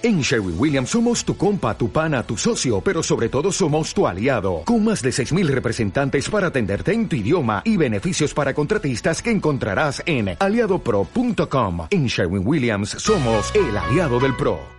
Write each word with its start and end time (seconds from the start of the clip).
En 0.00 0.20
Sherwin 0.20 0.54
Williams 0.56 0.90
somos 0.90 1.24
tu 1.24 1.36
compa, 1.36 1.76
tu 1.76 1.90
pana, 1.90 2.22
tu 2.22 2.36
socio, 2.36 2.80
pero 2.80 3.02
sobre 3.02 3.28
todo 3.28 3.50
somos 3.50 3.92
tu 3.92 4.06
aliado, 4.06 4.62
con 4.64 4.84
más 4.84 5.02
de 5.02 5.10
6.000 5.10 5.48
representantes 5.48 6.30
para 6.30 6.46
atenderte 6.46 6.92
en 6.92 7.08
tu 7.08 7.16
idioma 7.16 7.62
y 7.64 7.76
beneficios 7.76 8.32
para 8.32 8.54
contratistas 8.54 9.20
que 9.20 9.32
encontrarás 9.32 10.00
en 10.06 10.36
aliadopro.com. 10.38 11.88
En 11.90 12.06
Sherwin 12.06 12.46
Williams 12.46 12.90
somos 12.90 13.52
el 13.56 13.76
aliado 13.76 14.20
del 14.20 14.36
PRO. 14.36 14.78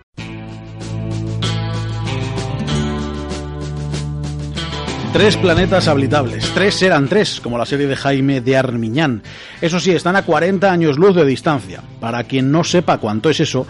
Tres 5.12 5.36
planetas 5.36 5.88
habitables. 5.88 6.48
Tres 6.54 6.80
eran 6.82 7.08
tres, 7.08 7.40
como 7.40 7.58
la 7.58 7.66
serie 7.66 7.88
de 7.88 7.96
Jaime 7.96 8.40
de 8.40 8.56
Armiñán. 8.56 9.24
Eso 9.60 9.80
sí, 9.80 9.90
están 9.90 10.14
a 10.14 10.22
40 10.22 10.70
años 10.70 10.98
luz 10.98 11.16
de 11.16 11.24
distancia. 11.24 11.82
Para 11.98 12.22
quien 12.24 12.52
no 12.52 12.62
sepa 12.62 12.98
cuánto 12.98 13.28
es 13.28 13.40
eso, 13.40 13.66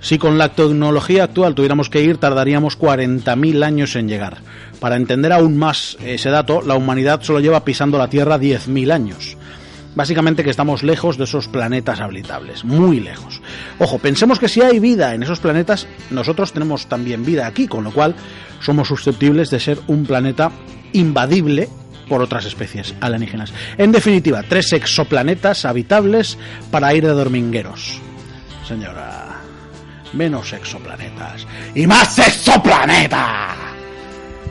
si 0.00 0.18
con 0.18 0.38
la 0.38 0.50
tecnología 0.50 1.24
actual 1.24 1.54
tuviéramos 1.54 1.90
que 1.90 2.02
ir, 2.02 2.16
tardaríamos 2.18 2.78
40.000 2.78 3.64
años 3.64 3.96
en 3.96 4.08
llegar. 4.08 4.38
Para 4.80 4.96
entender 4.96 5.32
aún 5.32 5.56
más 5.58 5.96
ese 6.04 6.30
dato, 6.30 6.62
la 6.62 6.74
humanidad 6.74 7.20
solo 7.22 7.40
lleva 7.40 7.64
pisando 7.64 7.98
la 7.98 8.08
Tierra 8.08 8.38
10.000 8.38 8.92
años. 8.92 9.36
Básicamente 9.94 10.44
que 10.44 10.50
estamos 10.50 10.82
lejos 10.82 11.18
de 11.18 11.24
esos 11.24 11.48
planetas 11.48 12.00
habitables, 12.00 12.64
muy 12.64 13.00
lejos. 13.00 13.42
Ojo, 13.78 13.98
pensemos 13.98 14.38
que 14.38 14.48
si 14.48 14.62
hay 14.62 14.78
vida 14.78 15.14
en 15.14 15.22
esos 15.22 15.40
planetas, 15.40 15.86
nosotros 16.10 16.52
tenemos 16.52 16.86
también 16.86 17.24
vida 17.24 17.46
aquí, 17.46 17.66
con 17.66 17.84
lo 17.84 17.90
cual 17.90 18.14
somos 18.60 18.88
susceptibles 18.88 19.50
de 19.50 19.60
ser 19.60 19.80
un 19.88 20.06
planeta 20.06 20.52
invadible 20.92 21.68
por 22.08 22.22
otras 22.22 22.44
especies 22.44 22.94
alienígenas. 23.00 23.52
En 23.78 23.92
definitiva, 23.92 24.42
tres 24.42 24.72
exoplanetas 24.72 25.64
habitables 25.64 26.38
para 26.70 26.94
ir 26.94 27.04
de 27.04 27.12
dormingueros. 27.12 28.00
Señora, 28.66 29.19
menos 30.12 30.52
exoplanetas 30.52 31.46
y 31.74 31.86
más 31.86 32.18
exoplaneta. 32.18 33.48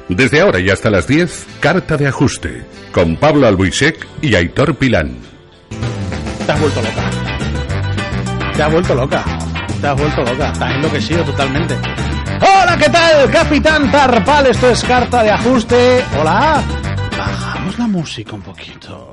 Desde 0.08 0.42
ahora 0.42 0.60
y 0.60 0.70
hasta 0.70 0.90
las 0.90 1.06
10, 1.08 1.46
Carta 1.60 1.96
de 1.98 2.08
Ajuste, 2.08 2.66
con 2.92 3.16
Pablo 3.18 3.48
Albuisek 3.48 4.08
y 4.22 4.34
Aitor 4.36 4.76
Pilán. 4.76 5.18
Te 6.46 6.52
has 6.52 6.60
vuelto 6.60 6.82
loca. 6.82 7.10
Te 8.56 8.64
has 8.64 8.72
vuelto 8.72 8.96
loca. 8.96 9.24
Te 9.80 9.88
has 9.88 9.98
vuelto 10.00 10.24
loca. 10.24 10.52
Te 10.54 10.64
has 10.64 10.76
enloquecido 10.76 11.24
totalmente. 11.24 11.76
Hola, 12.42 12.76
¿qué 12.78 12.90
tal? 12.90 13.30
Capitán 13.30 13.92
Tarpal, 13.92 14.48
esto 14.48 14.70
es 14.72 14.84
Carta 14.84 15.22
de 15.24 15.30
Ajuste. 15.32 16.04
Hola. 16.20 16.64
Bajamos 17.18 17.78
la 17.78 17.88
música 17.88 18.34
un 18.34 18.42
poquito. 18.42 19.12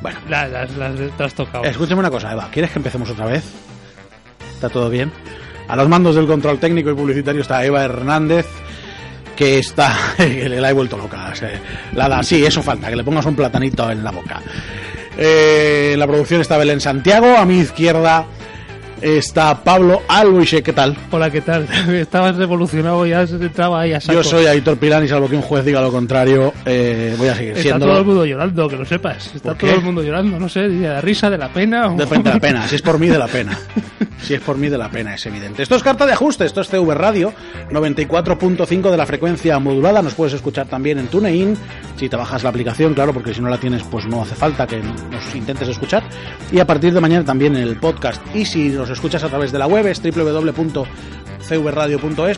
Bueno, 0.00 0.18
Las, 0.28 0.50
las, 0.50 0.70
las 0.76 1.20
has 1.20 1.34
tocado. 1.34 1.64
escúchame 1.64 2.00
una 2.00 2.10
cosa, 2.10 2.30
Eva. 2.32 2.48
¿Quieres 2.52 2.70
que 2.70 2.78
empecemos 2.78 3.10
otra 3.10 3.26
vez? 3.26 3.42
¿Está 4.56 4.68
todo 4.68 4.90
bien? 4.90 5.12
A 5.68 5.76
los 5.76 5.88
mandos 5.88 6.14
del 6.16 6.26
control 6.26 6.58
técnico 6.58 6.90
y 6.90 6.94
publicitario 6.94 7.42
está 7.42 7.64
Eva 7.64 7.84
Hernández, 7.84 8.46
que 9.36 9.58
está... 9.58 9.94
que 10.16 10.48
le 10.48 10.60
la 10.60 10.70
he 10.70 10.72
vuelto 10.72 10.96
loca. 10.96 11.32
La 11.94 12.08
da, 12.08 12.22
sí, 12.22 12.44
eso 12.44 12.62
falta, 12.62 12.88
que 12.88 12.96
le 12.96 13.04
pongas 13.04 13.26
un 13.26 13.36
platanito 13.36 13.90
en 13.90 14.02
la 14.02 14.10
boca. 14.10 14.40
Eh, 15.18 15.90
en 15.94 15.98
la 15.98 16.06
producción 16.06 16.40
está 16.40 16.56
Belén 16.56 16.80
Santiago, 16.80 17.36
a 17.36 17.44
mi 17.44 17.58
izquierda 17.58 18.26
está 19.00 19.62
Pablo 19.62 20.02
Albuiche, 20.08 20.62
¿qué 20.62 20.72
tal? 20.72 20.96
Hola, 21.10 21.30
¿qué 21.30 21.42
tal? 21.42 21.66
Estabas 21.94 22.36
revolucionado 22.36 23.04
ya 23.06 23.26
se 23.26 23.34
entraba 23.36 23.82
ahí 23.82 23.92
a 23.92 24.00
saco. 24.00 24.14
Yo 24.18 24.24
soy 24.24 24.46
Aitor 24.46 24.78
Pilán 24.78 25.04
y 25.04 25.08
salvo 25.08 25.28
que 25.28 25.36
un 25.36 25.42
juez 25.42 25.64
diga 25.66 25.82
lo 25.82 25.90
contrario, 25.92 26.54
eh, 26.64 27.14
voy 27.18 27.28
a 27.28 27.34
seguir 27.34 27.50
Está 27.50 27.62
siendo... 27.62 27.86
todo 27.86 27.98
el 27.98 28.04
mundo 28.06 28.24
llorando, 28.24 28.68
que 28.68 28.76
lo 28.76 28.84
sepas. 28.86 29.34
Está 29.34 29.50
¿Por 29.50 29.58
todo 29.58 29.74
el 29.74 29.82
mundo 29.82 30.02
llorando, 30.02 30.38
no 30.38 30.48
sé, 30.48 30.68
de 30.68 30.88
la 30.88 31.00
risa, 31.02 31.28
de 31.28 31.36
la 31.38 31.48
pena. 31.48 31.88
o- 31.92 31.96
Depende 31.96 32.30
de 32.30 32.34
la 32.36 32.40
pena, 32.40 32.68
si 32.68 32.76
es 32.76 32.82
por 32.82 32.98
mí 32.98 33.08
de 33.08 33.18
la 33.18 33.26
pena. 33.26 33.58
Si 34.22 34.34
es 34.34 34.40
por 34.40 34.56
mí 34.56 34.68
de 34.68 34.78
la 34.78 34.90
pena, 34.90 35.14
es 35.14 35.24
evidente. 35.26 35.62
Esto 35.62 35.76
es 35.76 35.82
carta 35.82 36.04
de 36.06 36.12
ajuste, 36.12 36.44
esto 36.46 36.60
es 36.60 36.68
CV 36.68 36.94
Radio, 36.94 37.32
94.5 37.70 38.90
de 38.90 38.96
la 38.96 39.06
frecuencia 39.06 39.58
modulada. 39.58 40.02
Nos 40.02 40.14
puedes 40.14 40.34
escuchar 40.34 40.66
también 40.66 40.98
en 40.98 41.06
TuneIn, 41.08 41.56
si 41.96 42.08
te 42.08 42.16
bajas 42.16 42.42
la 42.42 42.48
aplicación, 42.50 42.94
claro, 42.94 43.12
porque 43.12 43.32
si 43.34 43.40
no 43.40 43.48
la 43.48 43.58
tienes, 43.58 43.82
pues 43.84 44.06
no 44.06 44.22
hace 44.22 44.34
falta 44.34 44.66
que 44.66 44.78
nos 44.78 45.34
intentes 45.34 45.68
escuchar. 45.68 46.02
Y 46.50 46.58
a 46.58 46.66
partir 46.66 46.92
de 46.92 47.00
mañana 47.00 47.24
también 47.24 47.54
en 47.56 47.62
el 47.62 47.76
podcast. 47.76 48.20
Y 48.34 48.44
si 48.44 48.70
nos 48.70 48.90
escuchas 48.90 49.22
a 49.22 49.28
través 49.28 49.52
de 49.52 49.58
la 49.58 49.66
web, 49.66 49.86
es 49.86 50.02
www.cvradio.es, 50.02 50.78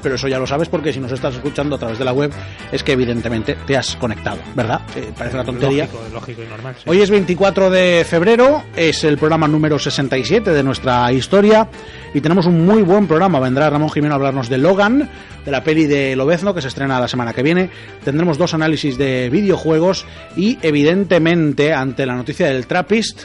pero 0.00 0.16
eso 0.16 0.28
ya 0.28 0.38
lo 0.38 0.46
sabes 0.46 0.68
porque 0.68 0.92
si 0.92 1.00
nos 1.00 1.12
estás 1.12 1.36
escuchando 1.36 1.76
a 1.76 1.78
través 1.78 1.98
de 1.98 2.04
la 2.04 2.12
web, 2.12 2.30
es 2.70 2.82
que 2.82 2.92
evidentemente 2.92 3.56
te 3.66 3.76
has 3.76 3.96
conectado, 3.96 4.38
¿verdad? 4.54 4.82
Eh, 4.94 5.10
parece 5.16 5.36
una 5.36 5.44
tontería. 5.44 5.84
Lógico, 5.84 6.02
lógico 6.12 6.42
y 6.42 6.46
normal. 6.46 6.74
sí. 6.76 6.84
Hoy 6.86 7.00
es 7.00 7.08
24 7.10 7.70
de 7.70 8.04
febrero, 8.06 8.64
es 8.76 9.04
el 9.04 9.16
programa 9.16 9.48
número 9.48 9.78
67 9.78 10.50
de 10.50 10.62
nuestra 10.62 11.10
historia 11.12 11.67
y 12.14 12.20
tenemos 12.20 12.46
un 12.46 12.64
muy 12.64 12.82
buen 12.82 13.06
programa. 13.06 13.40
Vendrá 13.40 13.68
Ramón 13.70 13.90
Jimeno 13.90 14.14
a 14.14 14.16
hablarnos 14.16 14.48
de 14.48 14.58
Logan, 14.58 15.08
de 15.44 15.50
la 15.50 15.62
peli 15.62 15.86
de 15.86 16.16
Lobezno 16.16 16.54
que 16.54 16.62
se 16.62 16.68
estrena 16.68 16.98
la 17.00 17.08
semana 17.08 17.32
que 17.32 17.42
viene. 17.42 17.70
Tendremos 18.04 18.38
dos 18.38 18.54
análisis 18.54 18.96
de 18.98 19.28
videojuegos 19.30 20.06
y 20.36 20.58
evidentemente 20.62 21.72
ante 21.74 22.06
la 22.06 22.14
noticia 22.14 22.46
del 22.48 22.66
Trappist 22.66 23.24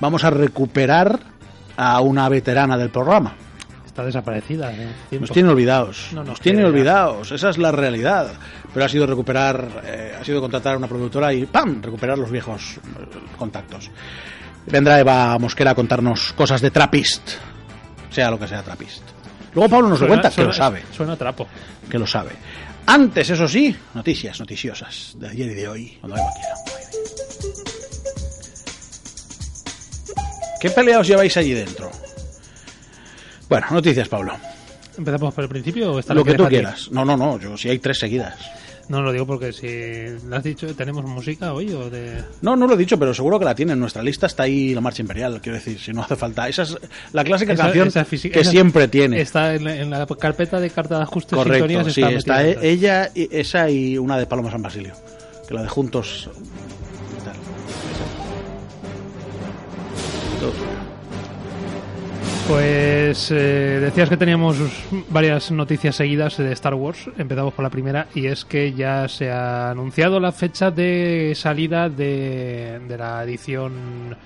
vamos 0.00 0.24
a 0.24 0.30
recuperar 0.30 1.20
a 1.76 2.00
una 2.00 2.28
veterana 2.28 2.76
del 2.76 2.90
programa. 2.90 3.34
Está 3.86 4.04
desaparecida. 4.04 4.72
¿eh? 4.72 4.88
Nos 5.20 5.30
tiene 5.30 5.50
olvidados, 5.50 6.08
No 6.12 6.20
nos 6.20 6.28
nos 6.28 6.40
tiene 6.40 6.60
queda. 6.60 6.68
olvidados, 6.68 7.30
esa 7.32 7.50
es 7.50 7.58
la 7.58 7.72
realidad. 7.72 8.28
Pero 8.72 8.86
ha 8.86 8.88
sido 8.88 9.06
recuperar, 9.06 9.68
eh, 9.84 10.16
ha 10.18 10.24
sido 10.24 10.40
contratar 10.40 10.74
a 10.74 10.78
una 10.78 10.88
productora 10.88 11.30
y 11.34 11.44
¡pam! 11.44 11.82
recuperar 11.82 12.16
los 12.16 12.30
viejos 12.30 12.76
eh, 12.78 13.18
contactos. 13.36 13.90
Vendrá 14.66 14.98
Eva 14.98 15.36
Mosquera 15.38 15.72
a 15.72 15.74
contarnos 15.74 16.32
cosas 16.32 16.62
de 16.62 16.70
Trappist, 16.70 17.32
sea 18.12 18.30
lo 18.30 18.38
que 18.38 18.46
sea 18.48 18.62
Trappist. 18.62 19.02
Luego 19.54 19.68
Pablo 19.70 19.88
nos 19.88 20.00
lo 20.00 20.06
Suena- 20.06 20.20
cuenta, 20.22 20.36
que 20.36 20.44
lo 20.44 20.52
sabe, 20.52 20.82
Suena 20.96 21.16
trapo. 21.16 21.46
que 21.90 21.98
lo 21.98 22.06
sabe. 22.06 22.30
Antes, 22.86 23.30
eso 23.30 23.46
sí, 23.46 23.74
noticias 23.94 24.38
noticiosas 24.40 25.12
de 25.16 25.28
ayer 25.28 25.50
y 25.50 25.54
de 25.54 25.68
hoy, 25.68 25.98
cuando 26.00 26.16
Eva 26.18 26.30
quiera. 26.34 26.54
¿Qué 30.60 30.70
peleados 30.70 31.06
lleváis 31.08 31.36
allí 31.36 31.52
dentro? 31.52 31.90
Bueno, 33.48 33.66
noticias, 33.70 34.08
Pablo. 34.08 34.32
¿Empezamos 34.96 35.34
por 35.34 35.44
el 35.44 35.50
principio 35.50 35.92
o 35.92 35.98
está 35.98 36.14
Lo 36.14 36.24
que 36.24 36.34
tú 36.34 36.46
quieras. 36.46 36.88
No, 36.90 37.04
no, 37.04 37.16
no, 37.16 37.38
yo 37.38 37.56
si 37.56 37.68
hay 37.68 37.78
tres 37.78 37.98
seguidas. 37.98 38.34
No 38.88 39.00
lo 39.00 39.12
digo 39.12 39.26
porque 39.26 39.52
si 39.52 40.26
lo 40.28 40.36
has 40.36 40.42
dicho, 40.42 40.74
¿tenemos 40.74 41.04
música 41.04 41.52
hoy 41.54 41.72
o 41.72 41.88
de...? 41.88 42.22
No, 42.42 42.56
no 42.56 42.66
lo 42.66 42.74
he 42.74 42.76
dicho, 42.76 42.98
pero 42.98 43.14
seguro 43.14 43.38
que 43.38 43.44
la 43.44 43.54
tiene. 43.54 43.72
En 43.72 43.80
nuestra 43.80 44.02
lista 44.02 44.26
está 44.26 44.42
ahí 44.42 44.74
la 44.74 44.80
marcha 44.80 45.02
imperial. 45.02 45.40
Quiero 45.40 45.56
decir, 45.56 45.78
si 45.78 45.92
no 45.92 46.02
hace 46.02 46.16
falta. 46.16 46.48
Esa 46.48 46.62
es 46.62 46.76
la 47.12 47.24
clásica 47.24 47.52
Esa- 47.54 47.62
canción 47.64 47.88
esa 47.88 48.04
que 48.04 48.40
esa- 48.40 48.50
siempre 48.50 48.88
tiene. 48.88 49.20
Está 49.20 49.54
en 49.54 49.64
la, 49.64 49.76
en 49.76 49.90
la 49.90 50.06
carpeta 50.06 50.60
de 50.60 50.70
carta 50.70 50.96
de 50.96 51.02
ajustes 51.04 51.36
Correcto, 51.38 51.90
sí, 51.90 52.02
está 52.02 52.10
está 52.12 52.46
e- 52.46 52.58
ella, 52.70 53.10
y 53.14 53.28
esa 53.34 53.70
y 53.70 53.96
una 53.98 54.18
de 54.18 54.26
Paloma 54.26 54.50
San 54.50 54.62
Basilio. 54.62 54.92
Que 55.48 55.54
la 55.54 55.62
de 55.62 55.68
juntos. 55.68 56.28
tal. 57.24 57.34
Todo 60.40 60.50
tuyo. 60.50 60.91
Pues 62.48 63.30
eh, 63.30 63.78
decías 63.80 64.08
que 64.08 64.16
teníamos 64.16 64.56
varias 65.10 65.50
noticias 65.52 65.94
seguidas 65.96 66.36
de 66.36 66.52
Star 66.52 66.74
Wars. 66.74 67.08
Empezamos 67.16 67.54
por 67.54 67.62
la 67.62 67.70
primera 67.70 68.08
y 68.14 68.26
es 68.26 68.44
que 68.44 68.72
ya 68.72 69.08
se 69.08 69.30
ha 69.30 69.70
anunciado 69.70 70.18
la 70.20 70.32
fecha 70.32 70.70
de 70.70 71.32
salida 71.36 71.88
de, 71.88 72.80
de 72.86 72.98
la 72.98 73.22
edición 73.24 74.16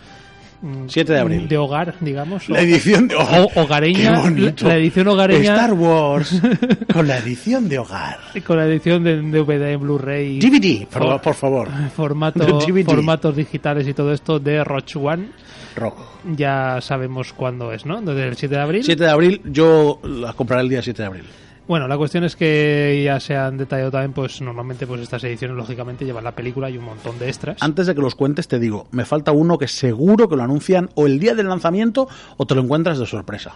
mm, 0.62 0.88
7 0.88 1.12
de 1.12 1.18
abril. 1.20 1.46
de 1.48 1.58
hogar, 1.58 1.94
digamos. 2.00 2.48
La 2.48 2.62
edición 2.62 3.06
de 3.06 3.16
o- 3.16 3.50
hogareña. 3.54 4.12
La, 4.30 4.54
la 4.60 4.76
edición 4.76 5.08
hogareña 5.08 5.54
Star 5.54 5.74
Wars 5.74 6.40
con 6.92 7.06
la 7.06 7.18
edición 7.18 7.68
de 7.68 7.78
hogar. 7.78 8.18
con 8.46 8.56
la 8.56 8.64
edición 8.66 9.04
de 9.04 9.20
DVD 9.20 9.72
en 9.72 9.80
Blu-ray. 9.80 10.40
DVD, 10.40 10.86
por, 10.88 11.20
por 11.20 11.34
favor. 11.34 11.68
Formato, 11.94 12.60
formatos 12.86 13.36
digitales 13.36 13.86
y 13.86 13.94
todo 13.94 14.12
esto 14.12 14.40
de 14.40 14.64
Roach 14.64 14.96
One. 14.96 15.28
Rojo. 15.76 16.04
Ya 16.34 16.80
sabemos 16.80 17.32
cuándo 17.32 17.72
es, 17.72 17.86
¿no? 17.86 18.00
Desde 18.00 18.28
el 18.28 18.36
7 18.36 18.54
de 18.54 18.60
abril. 18.60 18.84
7 18.84 19.04
de 19.04 19.10
abril, 19.10 19.42
yo 19.44 20.00
la 20.02 20.32
compraré 20.32 20.62
el 20.62 20.68
día 20.68 20.82
7 20.82 21.02
de 21.02 21.06
abril. 21.06 21.24
Bueno, 21.68 21.88
la 21.88 21.98
cuestión 21.98 22.22
es 22.22 22.36
que 22.36 23.02
ya 23.04 23.18
se 23.18 23.36
han 23.36 23.58
detallado 23.58 23.90
también, 23.90 24.12
pues 24.12 24.40
normalmente 24.40 24.86
pues 24.86 25.00
estas 25.00 25.24
ediciones 25.24 25.56
lógicamente 25.56 26.04
llevan 26.04 26.22
la 26.22 26.30
película 26.30 26.70
y 26.70 26.78
un 26.78 26.84
montón 26.84 27.18
de 27.18 27.26
extras. 27.26 27.60
Antes 27.60 27.88
de 27.88 27.94
que 27.96 28.00
los 28.00 28.14
cuentes, 28.14 28.46
te 28.46 28.60
digo, 28.60 28.86
me 28.92 29.04
falta 29.04 29.32
uno 29.32 29.58
que 29.58 29.66
seguro 29.66 30.28
que 30.28 30.36
lo 30.36 30.44
anuncian 30.44 30.90
o 30.94 31.06
el 31.06 31.18
día 31.18 31.34
del 31.34 31.48
lanzamiento 31.48 32.08
o 32.36 32.46
te 32.46 32.54
lo 32.54 32.62
encuentras 32.62 33.00
de 33.00 33.06
sorpresa. 33.06 33.52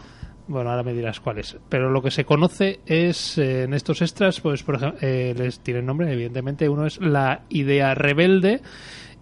Bueno, 0.49 0.71
ahora 0.71 0.83
me 0.83 0.93
dirás 0.93 1.21
cuáles. 1.21 1.57
Pero 1.69 1.91
lo 1.91 2.03
que 2.03 2.11
se 2.11 2.25
conoce 2.25 2.81
es 2.85 3.39
eh, 3.39 3.63
en 3.63 3.75
estos 3.75 4.03
extras, 4.03 4.41
pues 4.41 4.65
por 4.65 4.75
ejemplo, 4.75 4.99
eh, 5.01 5.33
les 5.39 5.61
tienen 5.61 5.87
nombre, 5.87 6.13
evidentemente. 6.13 6.69
Uno 6.69 6.87
es 6.87 7.01
la 7.01 7.43
idea 7.49 7.95
rebelde 7.95 8.61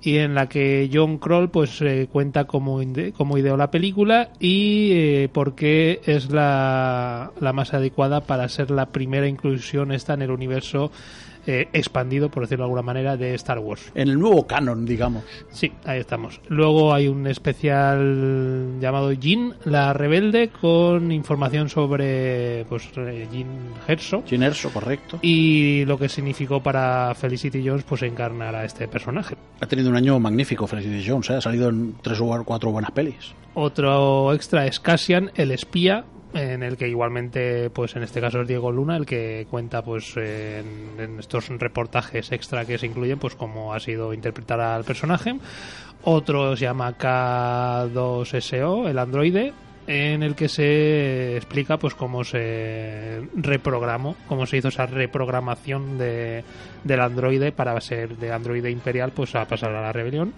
y 0.01 0.19
en 0.19 0.35
la 0.35 0.49
que 0.49 0.89
John 0.93 1.19
Kroll 1.19 1.51
pues 1.51 1.81
eh, 1.83 2.09
cuenta 2.11 2.45
cómo, 2.45 2.81
cómo 3.17 3.39
ideó 3.39 3.57
la 3.57 3.71
película 3.71 4.31
y 4.39 4.91
eh, 4.93 5.29
por 5.33 5.55
qué 5.55 6.01
es 6.05 6.31
la, 6.31 7.33
la 7.41 7.53
más 7.53 7.75
adecuada 7.75 8.21
para 8.21 8.49
ser 8.49 8.71
la 8.71 8.87
primera 8.87 9.27
inclusión 9.27 9.93
esta 9.93 10.15
en 10.15 10.23
el 10.23 10.31
universo 10.31 10.91
eh, 11.49 11.67
expandido, 11.73 12.31
por 12.31 12.43
decirlo 12.43 12.65
de 12.65 12.67
alguna 12.67 12.83
manera, 12.83 13.17
de 13.17 13.35
Star 13.35 13.59
Wars. 13.59 13.91
En 13.95 14.09
el 14.09 14.19
nuevo 14.19 14.47
canon, 14.47 14.85
digamos. 14.85 15.25
Sí, 15.51 15.73
ahí 15.87 15.99
estamos. 16.01 16.43
Luego 16.49 16.93
hay 16.93 17.09
un 17.09 17.27
especial 17.27 18.79
llamado 18.79 19.13
Jean, 19.13 19.55
la 19.65 19.95
rebelde, 19.95 20.51
con 20.51 21.11
información 21.11 21.71
sobre 21.71 22.67
pues 22.69 22.91
eh, 22.97 23.27
Jean 23.33 23.49
Herzog 23.87 24.27
Jyn 24.27 24.43
Erso, 24.43 24.71
correcto. 24.71 25.19
y 25.23 25.87
lo 25.87 25.99
que 25.99 26.11
significó 26.11 26.63
para 26.63 27.15
Felicity 27.15 27.67
Jones 27.67 27.85
pues 27.85 28.03
encarnar 28.03 28.55
a 28.55 28.67
este 28.67 28.87
personaje. 28.87 29.35
Ha 29.61 29.67
tenido 29.67 29.89
un 29.89 29.97
año 29.97 30.21
magnífico 30.21 30.67
Felicity 30.67 31.03
Jones, 31.09 31.31
¿eh? 31.31 31.35
ha 31.37 31.41
salido 31.41 31.71
en 31.71 31.95
tres 32.03 32.21
o 32.21 32.45
cuatro 32.45 32.71
buenas 32.71 32.91
pelis. 32.91 33.33
Otro 33.55 34.35
extra 34.35 34.67
es 34.67 34.79
Cassian, 34.81 35.31
el 35.35 35.51
espía, 35.51 36.05
en 36.35 36.63
el 36.63 36.77
que 36.77 36.89
igualmente, 36.89 37.71
pues 37.71 37.97
en 37.97 38.03
este 38.03 38.21
caso 38.21 38.43
es 38.43 38.49
Diego 38.49 38.71
Luna, 38.71 38.97
el 38.97 39.07
que 39.07 39.47
cuenta 39.51 39.83
pues 39.83 40.17
en, 40.17 40.97
en 40.99 41.19
estos 41.19 41.49
reportajes 41.49 42.33
extra 42.33 42.65
que 42.65 42.79
se 42.79 42.87
incluyen, 42.87 43.19
pues 43.19 43.35
cómo 43.35 43.73
ha 43.75 43.81
sido 43.81 44.13
interpretar 44.13 44.61
al 44.61 44.85
personaje. 44.85 45.39
Otro 46.03 46.57
se 46.57 46.65
llama 46.65 46.97
K2SO, 46.97 48.89
el 48.89 48.99
androide, 48.99 49.53
en 49.89 50.23
el 50.23 50.35
que 50.35 50.49
se 50.49 51.37
explica 51.37 51.79
pues 51.79 51.95
cómo 51.95 52.23
se 52.23 53.23
reprogramó, 53.35 54.17
cómo 54.27 54.47
se 54.47 54.59
hizo 54.59 54.69
esa 54.69 54.85
reprogramación 54.85 55.97
de, 55.97 56.45
del 56.85 57.01
androide 57.01 57.53
para 57.53 57.81
ser 57.81 58.17
de 58.19 58.31
androide 58.31 58.71
imperial 58.71 59.13
pues 59.13 59.35
a 59.35 59.47
pasar 59.47 59.75
a 59.75 59.81
la 59.81 59.93
rebelión. 59.93 60.35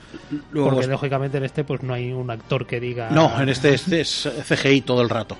Luego, 0.52 0.70
Porque 0.70 0.87
lógicamente 0.87 1.38
en 1.38 1.44
este 1.44 1.64
pues 1.64 1.82
no 1.82 1.92
hay 1.92 2.12
un 2.12 2.31
actor 2.31 2.64
que 2.64 2.78
diga 2.78 3.10
no, 3.10 3.42
en 3.42 3.48
este, 3.48 3.75
este 3.75 4.00
es 4.00 4.28
CGI 4.48 4.82
todo 4.82 5.02
el 5.02 5.08
rato. 5.08 5.37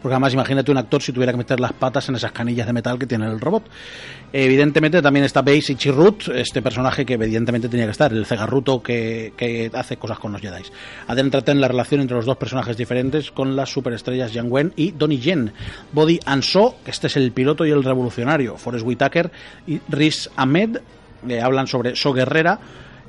Porque 0.00 0.14
además 0.14 0.32
imagínate 0.32 0.70
un 0.70 0.78
actor 0.78 1.02
si 1.02 1.12
tuviera 1.12 1.32
que 1.32 1.38
meter 1.38 1.60
las 1.60 1.72
patas 1.72 2.08
en 2.08 2.16
esas 2.16 2.32
canillas 2.32 2.66
de 2.66 2.72
metal 2.72 2.98
que 2.98 3.06
tiene 3.06 3.26
el 3.26 3.40
robot. 3.40 3.64
Evidentemente 4.32 5.02
también 5.02 5.24
está 5.24 5.42
Base 5.42 5.72
y 5.72 5.76
Chirrut, 5.76 6.28
este 6.28 6.62
personaje 6.62 7.04
que 7.04 7.14
evidentemente 7.14 7.68
tenía 7.68 7.84
que 7.86 7.92
estar, 7.92 8.12
el 8.12 8.24
cegarruto 8.24 8.82
que, 8.82 9.32
que 9.36 9.70
hace 9.74 9.96
cosas 9.96 10.18
con 10.18 10.32
los 10.32 10.40
Jedi. 10.40 10.62
Adéntrate 11.08 11.52
en 11.52 11.60
la 11.60 11.68
relación 11.68 12.00
entre 12.00 12.16
los 12.16 12.26
dos 12.26 12.36
personajes 12.36 12.76
diferentes 12.76 13.30
con 13.30 13.56
las 13.56 13.70
superestrellas 13.70 14.32
Yang 14.32 14.52
Wen 14.52 14.72
y 14.76 14.92
Donnie 14.92 15.18
Yen. 15.18 15.52
Body 15.92 16.20
Anso, 16.24 16.76
que 16.84 16.90
este 16.90 17.08
es 17.08 17.16
el 17.16 17.32
piloto 17.32 17.66
y 17.66 17.70
el 17.70 17.84
revolucionario. 17.84 18.56
Forrest 18.56 18.86
Whitaker 18.86 19.30
y 19.66 19.80
Riz 19.88 20.30
Ahmed 20.36 20.78
eh, 21.28 21.40
hablan 21.40 21.66
sobre 21.66 21.96
So 21.96 22.12
Guerrera, 22.12 22.58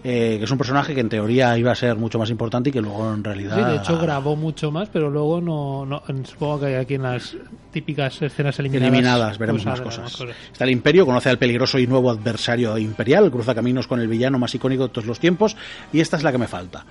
eh, 0.04 0.38
que 0.40 0.44
es 0.46 0.52
un 0.52 0.58
personaje 0.58 0.94
que 0.96 1.02
en 1.02 1.10
teoría 1.10 1.58
iba 1.58 1.72
a 1.72 1.76
ser 1.76 1.96
mucho 1.96 2.18
más 2.18 2.30
importante 2.30 2.70
y 2.70 2.74
que 2.74 2.82
luego 2.82 3.14
en 3.14 3.24
realidad... 3.24 3.56
Sí, 3.58 3.64
de 3.72 3.76
hecho 3.78 4.00
grabó 4.00 4.36
mucho 4.36 4.72
más, 4.72 4.90
pero 4.90 5.10
luego 5.10 5.40
no, 5.42 5.86
no 5.86 6.02
supongo 6.24 6.62
que 6.62 6.78
aquí 6.78 6.96
en 6.96 7.04
las 7.04 7.36
típicas 7.72 8.22
escenas 8.22 8.58
eliminadas, 8.60 8.92
eliminadas 8.94 9.38
veremos 9.38 9.64
pues, 9.64 9.80
más 9.80 9.82
cosas. 9.82 10.18
Está 10.52 10.64
el 10.64 10.72
Imperio, 10.72 11.06
conoce 11.06 11.30
al 11.30 11.38
peligroso 11.38 11.78
y 11.80 11.88
nuevo 11.88 12.10
adversario 12.10 12.78
imperial, 12.78 13.30
cruza 13.32 13.54
caminos 13.56 13.88
con 13.88 14.00
el 14.00 14.08
villano 14.08 14.40
más 14.40 14.54
icónico 14.56 14.84
de 14.84 14.90
todos 14.90 15.08
los 15.08 15.20
tiempos, 15.20 15.56
y 15.94 16.00
esta 16.00 16.18
es 16.18 16.24
la 16.24 16.32
que 16.32 16.38
me 16.38 16.48
falta. 16.48 16.84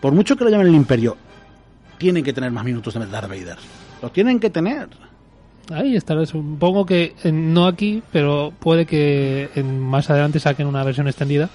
Por 0.00 0.12
mucho 0.12 0.36
que 0.36 0.44
lo 0.44 0.50
llamen 0.50 0.66
el 0.66 0.74
Imperio, 0.74 1.16
tienen 1.98 2.22
que 2.24 2.32
tener 2.32 2.50
más 2.50 2.64
minutos 2.64 2.94
de 2.94 3.06
Darth 3.06 3.28
Vader. 3.28 3.56
Lo 4.02 4.10
tienen 4.10 4.38
que 4.40 4.50
tener. 4.50 4.88
Ahí 5.72 5.96
estará, 5.96 6.24
supongo 6.26 6.84
que 6.86 7.14
eh, 7.24 7.32
no 7.32 7.66
aquí, 7.66 8.02
pero 8.12 8.52
puede 8.58 8.86
que 8.86 9.48
en- 9.54 9.80
más 9.80 10.10
adelante 10.10 10.38
saquen 10.38 10.66
una 10.66 10.84
versión 10.84 11.08
extendida. 11.08 11.48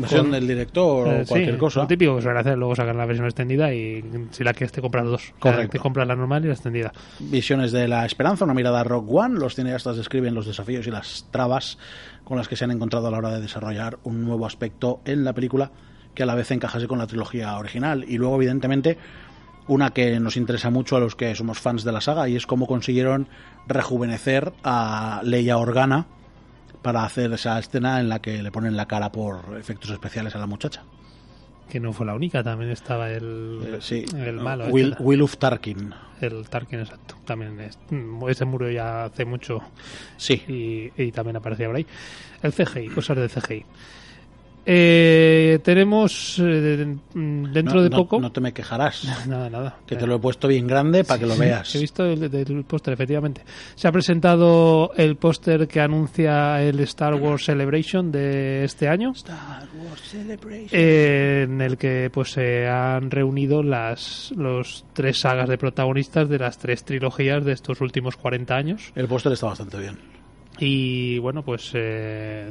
Versión 0.00 0.22
Con- 0.22 0.30
del 0.32 0.46
director 0.48 1.08
Eh, 1.08 1.22
o 1.22 1.26
cualquier 1.26 1.54
sí, 1.54 1.58
cosa. 1.58 1.80
Lo 1.80 1.86
típico 1.86 2.16
que 2.16 2.22
suelen 2.22 2.40
hacer, 2.40 2.56
luego 2.58 2.74
sacar 2.74 2.94
la 2.94 3.06
versión 3.06 3.26
extendida 3.26 3.72
y 3.72 4.04
si 4.30 4.44
la 4.44 4.52
quieres 4.52 4.72
te 4.72 4.80
compras 4.80 5.04
dos. 5.06 5.32
Correcto. 5.38 5.72
Te 5.72 5.78
compras 5.78 6.06
la 6.06 6.16
normal 6.16 6.44
y 6.44 6.48
la 6.48 6.54
extendida. 6.54 6.92
Visiones 7.18 7.72
de 7.72 7.88
la 7.88 8.04
esperanza, 8.06 8.44
una 8.44 8.54
mirada 8.54 8.80
a 8.80 8.84
Rock 8.84 9.06
One. 9.12 9.38
Los 9.38 9.54
cineastas 9.54 9.96
describen 9.96 10.34
los 10.34 10.46
desafíos 10.46 10.86
y 10.86 10.90
las 10.90 11.26
trabas 11.30 11.78
con 12.24 12.36
las 12.36 12.48
que 12.48 12.56
se 12.56 12.64
han 12.64 12.70
encontrado 12.70 13.08
a 13.08 13.10
la 13.10 13.18
hora 13.18 13.30
de 13.30 13.40
desarrollar 13.40 13.98
un 14.04 14.24
nuevo 14.24 14.46
aspecto 14.46 15.00
en 15.04 15.24
la 15.24 15.32
película 15.32 15.70
que 16.14 16.22
a 16.22 16.26
la 16.26 16.34
vez 16.34 16.50
encajase 16.50 16.86
con 16.88 16.98
la 16.98 17.06
trilogía 17.06 17.56
original. 17.58 18.04
Y 18.08 18.18
luego, 18.18 18.36
evidentemente, 18.36 18.98
una 19.68 19.90
que 19.90 20.18
nos 20.20 20.36
interesa 20.36 20.70
mucho 20.70 20.96
a 20.96 21.00
los 21.00 21.14
que 21.14 21.34
somos 21.34 21.58
fans 21.60 21.84
de 21.84 21.92
la 21.92 22.00
saga 22.00 22.28
y 22.28 22.36
es 22.36 22.46
cómo 22.46 22.66
consiguieron 22.66 23.28
rejuvenecer 23.66 24.52
a 24.64 25.20
Leia 25.24 25.58
Organa 25.58 26.06
para 26.82 27.04
hacer 27.04 27.32
esa 27.32 27.58
escena 27.58 28.00
en 28.00 28.08
la 28.08 28.20
que 28.20 28.42
le 28.42 28.50
ponen 28.50 28.76
la 28.76 28.86
cara 28.86 29.10
por 29.12 29.56
efectos 29.58 29.90
especiales 29.90 30.34
a 30.34 30.38
la 30.38 30.46
muchacha. 30.46 30.82
Que 31.68 31.80
no 31.80 31.92
fue 31.92 32.06
la 32.06 32.14
única, 32.14 32.42
también 32.42 32.70
estaba 32.70 33.10
el, 33.10 33.60
Eh, 33.62 33.78
sí, 33.80 34.04
el 34.16 34.36
malo. 34.40 34.66
Will, 34.68 34.92
este, 34.92 35.02
Will 35.02 35.20
of 35.22 35.36
Tarkin. 35.36 35.92
el 36.20 36.48
Tarkin, 36.48 36.80
exacto. 36.80 37.16
También 37.26 37.60
es, 37.60 37.78
ese 38.28 38.44
murió 38.46 38.70
ya 38.70 39.04
hace 39.04 39.26
mucho 39.26 39.60
Sí, 40.16 40.42
y, 40.96 41.02
y 41.02 41.12
también 41.12 41.36
aparecía 41.36 41.66
por 41.66 41.76
ahí. 41.76 41.86
El 42.42 42.52
CGI, 42.54 42.88
cosas 42.88 43.18
de 43.18 43.28
CGI. 43.28 43.66
Eh, 44.70 45.60
tenemos 45.64 46.38
eh, 46.44 46.84
mm, 47.14 47.52
dentro 47.54 47.76
no, 47.76 47.82
de 47.82 47.88
no- 47.88 47.96
poco. 47.96 48.20
no 48.20 48.30
te 48.30 48.40
me 48.42 48.52
quejarás. 48.52 49.02
Nada, 49.26 49.48
nada. 49.48 49.78
Que 49.86 49.96
te 49.96 50.06
lo 50.06 50.16
he 50.16 50.18
puesto 50.18 50.46
bien 50.46 50.66
grande 50.66 51.04
para 51.04 51.20
que 51.20 51.24
lo 51.26 51.36
veas. 51.38 51.74
He 51.74 51.78
visto 51.80 52.04
el, 52.04 52.30
del 52.30 52.64
póster, 52.64 52.92
efectivamente. 52.92 53.40
Se 53.74 53.88
ha 53.88 53.92
presentado 53.92 54.90
el 54.94 55.16
póster 55.16 55.66
que 55.66 55.80
anuncia 55.80 56.60
el 56.62 56.80
Star 56.80 57.14
Wars 57.14 57.44
Celebration 57.46 58.12
de 58.12 58.64
este 58.64 58.88
año. 58.88 59.12
eh, 60.72 61.42
en 61.48 61.60
el 61.62 61.76
que 61.78 62.10
pues 62.12 62.32
se 62.32 62.66
han 62.68 63.10
reunido 63.10 63.62
las 63.62 64.32
los 64.36 64.84
tres 64.92 65.20
sagas 65.20 65.48
de 65.48 65.56
protagonistas 65.56 66.28
de 66.28 66.38
las 66.38 66.58
tres 66.58 66.84
trilogías 66.84 67.44
de 67.44 67.52
estos 67.52 67.80
últimos 67.80 68.16
40 68.16 68.54
años 68.54 68.92
El 68.94 69.08
póster 69.08 69.32
está 69.32 69.46
bastante 69.46 69.78
bien. 69.78 69.98
y 70.58 71.18
bueno 71.18 71.42
pues 71.42 71.70
eh, 71.74 72.50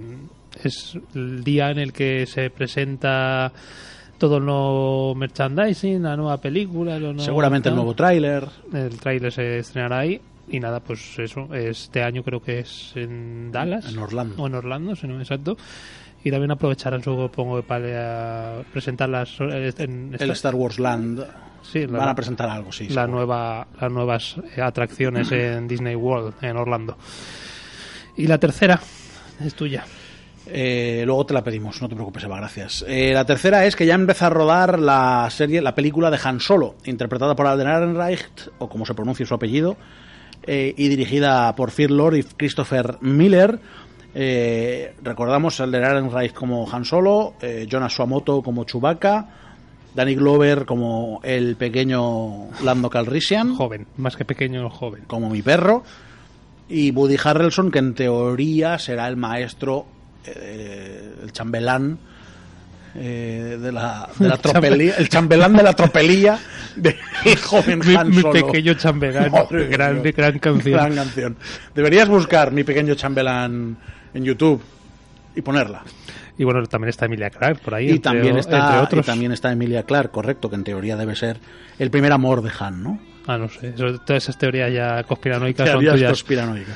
es 0.63 0.97
el 1.15 1.43
día 1.43 1.71
en 1.71 1.79
el 1.79 1.93
que 1.93 2.25
se 2.25 2.49
presenta 2.49 3.51
todo 4.17 4.37
el 4.37 4.45
nuevo 4.45 5.13
merchandising 5.15 6.01
la 6.03 6.15
nueva 6.17 6.37
película 6.41 6.93
lo 6.99 7.07
nuevo 7.13 7.21
Seguramente 7.23 7.69
el 7.69 7.75
nuevo 7.75 7.93
tráiler. 7.93 8.47
el 8.73 8.97
tráiler 8.99 9.31
se 9.31 9.59
estrenará 9.59 9.99
ahí 9.99 10.19
y 10.49 10.59
nada 10.59 10.79
pues 10.79 11.19
eso 11.19 11.53
este 11.53 12.01
año 12.01 12.23
creo 12.23 12.41
que 12.41 12.59
es 12.59 12.93
en 12.95 13.51
Dallas 13.51 13.91
En 13.91 13.99
Orlando. 13.99 14.41
o 14.41 14.47
en 14.47 14.55
Orlando 14.55 14.95
si 14.95 15.07
no 15.07 15.19
exacto 15.19 15.55
y 16.23 16.31
también 16.31 16.51
aprovecharán 16.51 17.03
supongo 17.03 17.61
para 17.61 18.63
presentar 18.73 19.07
las 19.09 19.39
eh, 19.39 19.71
en 19.77 20.15
El 20.19 20.31
Star 20.31 20.55
Wars 20.55 20.79
Land. 20.79 21.23
sí, 21.61 21.85
la- 21.85 21.99
Van 21.99 22.09
a 22.09 22.15
presentar 22.15 22.49
algo, 22.49 22.71
sí. 22.71 22.85
la 22.89 23.01
seguro. 23.03 23.17
nueva 23.17 23.67
las 23.79 23.91
nuevas 23.91 24.35
atracciones 24.61 25.31
en 25.31 25.67
Disney 25.67 25.95
World 25.95 26.33
en 26.41 26.57
Orlando 26.57 26.97
y 28.15 28.25
la 28.25 28.39
tercera 28.39 28.79
es 29.45 29.53
tuya 29.53 29.85
Eh, 30.49 31.03
luego 31.05 31.25
te 31.25 31.33
la 31.33 31.43
pedimos, 31.43 31.81
no 31.81 31.89
te 31.89 31.95
preocupes, 31.95 32.23
Eva, 32.23 32.37
gracias. 32.37 32.85
Eh, 32.87 33.11
la 33.13 33.25
tercera 33.25 33.65
es 33.65 33.75
que 33.75 33.85
ya 33.85 33.95
empieza 33.95 34.27
a 34.27 34.29
rodar 34.29 34.79
la 34.79 35.27
serie, 35.29 35.61
la 35.61 35.75
película 35.75 36.09
de 36.09 36.19
Han 36.23 36.39
Solo, 36.39 36.75
interpretada 36.85 37.35
por 37.35 37.47
Alden 37.47 37.67
Ehrenreich, 37.67 38.49
o 38.59 38.69
como 38.69 38.85
se 38.85 38.93
pronuncia 38.93 39.25
su 39.25 39.33
apellido, 39.33 39.77
eh, 40.43 40.73
y 40.77 40.87
dirigida 40.87 41.53
por 41.55 41.71
Phil 41.71 41.95
Lord 41.95 42.15
y 42.15 42.23
Christopher 42.23 42.97
Miller. 43.01 43.59
Recordamos 45.03 45.59
Alden 45.59 45.83
Ehrenreich 45.83 46.33
como 46.33 46.67
Han 46.71 46.85
Solo, 46.85 47.35
Jonas 47.69 47.93
Suamoto 47.93 48.41
como 48.41 48.63
Chewbacca, 48.63 49.27
Danny 49.93 50.15
Glover 50.15 50.65
como 50.65 51.19
el 51.23 51.55
pequeño 51.55 52.49
Lando 52.63 52.89
Calrissian 52.89 53.55
joven 53.55 53.87
más 53.97 54.15
que 54.15 54.25
pequeño 54.25 54.69
joven 54.69 55.03
como 55.07 55.29
mi 55.29 55.41
perro, 55.41 55.83
y 56.69 56.91
Woody 56.91 57.17
Harrelson, 57.23 57.71
que 57.71 57.79
en 57.79 57.93
teoría 57.93 58.77
será 58.77 59.07
el 59.07 59.17
maestro, 59.17 59.85
eh, 60.35 61.13
el 61.23 61.31
chambelán 61.31 61.97
eh, 62.95 63.57
de 63.61 63.71
la, 63.71 64.09
de 64.17 64.27
la 64.27 64.37
tropelía, 64.41 64.95
el 64.97 65.09
chambelán 65.09 65.53
de 65.53 65.63
la 65.63 65.73
tropelía 65.73 66.39
de 66.75 66.95
joven 67.43 67.79
mi, 67.85 67.95
Han 67.95 68.09
mi 68.09 68.23
pequeño 68.23 68.73
chambelán 68.73 69.31
Madre 69.31 69.67
gran, 69.67 70.01
Dios. 70.01 70.15
gran 70.15 70.39
canción 70.39 70.73
Gran 70.73 70.95
canción. 70.95 71.37
Deberías 71.75 72.07
buscar 72.09 72.51
mi 72.51 72.63
pequeño 72.63 72.95
chambelán 72.95 73.77
en 74.13 74.23
YouTube 74.23 74.61
y 75.35 75.41
ponerla. 75.41 75.83
y 76.37 76.43
bueno 76.43 76.65
también 76.65 76.89
está 76.89 77.05
Emilia 77.05 77.29
Clarke 77.29 77.61
por 77.61 77.75
ahí 77.75 77.85
Y 77.87 77.89
entre, 77.91 78.01
también, 78.01 78.37
está, 78.37 78.57
entre 78.59 78.79
y 78.79 78.83
otros 78.83 79.05
también 79.05 79.31
está 79.31 79.51
Emilia 79.51 79.83
Clarke, 79.83 80.11
correcto, 80.11 80.49
que 80.49 80.55
en 80.55 80.63
teoría 80.63 80.95
debe 80.95 81.15
ser 81.15 81.37
el 81.77 81.91
primer 81.91 82.11
amor 82.11 82.41
de 82.41 82.51
Han, 82.59 82.81
¿no? 82.83 82.99
Ah, 83.27 83.37
no 83.37 83.49
sé. 83.49 83.69
Eso- 83.75 83.99
todas 83.99 84.23
esas 84.23 84.37
teorías 84.37 84.71
ya 84.73 85.03
conspiranoicas 85.03 85.69
son 85.69 85.79
tuyas. 85.85 86.09
conspiranoicas. 86.09 86.75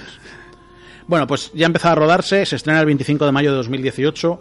Bueno, 1.11 1.27
pues 1.27 1.51
ya 1.53 1.65
ha 1.65 1.67
empezado 1.67 1.91
a 1.91 1.95
rodarse, 1.95 2.45
se 2.45 2.55
estrena 2.55 2.79
el 2.79 2.85
25 2.85 3.25
de 3.25 3.31
mayo 3.33 3.51
de 3.51 3.57
2018 3.57 4.39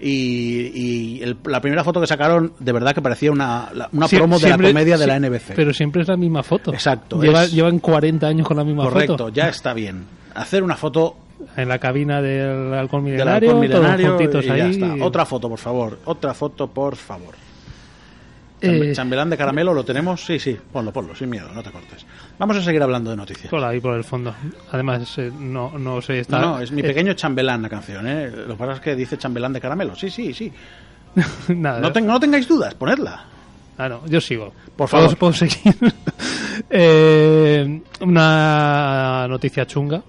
y, 0.00 0.70
y 1.18 1.22
el- 1.24 1.36
la 1.44 1.60
primera 1.60 1.82
foto 1.82 2.00
que 2.00 2.06
sacaron 2.06 2.52
de 2.60 2.70
verdad 2.72 2.94
que 2.94 3.02
parecía 3.02 3.32
una, 3.32 3.68
la- 3.74 3.88
una 3.92 4.06
Sie- 4.06 4.18
promo 4.18 4.38
de 4.38 4.44
siempre- 4.46 4.68
la 4.68 4.72
comedia 4.72 4.96
de 4.96 5.06
la 5.08 5.16
NBC. 5.16 5.54
Pero 5.56 5.74
siempre 5.74 6.02
es 6.02 6.08
la 6.08 6.16
misma 6.16 6.44
foto. 6.44 6.72
Exacto, 6.72 7.20
Lleva- 7.20 7.42
es- 7.44 7.52
Llevan 7.52 7.80
40 7.80 8.28
años 8.28 8.46
con 8.46 8.56
la 8.56 8.62
misma 8.64 8.84
Correcto, 8.84 9.14
foto. 9.14 9.28
ya 9.30 9.48
está 9.48 9.74
bien. 9.74 10.04
Hacer 10.36 10.62
una 10.62 10.76
foto 10.76 11.16
en 11.56 11.68
la 11.68 11.78
cabina 11.78 12.22
del 12.22 12.70
Del 12.70 12.88
milenario, 13.02 13.50
halcón 13.50 13.60
milenario 13.60 14.06
todos 14.06 14.18
juntitos 14.20 14.44
y 14.44 14.48
ya 14.48 14.54
ahí. 14.54 14.70
está. 14.70 15.04
Otra 15.04 15.26
foto, 15.26 15.48
por 15.48 15.58
favor. 15.58 15.98
Otra 16.04 16.32
foto, 16.32 16.68
por 16.68 16.96
favor. 16.96 17.34
Eh, 18.64 18.70
Chambe- 18.70 18.92
Chambelán 18.94 19.30
de 19.30 19.36
caramelo, 19.36 19.74
¿lo 19.74 19.84
tenemos? 19.84 20.24
Sí, 20.24 20.38
sí. 20.38 20.56
Ponlo, 20.72 20.92
ponlo, 20.92 21.14
sin 21.14 21.30
miedo, 21.30 21.48
no 21.54 21.62
te 21.62 21.70
cortes. 21.70 22.04
Vamos 22.38 22.56
a 22.56 22.62
seguir 22.62 22.82
hablando 22.82 23.10
de 23.10 23.16
noticias. 23.16 23.48
por 23.50 23.62
ahí 23.62 23.80
por 23.80 23.94
el 23.96 24.04
fondo. 24.04 24.34
Además, 24.72 25.18
eh, 25.18 25.30
no, 25.38 25.78
no 25.78 26.00
sé, 26.02 26.20
está... 26.20 26.38
No, 26.40 26.56
no, 26.56 26.60
es 26.60 26.70
mi 26.72 26.80
eh, 26.80 26.84
pequeño 26.84 27.12
chambelán 27.14 27.62
la 27.62 27.68
canción, 27.68 28.06
¿eh? 28.08 28.30
Lo 28.30 28.54
que 28.54 28.58
pasa 28.58 28.72
es 28.74 28.80
que 28.80 28.96
dice 28.96 29.18
chambelán 29.18 29.52
de 29.52 29.60
caramelo. 29.60 29.94
Sí, 29.94 30.10
sí, 30.10 30.32
sí. 30.34 30.52
nada, 31.54 31.80
No, 31.80 31.92
ten- 31.92 32.06
no 32.06 32.18
tengáis 32.18 32.48
dudas, 32.48 32.74
ponedla. 32.74 33.24
Ah, 33.78 33.88
no, 33.88 34.06
yo 34.06 34.20
sigo. 34.20 34.52
Por 34.76 34.88
¿Puedo- 34.88 35.02
favor. 35.08 35.16
¿Puedo 35.18 35.32
seguir? 35.32 35.74
Eh, 36.70 37.80
una 38.00 39.26
noticia 39.28 39.66
chunga. 39.66 40.02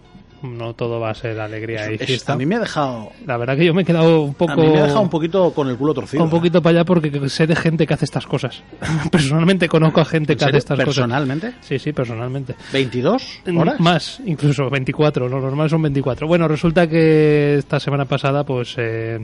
No 0.45 0.73
todo 0.73 0.99
va 0.99 1.09
a 1.11 1.15
ser 1.15 1.39
alegría 1.39 1.91
y 1.91 1.95
Es- 1.95 2.05
fiesta. 2.05 2.33
a 2.33 2.35
mí 2.37 2.45
me 2.45 2.55
ha 2.55 2.59
dejado... 2.59 3.11
La 3.25 3.37
verdad 3.37 3.57
que 3.57 3.65
yo 3.65 3.73
me 3.73 3.81
he 3.81 3.85
quedado 3.85 4.21
un 4.21 4.33
poco... 4.33 4.53
A 4.53 4.55
mí 4.55 4.67
me 4.67 4.79
ha 4.79 4.83
dejado 4.83 5.01
un 5.01 5.09
poquito 5.09 5.51
con 5.53 5.67
el 5.69 5.77
culo 5.77 5.93
torcido. 5.93 6.23
un 6.23 6.29
poquito 6.29 6.61
para 6.61 6.77
allá 6.79 6.85
porque 6.85 7.29
sé 7.29 7.47
de 7.47 7.55
gente 7.55 7.85
que 7.87 7.93
hace 7.93 8.05
estas 8.05 8.25
cosas. 8.27 8.63
Personalmente 9.11 9.67
conozco 9.67 10.01
a 10.01 10.05
gente 10.05 10.33
¿En 10.33 10.39
que 10.39 10.45
hace 10.45 10.51
serio? 10.51 10.57
estas 10.59 10.77
cosas. 10.79 10.85
¿Personalmente? 10.85 11.53
Sí, 11.61 11.79
sí, 11.79 11.91
personalmente. 11.93 12.55
¿22 12.73 13.57
horas? 13.59 13.79
Más, 13.79 14.19
incluso 14.25 14.69
24, 14.69 15.27
lo 15.27 15.39
normal 15.41 15.69
son 15.69 15.81
24. 15.81 16.27
Bueno, 16.27 16.47
resulta 16.47 16.87
que 16.87 17.55
esta 17.55 17.79
semana 17.79 18.05
pasada, 18.05 18.43
pues 18.43 18.75
eh, 18.77 19.19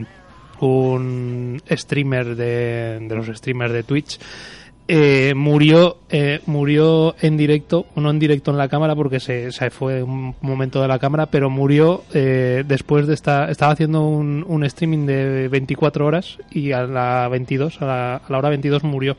un 0.60 1.60
streamer 1.70 2.36
de, 2.36 2.98
de 3.00 3.14
los 3.16 3.26
streamers 3.26 3.72
de 3.72 3.82
Twitch 3.82 4.18
eh, 4.88 5.32
murió 5.34 5.98
eh, 6.10 6.40
murió 6.46 7.14
en 7.20 7.36
directo, 7.36 7.86
no 7.96 8.10
en 8.10 8.18
directo 8.18 8.50
en 8.50 8.58
la 8.58 8.68
cámara 8.68 8.94
porque 8.94 9.20
se, 9.20 9.52
se 9.52 9.70
fue 9.70 10.02
un 10.02 10.34
momento 10.40 10.82
de 10.82 10.88
la 10.88 10.98
cámara, 10.98 11.26
pero 11.26 11.50
murió 11.50 12.04
eh, 12.12 12.64
después 12.66 13.06
de 13.06 13.14
estar, 13.14 13.50
estaba 13.50 13.72
haciendo 13.72 14.06
un, 14.06 14.44
un 14.46 14.64
streaming 14.64 15.06
de 15.06 15.48
24 15.48 16.06
horas 16.06 16.38
y 16.50 16.72
a 16.72 16.82
la 16.82 17.28
22, 17.28 17.80
a 17.80 17.84
la, 17.86 18.16
a 18.16 18.22
la 18.28 18.38
hora 18.38 18.48
22 18.50 18.84
murió. 18.84 19.16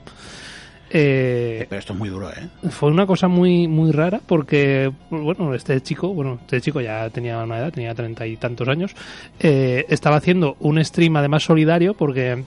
Eh, 0.95 1.65
Pero 1.67 1.79
esto 1.79 1.93
es 1.93 1.99
muy 1.99 2.09
duro, 2.09 2.29
¿eh? 2.29 2.69
fue 2.69 2.91
una 2.91 3.07
cosa 3.07 3.27
muy 3.27 3.67
muy 3.67 3.91
rara 3.91 4.21
porque 4.23 4.91
bueno 5.09 5.55
este 5.55 5.81
chico 5.81 6.13
bueno 6.13 6.37
este 6.41 6.61
chico 6.61 6.81
ya 6.81 7.09
tenía 7.09 7.41
una 7.41 7.57
edad 7.57 7.73
tenía 7.73 7.95
treinta 7.95 8.27
y 8.27 8.37
tantos 8.37 8.67
años 8.67 8.95
eh, 9.39 9.85
estaba 9.89 10.17
haciendo 10.17 10.55
un 10.59 10.83
stream 10.85 11.15
además 11.15 11.45
solidario 11.45 11.95
porque 11.95 12.43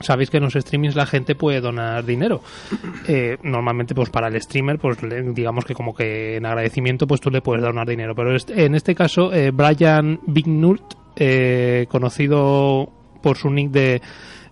sabéis 0.00 0.30
que 0.30 0.36
en 0.38 0.44
los 0.44 0.54
streamings 0.54 0.94
la 0.94 1.06
gente 1.06 1.34
puede 1.34 1.60
donar 1.60 2.04
dinero 2.04 2.42
Eh, 3.08 3.36
normalmente 3.42 3.94
pues 3.94 4.10
para 4.10 4.28
el 4.28 4.40
streamer 4.42 4.78
pues 4.78 5.02
le- 5.02 5.22
digamos 5.32 5.64
que 5.64 5.74
como 5.74 5.94
que 5.94 6.36
en 6.36 6.46
agradecimiento 6.46 7.06
pues 7.06 7.20
tú 7.20 7.30
le 7.30 7.40
puedes 7.40 7.62
donar 7.62 7.86
dinero 7.86 8.14
pero 8.14 8.34
este- 8.34 8.64
en 8.64 8.74
este 8.74 8.94
caso 8.94 9.32
eh, 9.32 9.50
Brian 9.52 10.18
Bignult 10.26 10.82
eh, 11.16 11.86
conocido 11.88 12.90
por 13.22 13.36
su 13.36 13.48
nick 13.50 13.70
de 13.70 14.02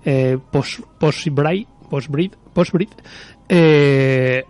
eh, 0.04 0.38
Post- 0.52 0.80
Postbreed 0.98 1.66
Postbreed 1.90 2.32
Postbreed, 2.54 2.88
eh, 3.48 4.44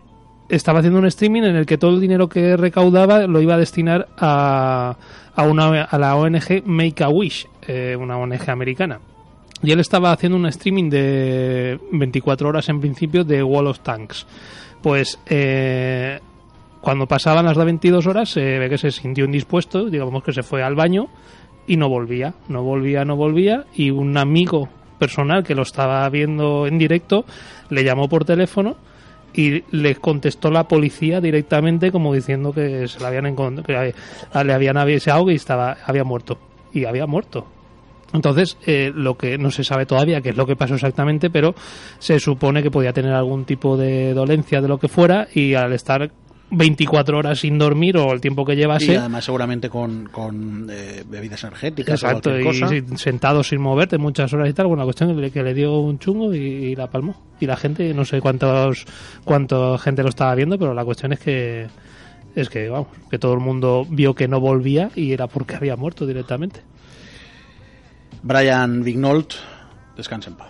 estaba 0.48 0.78
haciendo 0.80 0.98
un 0.98 1.06
streaming 1.06 1.42
en 1.42 1.56
el 1.56 1.66
que 1.66 1.78
todo 1.78 1.92
el 1.94 2.00
dinero 2.00 2.28
que 2.28 2.56
recaudaba 2.56 3.26
lo 3.26 3.40
iba 3.40 3.54
a 3.54 3.58
destinar 3.58 4.08
a, 4.18 4.96
a, 5.34 5.42
una, 5.44 5.82
a 5.84 5.98
la 5.98 6.14
ONG 6.16 6.62
Make 6.66 7.02
a 7.02 7.08
Wish, 7.08 7.46
eh, 7.66 7.96
una 7.98 8.18
ONG 8.18 8.48
americana. 8.50 9.00
Y 9.64 9.72
él 9.72 9.80
estaba 9.80 10.12
haciendo 10.12 10.36
un 10.36 10.44
streaming 10.46 10.90
de 10.90 11.80
24 11.90 12.48
horas 12.48 12.68
en 12.68 12.80
principio 12.80 13.24
de 13.24 13.42
Wall 13.42 13.66
of 13.66 13.80
Tanks. 13.80 14.26
Pues 14.82 15.18
eh, 15.26 16.20
cuando 16.82 17.06
pasaban 17.06 17.46
las 17.46 17.56
22 17.56 18.06
horas 18.06 18.28
se 18.28 18.58
ve 18.58 18.68
que 18.68 18.76
se 18.76 18.90
sintió 18.90 19.24
indispuesto, 19.24 19.88
digamos 19.88 20.22
que 20.22 20.34
se 20.34 20.42
fue 20.42 20.62
al 20.62 20.74
baño 20.74 21.08
y 21.66 21.78
no 21.78 21.88
volvía, 21.88 22.34
no 22.48 22.62
volvía, 22.62 23.06
no 23.06 23.16
volvía 23.16 23.64
y 23.74 23.90
un 23.90 24.18
amigo 24.18 24.68
personal 24.98 25.42
que 25.42 25.54
lo 25.54 25.62
estaba 25.62 26.06
viendo 26.10 26.66
en 26.66 26.76
directo 26.76 27.24
le 27.70 27.84
llamó 27.84 28.06
por 28.06 28.26
teléfono 28.26 28.76
y 29.32 29.64
le 29.74 29.96
contestó 29.96 30.50
la 30.50 30.68
policía 30.68 31.22
directamente 31.22 31.90
como 31.90 32.12
diciendo 32.12 32.52
que 32.52 32.86
se 32.86 33.00
la 33.00 33.08
habían 33.08 33.34
que 33.34 33.94
le 34.44 34.52
habían 34.52 34.76
avisado 34.76 35.30
y 35.30 35.36
estaba 35.36 35.78
había 35.86 36.04
muerto 36.04 36.38
y 36.70 36.84
había 36.84 37.06
muerto. 37.06 37.46
Entonces, 38.14 38.56
eh, 38.64 38.92
lo 38.94 39.16
que 39.18 39.36
no 39.38 39.50
se 39.50 39.64
sabe 39.64 39.86
todavía 39.86 40.20
qué 40.20 40.30
es 40.30 40.36
lo 40.36 40.46
que 40.46 40.54
pasó 40.54 40.74
exactamente, 40.74 41.30
pero 41.30 41.54
se 41.98 42.20
supone 42.20 42.62
que 42.62 42.70
podía 42.70 42.92
tener 42.92 43.12
algún 43.12 43.44
tipo 43.44 43.76
de 43.76 44.14
dolencia 44.14 44.60
de 44.62 44.68
lo 44.68 44.78
que 44.78 44.86
fuera 44.88 45.26
y 45.34 45.54
al 45.54 45.72
estar 45.72 46.10
24 46.50 47.18
horas 47.18 47.40
sin 47.40 47.58
dormir 47.58 47.96
o 47.96 48.12
el 48.12 48.20
tiempo 48.20 48.44
que 48.44 48.52
Y 48.52 48.56
llevase, 48.56 48.96
además 48.96 49.24
seguramente 49.24 49.68
con, 49.68 50.06
con 50.06 50.68
eh, 50.70 51.02
bebidas 51.08 51.42
energéticas 51.42 52.02
Exacto, 52.02 52.30
o 52.30 52.38
y 52.38 52.44
cosa. 52.44 52.68
sentado 52.96 53.42
sin 53.42 53.60
moverte 53.60 53.98
muchas 53.98 54.32
horas 54.32 54.48
y 54.48 54.52
tal, 54.52 54.66
bueno, 54.68 54.82
la 54.82 54.84
cuestión 54.84 55.18
es 55.18 55.32
que 55.32 55.42
le 55.42 55.52
dio 55.52 55.80
un 55.80 55.98
chungo 55.98 56.32
y, 56.32 56.38
y 56.38 56.76
la 56.76 56.88
palmó. 56.88 57.20
Y 57.40 57.46
la 57.46 57.56
gente, 57.56 57.92
no 57.94 58.04
sé 58.04 58.20
cuántos 58.20 58.84
cuánta 59.24 59.76
gente 59.78 60.04
lo 60.04 60.10
estaba 60.10 60.34
viendo, 60.36 60.56
pero 60.56 60.72
la 60.72 60.84
cuestión 60.84 61.12
es 61.12 61.18
que 61.18 61.66
es 62.36 62.48
que 62.48 62.68
vamos, 62.68 62.88
que 63.10 63.18
todo 63.18 63.34
el 63.34 63.40
mundo 63.40 63.86
vio 63.88 64.14
que 64.14 64.28
no 64.28 64.40
volvía 64.40 64.90
y 64.94 65.12
era 65.12 65.26
porque 65.26 65.56
había 65.56 65.76
muerto 65.76 66.06
directamente. 66.06 66.60
Brian 68.26 68.82
Vignolt, 68.82 69.34
descansa 69.96 70.30
en 70.30 70.36
paz. 70.36 70.48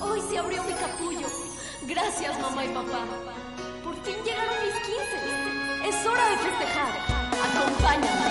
Hoy 0.00 0.20
se 0.30 0.38
abrió 0.38 0.62
mi 0.62 0.72
capullo. 0.74 1.26
Gracias, 1.88 2.40
mamá 2.40 2.64
y 2.64 2.68
papá. 2.68 3.00
Por 3.82 3.94
fin 4.04 4.14
llegaron 4.24 4.54
mis 4.62 4.74
15. 5.82 5.88
Es 5.88 6.06
hora 6.06 6.22
de 6.30 6.36
festejar. 6.36 6.92
Acompáñame. 7.48 8.30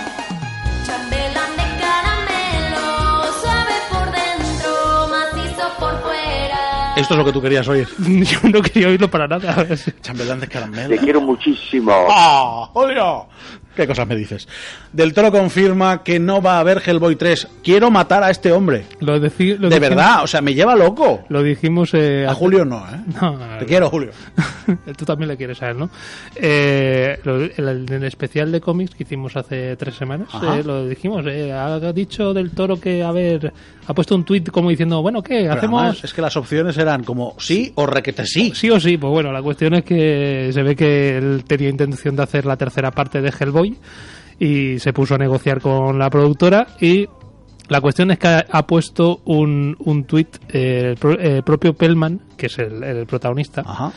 Chambelán 0.86 1.52
de 1.58 1.82
caramelo, 1.82 3.34
suave 3.42 3.76
por 3.92 4.06
dentro, 4.14 5.08
macizo 5.10 5.68
por 5.78 6.02
fuera. 6.02 6.96
Esto 6.96 7.14
es 7.16 7.18
lo 7.18 7.26
que 7.26 7.34
tú 7.34 7.42
querías 7.42 7.68
oír. 7.68 7.90
Yo 8.00 8.40
no 8.48 8.62
quería 8.62 8.88
oírlo 8.88 9.12
para 9.12 9.28
nada. 9.28 9.68
Chambelán 10.02 10.40
de 10.40 10.48
caramelo. 10.48 10.88
Te 10.88 11.00
quiero 11.00 11.20
muchísimo. 11.20 11.92
¡Ah! 12.10 12.70
¡Odio! 12.72 13.28
¿Qué 13.76 13.86
cosas 13.88 14.08
me 14.08 14.16
dices? 14.16 14.48
Del 14.94 15.14
Toro 15.14 15.32
confirma 15.32 16.04
que 16.04 16.20
no 16.20 16.42
va 16.42 16.58
a 16.58 16.60
haber 16.60 16.82
Hellboy 16.86 17.16
3. 17.16 17.48
Quiero 17.64 17.92
matar 17.92 18.24
a 18.24 18.30
este 18.30 18.52
hombre. 18.52 18.86
Lo 19.00 19.18
decí- 19.20 19.58
lo 19.58 19.70
De 19.70 19.76
dijimos- 19.76 19.80
verdad, 19.82 20.24
o 20.24 20.28
sea, 20.28 20.42
me 20.42 20.54
lleva 20.54 20.76
loco. 20.76 21.24
Lo 21.30 21.44
dijimos 21.44 21.92
eh, 21.94 22.26
A 22.28 22.34
Julio 22.34 22.64
no, 22.66 22.78
¿eh? 22.88 23.00
No, 23.22 23.38
Te 23.60 23.66
quiero, 23.66 23.90
Julio. 23.90 24.12
Tú 24.98 25.06
también 25.06 25.28
le 25.30 25.38
quieres 25.38 25.62
a 25.62 25.70
él, 25.72 25.78
¿no? 25.78 25.90
Eh, 26.36 27.20
lo- 27.24 27.44
el, 27.44 28.04
especial 28.04 28.52
de 28.52 28.62
cómics 28.62 28.96
que 28.96 29.04
hicimos 29.04 29.36
hace 29.36 29.76
tres 29.76 29.96
semanas, 29.96 30.28
eh, 30.42 30.64
lo 30.66 30.88
dijimos. 30.88 31.26
eh, 31.28 31.52
ha 31.52 31.80
dicho 31.94 32.34
del 32.34 32.52
toro 32.52 32.80
que, 32.80 33.04
a 33.04 33.12
ver, 33.12 33.52
ha 33.88 33.94
puesto 33.94 34.16
un 34.16 34.24
tuit 34.24 34.50
como 34.50 34.70
diciendo, 34.70 35.02
bueno, 35.02 35.22
¿qué? 35.22 35.48
¿Hacemos 35.50 35.82
además, 35.82 36.04
es 36.04 36.14
que 36.14 36.22
las 36.22 36.36
opciones 36.38 36.78
eran 36.78 37.04
como 37.04 37.36
sí 37.40 37.72
o 37.76 37.86
requete 37.86 38.26
sí. 38.26 38.52
sí 38.56 38.70
o 38.70 38.80
sí? 38.80 38.98
Pues 38.98 39.12
bueno, 39.12 39.32
la 39.32 39.42
cuestión 39.42 39.74
es 39.76 39.84
que 39.84 40.50
se 40.54 40.64
ve 40.64 40.76
que 40.76 41.18
él 41.18 41.44
tenía 41.48 41.70
intención 41.70 42.16
de 42.16 42.24
hacer 42.24 42.46
la 42.46 42.58
tercera 42.58 42.92
parte 42.92 43.22
de 43.22 43.32
Hellboy 43.38 43.65
y 44.40 44.80
se 44.80 44.94
puso 44.94 45.16
a 45.16 45.18
negociar 45.18 45.62
con 45.62 45.98
la 45.98 46.10
productora 46.10 46.68
y 46.82 47.08
la 47.68 47.82
cuestión 47.82 48.12
es 48.12 48.20
que 48.20 48.28
ha, 48.50 48.68
puesto 48.68 49.22
un, 49.26 49.76
un 49.80 50.04
tuit, 50.04 50.38
eh, 50.50 50.90
el, 50.92 50.98
pro- 50.98 51.20
el 51.20 51.42
propio 51.44 51.74
Pellman, 51.74 52.20
que 52.38 52.46
es 52.48 52.60
el, 52.60 52.84
el 52.84 53.06
protagonista, 53.08 53.62
Ajá. 53.66 53.92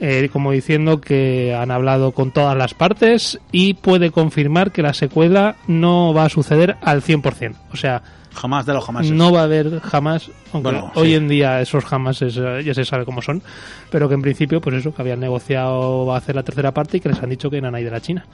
eh, 0.00 0.28
como 0.32 0.50
diciendo 0.50 1.00
que 1.00 1.54
han 1.54 1.70
hablado 1.70 2.10
con 2.12 2.32
todas 2.32 2.56
las 2.56 2.74
partes 2.74 3.38
y 3.52 3.74
puede 3.74 4.10
confirmar 4.10 4.72
que 4.72 4.82
la 4.82 4.92
secuela 4.94 5.54
no 5.68 6.12
va 6.12 6.24
a 6.24 6.28
suceder 6.28 6.76
al 6.82 7.02
100%. 7.02 7.54
O 7.72 7.76
sea, 7.76 8.02
Jamás 8.34 8.64
de 8.64 8.72
los 8.72 8.82
jamás. 8.84 9.10
no 9.10 9.30
va 9.30 9.40
a 9.40 9.44
haber 9.44 9.78
jamás, 9.80 10.30
aunque 10.54 10.70
Bueno, 10.70 10.90
hoy 10.94 11.08
sí. 11.08 11.14
en 11.16 11.28
día 11.28 11.60
esos 11.60 11.84
jamás 11.84 12.18
ya 12.20 12.72
se 12.74 12.84
sabe 12.86 13.04
cómo 13.04 13.20
son, 13.20 13.42
pero 13.90 14.08
que 14.08 14.14
en 14.14 14.22
principio, 14.22 14.58
pues 14.60 14.76
eso, 14.76 14.92
que 14.94 15.02
habían 15.02 15.20
negociado 15.20 16.14
hacer 16.14 16.34
la 16.34 16.42
tercera 16.42 16.72
parte 16.72 16.96
y 16.96 17.00
que 17.00 17.10
les 17.10 17.22
han 17.22 17.28
dicho 17.28 17.50
que 17.50 17.58
eran 17.58 17.74
ahí 17.74 17.84
de 17.84 17.90
la 17.90 18.00
China. 18.00 18.24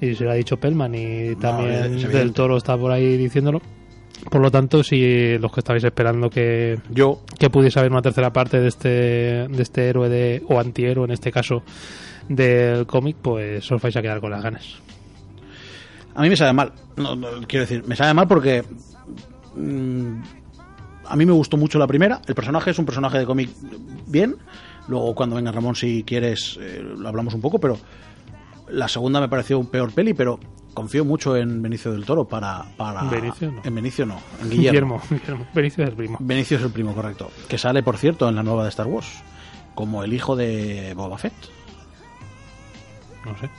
Y 0.00 0.14
se 0.14 0.24
lo 0.24 0.30
ha 0.30 0.34
dicho 0.34 0.56
Pellman 0.56 0.94
y 0.94 1.34
también 1.36 1.72
evidente. 1.72 2.08
Del 2.16 2.32
Toro 2.32 2.56
está 2.56 2.76
por 2.76 2.92
ahí 2.92 3.16
diciéndolo. 3.16 3.60
Por 4.30 4.40
lo 4.40 4.50
tanto, 4.50 4.82
si 4.82 5.38
los 5.38 5.52
que 5.52 5.60
estabais 5.60 5.84
esperando 5.84 6.28
que, 6.28 6.78
Yo, 6.90 7.20
que 7.38 7.50
pudiese 7.50 7.78
haber 7.78 7.92
una 7.92 8.02
tercera 8.02 8.32
parte 8.32 8.60
de 8.60 8.68
este, 8.68 8.88
de 8.88 9.62
este 9.62 9.88
héroe 9.88 10.08
de, 10.08 10.42
o 10.48 10.58
antihéroe 10.58 11.04
en 11.04 11.12
este 11.12 11.30
caso 11.30 11.62
del 12.28 12.86
cómic, 12.86 13.16
pues 13.22 13.70
os 13.70 13.80
vais 13.80 13.96
a 13.96 14.02
quedar 14.02 14.20
con 14.20 14.30
las 14.30 14.42
ganas. 14.42 14.76
a 16.14 16.22
mí 16.22 16.28
me 16.28 16.36
sabe 16.36 16.52
mal. 16.52 16.72
No, 16.96 17.14
no, 17.16 17.28
quiero 17.46 17.64
decir, 17.64 17.84
me 17.86 17.96
sabe 17.96 18.12
mal 18.12 18.26
porque 18.26 18.64
mm, 19.54 20.20
a 21.06 21.16
mí 21.16 21.24
me 21.24 21.32
gustó 21.32 21.56
mucho 21.56 21.78
la 21.78 21.86
primera. 21.86 22.20
El 22.26 22.34
personaje 22.34 22.70
es 22.70 22.78
un 22.78 22.84
personaje 22.84 23.18
de 23.18 23.24
cómic 23.24 23.50
bien. 24.06 24.36
Luego, 24.88 25.14
cuando 25.14 25.36
venga 25.36 25.52
Ramón, 25.52 25.74
si 25.74 26.02
quieres, 26.02 26.58
eh, 26.60 26.82
lo 26.82 27.08
hablamos 27.08 27.34
un 27.34 27.40
poco, 27.40 27.58
pero 27.58 27.78
la 28.70 28.88
segunda 28.88 29.20
me 29.20 29.28
pareció 29.28 29.58
un 29.58 29.66
peor 29.66 29.92
peli, 29.92 30.14
pero 30.14 30.38
confío 30.74 31.04
mucho 31.04 31.36
en 31.36 31.60
Benicio 31.60 31.92
del 31.92 32.04
Toro 32.04 32.26
para... 32.26 32.64
para 32.76 33.02
Benicio 33.04 33.50
no. 33.50 33.60
En 33.64 33.74
Benicio 33.74 34.06
no, 34.06 34.18
en 34.42 34.50
Guillermo. 34.50 35.00
Guillermo, 35.00 35.02
Guillermo. 35.10 35.46
Benicio 35.54 35.84
es 35.84 35.90
el 35.90 35.96
primo. 35.96 36.18
Benicio 36.20 36.56
es 36.56 36.62
el 36.62 36.70
primo, 36.70 36.94
correcto. 36.94 37.30
Que 37.48 37.58
sale, 37.58 37.82
por 37.82 37.96
cierto, 37.98 38.28
en 38.28 38.36
la 38.36 38.42
nueva 38.42 38.62
de 38.64 38.68
Star 38.70 38.86
Wars. 38.86 39.22
Como 39.74 40.02
el 40.04 40.12
hijo 40.12 40.36
de 40.36 40.92
Boba 40.94 41.18
Fett. 41.18 41.32
No 43.24 43.36
sé. 43.38 43.50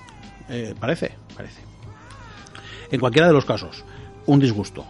Eh, 0.49 0.75
parece, 0.79 1.13
parece. 1.35 1.61
En 2.91 2.99
cualquiera 2.99 3.27
de 3.27 3.33
los 3.33 3.45
casos, 3.45 3.83
un 4.25 4.39
disgusto. 4.39 4.85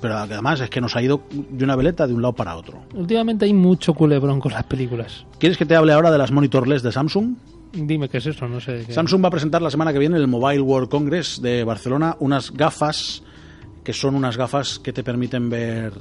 Pero 0.00 0.18
además 0.18 0.60
es 0.60 0.68
que 0.68 0.80
nos 0.80 0.96
ha 0.96 1.02
ido 1.02 1.22
de 1.30 1.64
una 1.64 1.76
veleta 1.76 2.06
de 2.06 2.12
un 2.12 2.20
lado 2.20 2.34
para 2.34 2.56
otro. 2.56 2.82
Últimamente 2.92 3.46
hay 3.46 3.54
mucho 3.54 3.94
culebrón 3.94 4.40
con 4.40 4.52
las 4.52 4.64
películas. 4.64 5.24
¿Quieres 5.38 5.56
que 5.56 5.64
te 5.64 5.76
hable 5.76 5.92
ahora 5.92 6.10
de 6.10 6.18
las 6.18 6.30
monitorless 6.30 6.82
de 6.82 6.92
Samsung? 6.92 7.36
Dime 7.74 8.08
qué 8.08 8.18
es 8.18 8.26
eso, 8.26 8.46
no 8.48 8.60
sé. 8.60 8.84
qué- 8.86 8.92
Samsung 8.92 9.22
va 9.24 9.28
a 9.28 9.30
presentar 9.32 9.60
la 9.62 9.70
semana 9.70 9.92
que 9.92 9.98
viene 9.98 10.16
en 10.16 10.22
el 10.22 10.28
Mobile 10.28 10.60
World 10.60 10.88
Congress 10.88 11.40
de 11.42 11.64
Barcelona 11.64 12.16
unas 12.20 12.50
gafas 12.52 13.22
que 13.82 13.92
son 13.92 14.14
unas 14.14 14.36
gafas 14.36 14.78
que 14.78 14.92
te 14.92 15.02
permiten 15.04 15.50
ver 15.50 15.92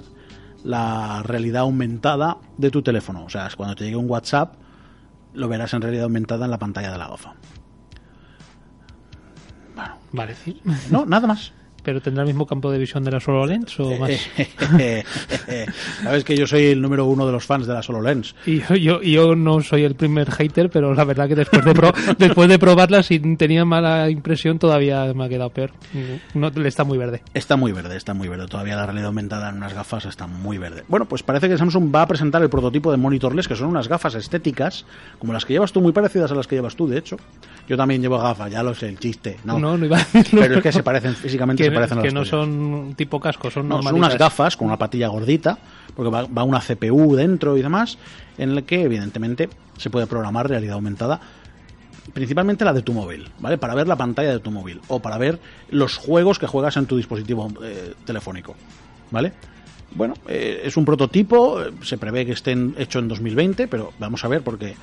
la 0.63 1.21
realidad 1.23 1.63
aumentada 1.63 2.37
de 2.57 2.71
tu 2.71 2.81
teléfono. 2.81 3.25
O 3.25 3.29
sea, 3.29 3.49
cuando 3.57 3.75
te 3.75 3.83
llegue 3.83 3.97
un 3.97 4.09
WhatsApp, 4.09 4.53
lo 5.33 5.47
verás 5.49 5.73
en 5.73 5.81
realidad 5.81 6.05
aumentada 6.05 6.45
en 6.45 6.51
la 6.51 6.59
pantalla 6.59 6.91
de 6.91 6.97
la 6.97 7.07
gafa. 7.09 7.33
Vale, 10.11 10.35
sí. 10.35 10.61
No, 10.91 11.05
nada 11.07 11.27
más. 11.27 11.51
¿Pero 11.83 12.01
tendrá 12.01 12.23
el 12.23 12.27
mismo 12.27 12.47
campo 12.47 12.71
de 12.71 12.77
visión 12.79 13.03
de 13.03 13.11
la 13.11 13.17
HoloLens 13.25 13.79
o 13.79 13.97
más? 13.97 14.11
Sabes 16.03 16.23
que 16.23 16.35
yo 16.37 16.47
soy 16.47 16.65
el 16.67 16.81
número 16.81 17.05
uno 17.05 17.25
de 17.25 17.31
los 17.31 17.45
fans 17.45 17.67
de 17.67 17.73
la 17.73 17.81
HoloLens. 17.87 18.35
Y 18.45 18.61
yo, 18.61 18.75
yo, 18.75 19.01
yo 19.01 19.35
no 19.35 19.61
soy 19.61 19.83
el 19.83 19.95
primer 19.95 20.31
hater, 20.31 20.69
pero 20.69 20.93
la 20.93 21.03
verdad 21.03 21.27
que 21.27 21.35
después 21.35 21.63
de, 21.65 21.73
pro- 21.73 21.93
después 22.17 22.49
de 22.49 22.59
probarla, 22.59 23.03
si 23.03 23.19
tenía 23.35 23.65
mala 23.65 24.09
impresión, 24.09 24.59
todavía 24.59 25.13
me 25.13 25.25
ha 25.25 25.29
quedado 25.29 25.49
peor. 25.49 25.71
No, 26.33 26.47
está 26.65 26.83
muy 26.83 26.97
verde. 26.97 27.21
Está 27.33 27.55
muy 27.55 27.71
verde, 27.71 27.97
está 27.97 28.13
muy 28.13 28.27
verde. 28.27 28.47
Todavía 28.47 28.75
la 28.75 28.85
realidad 28.85 29.07
aumentada 29.07 29.49
en 29.49 29.57
unas 29.57 29.73
gafas 29.73 30.05
está 30.05 30.27
muy 30.27 30.57
verde. 30.57 30.83
Bueno, 30.87 31.05
pues 31.05 31.23
parece 31.23 31.49
que 31.49 31.57
Samsung 31.57 31.93
va 31.93 32.03
a 32.03 32.07
presentar 32.07 32.41
el 32.41 32.49
prototipo 32.49 32.91
de 32.91 32.97
monitorless, 32.97 33.47
que 33.47 33.55
son 33.55 33.67
unas 33.67 33.87
gafas 33.87 34.15
estéticas, 34.15 34.85
como 35.19 35.33
las 35.33 35.45
que 35.45 35.53
llevas 35.53 35.71
tú, 35.71 35.81
muy 35.81 35.91
parecidas 35.91 36.31
a 36.31 36.35
las 36.35 36.47
que 36.47 36.55
llevas 36.55 36.75
tú, 36.75 36.87
de 36.87 36.97
hecho. 36.97 37.17
Yo 37.67 37.77
también 37.77 38.01
llevo 38.01 38.17
gafas, 38.19 38.51
ya 38.51 38.61
lo 38.63 38.73
sé, 38.75 38.89
el 38.89 38.99
chiste. 38.99 39.37
No, 39.43 39.57
No, 39.59 39.77
no 39.77 39.85
iba 39.85 39.97
a 39.97 39.99
decirlo. 40.13 40.41
Pero 40.41 40.55
es 40.57 40.63
que 40.63 40.71
se 40.71 40.83
parecen, 40.83 41.15
físicamente 41.15 41.63
parecen 41.75 41.97
que 41.99 42.05
las 42.05 42.13
no 42.13 42.19
tuyas. 42.21 42.29
son 42.31 42.93
tipo 42.95 43.19
casco, 43.19 43.49
son 43.51 43.67
No, 43.69 43.81
son 43.81 43.95
unas 43.95 44.17
gafas 44.17 44.55
con 44.57 44.67
una 44.67 44.77
patilla 44.77 45.07
gordita, 45.07 45.57
porque 45.95 46.09
va, 46.11 46.25
va 46.25 46.43
una 46.43 46.59
CPU 46.59 47.15
dentro 47.15 47.57
y 47.57 47.61
demás, 47.61 47.97
en 48.37 48.55
la 48.55 48.61
que 48.63 48.81
evidentemente 48.83 49.49
se 49.77 49.89
puede 49.89 50.07
programar 50.07 50.47
realidad 50.49 50.75
aumentada, 50.75 51.19
principalmente 52.13 52.65
la 52.65 52.73
de 52.73 52.81
tu 52.81 52.93
móvil, 52.93 53.29
¿vale? 53.39 53.57
Para 53.57 53.75
ver 53.75 53.87
la 53.87 53.95
pantalla 53.95 54.31
de 54.31 54.39
tu 54.39 54.51
móvil 54.51 54.81
o 54.87 54.99
para 54.99 55.17
ver 55.17 55.39
los 55.69 55.97
juegos 55.97 56.39
que 56.39 56.47
juegas 56.47 56.77
en 56.77 56.85
tu 56.85 56.97
dispositivo 56.97 57.49
eh, 57.63 57.93
telefónico, 58.05 58.55
¿vale? 59.11 59.33
Bueno, 59.95 60.15
eh, 60.27 60.61
es 60.65 60.75
un 60.75 60.85
prototipo, 60.85 61.61
eh, 61.61 61.71
se 61.83 61.97
prevé 61.97 62.25
que 62.25 62.31
esté 62.33 62.51
en- 62.51 62.75
hecho 62.77 62.99
en 62.99 63.07
2020, 63.07 63.67
pero 63.67 63.93
vamos 63.99 64.23
a 64.25 64.27
ver 64.27 64.41
porque 64.41 64.75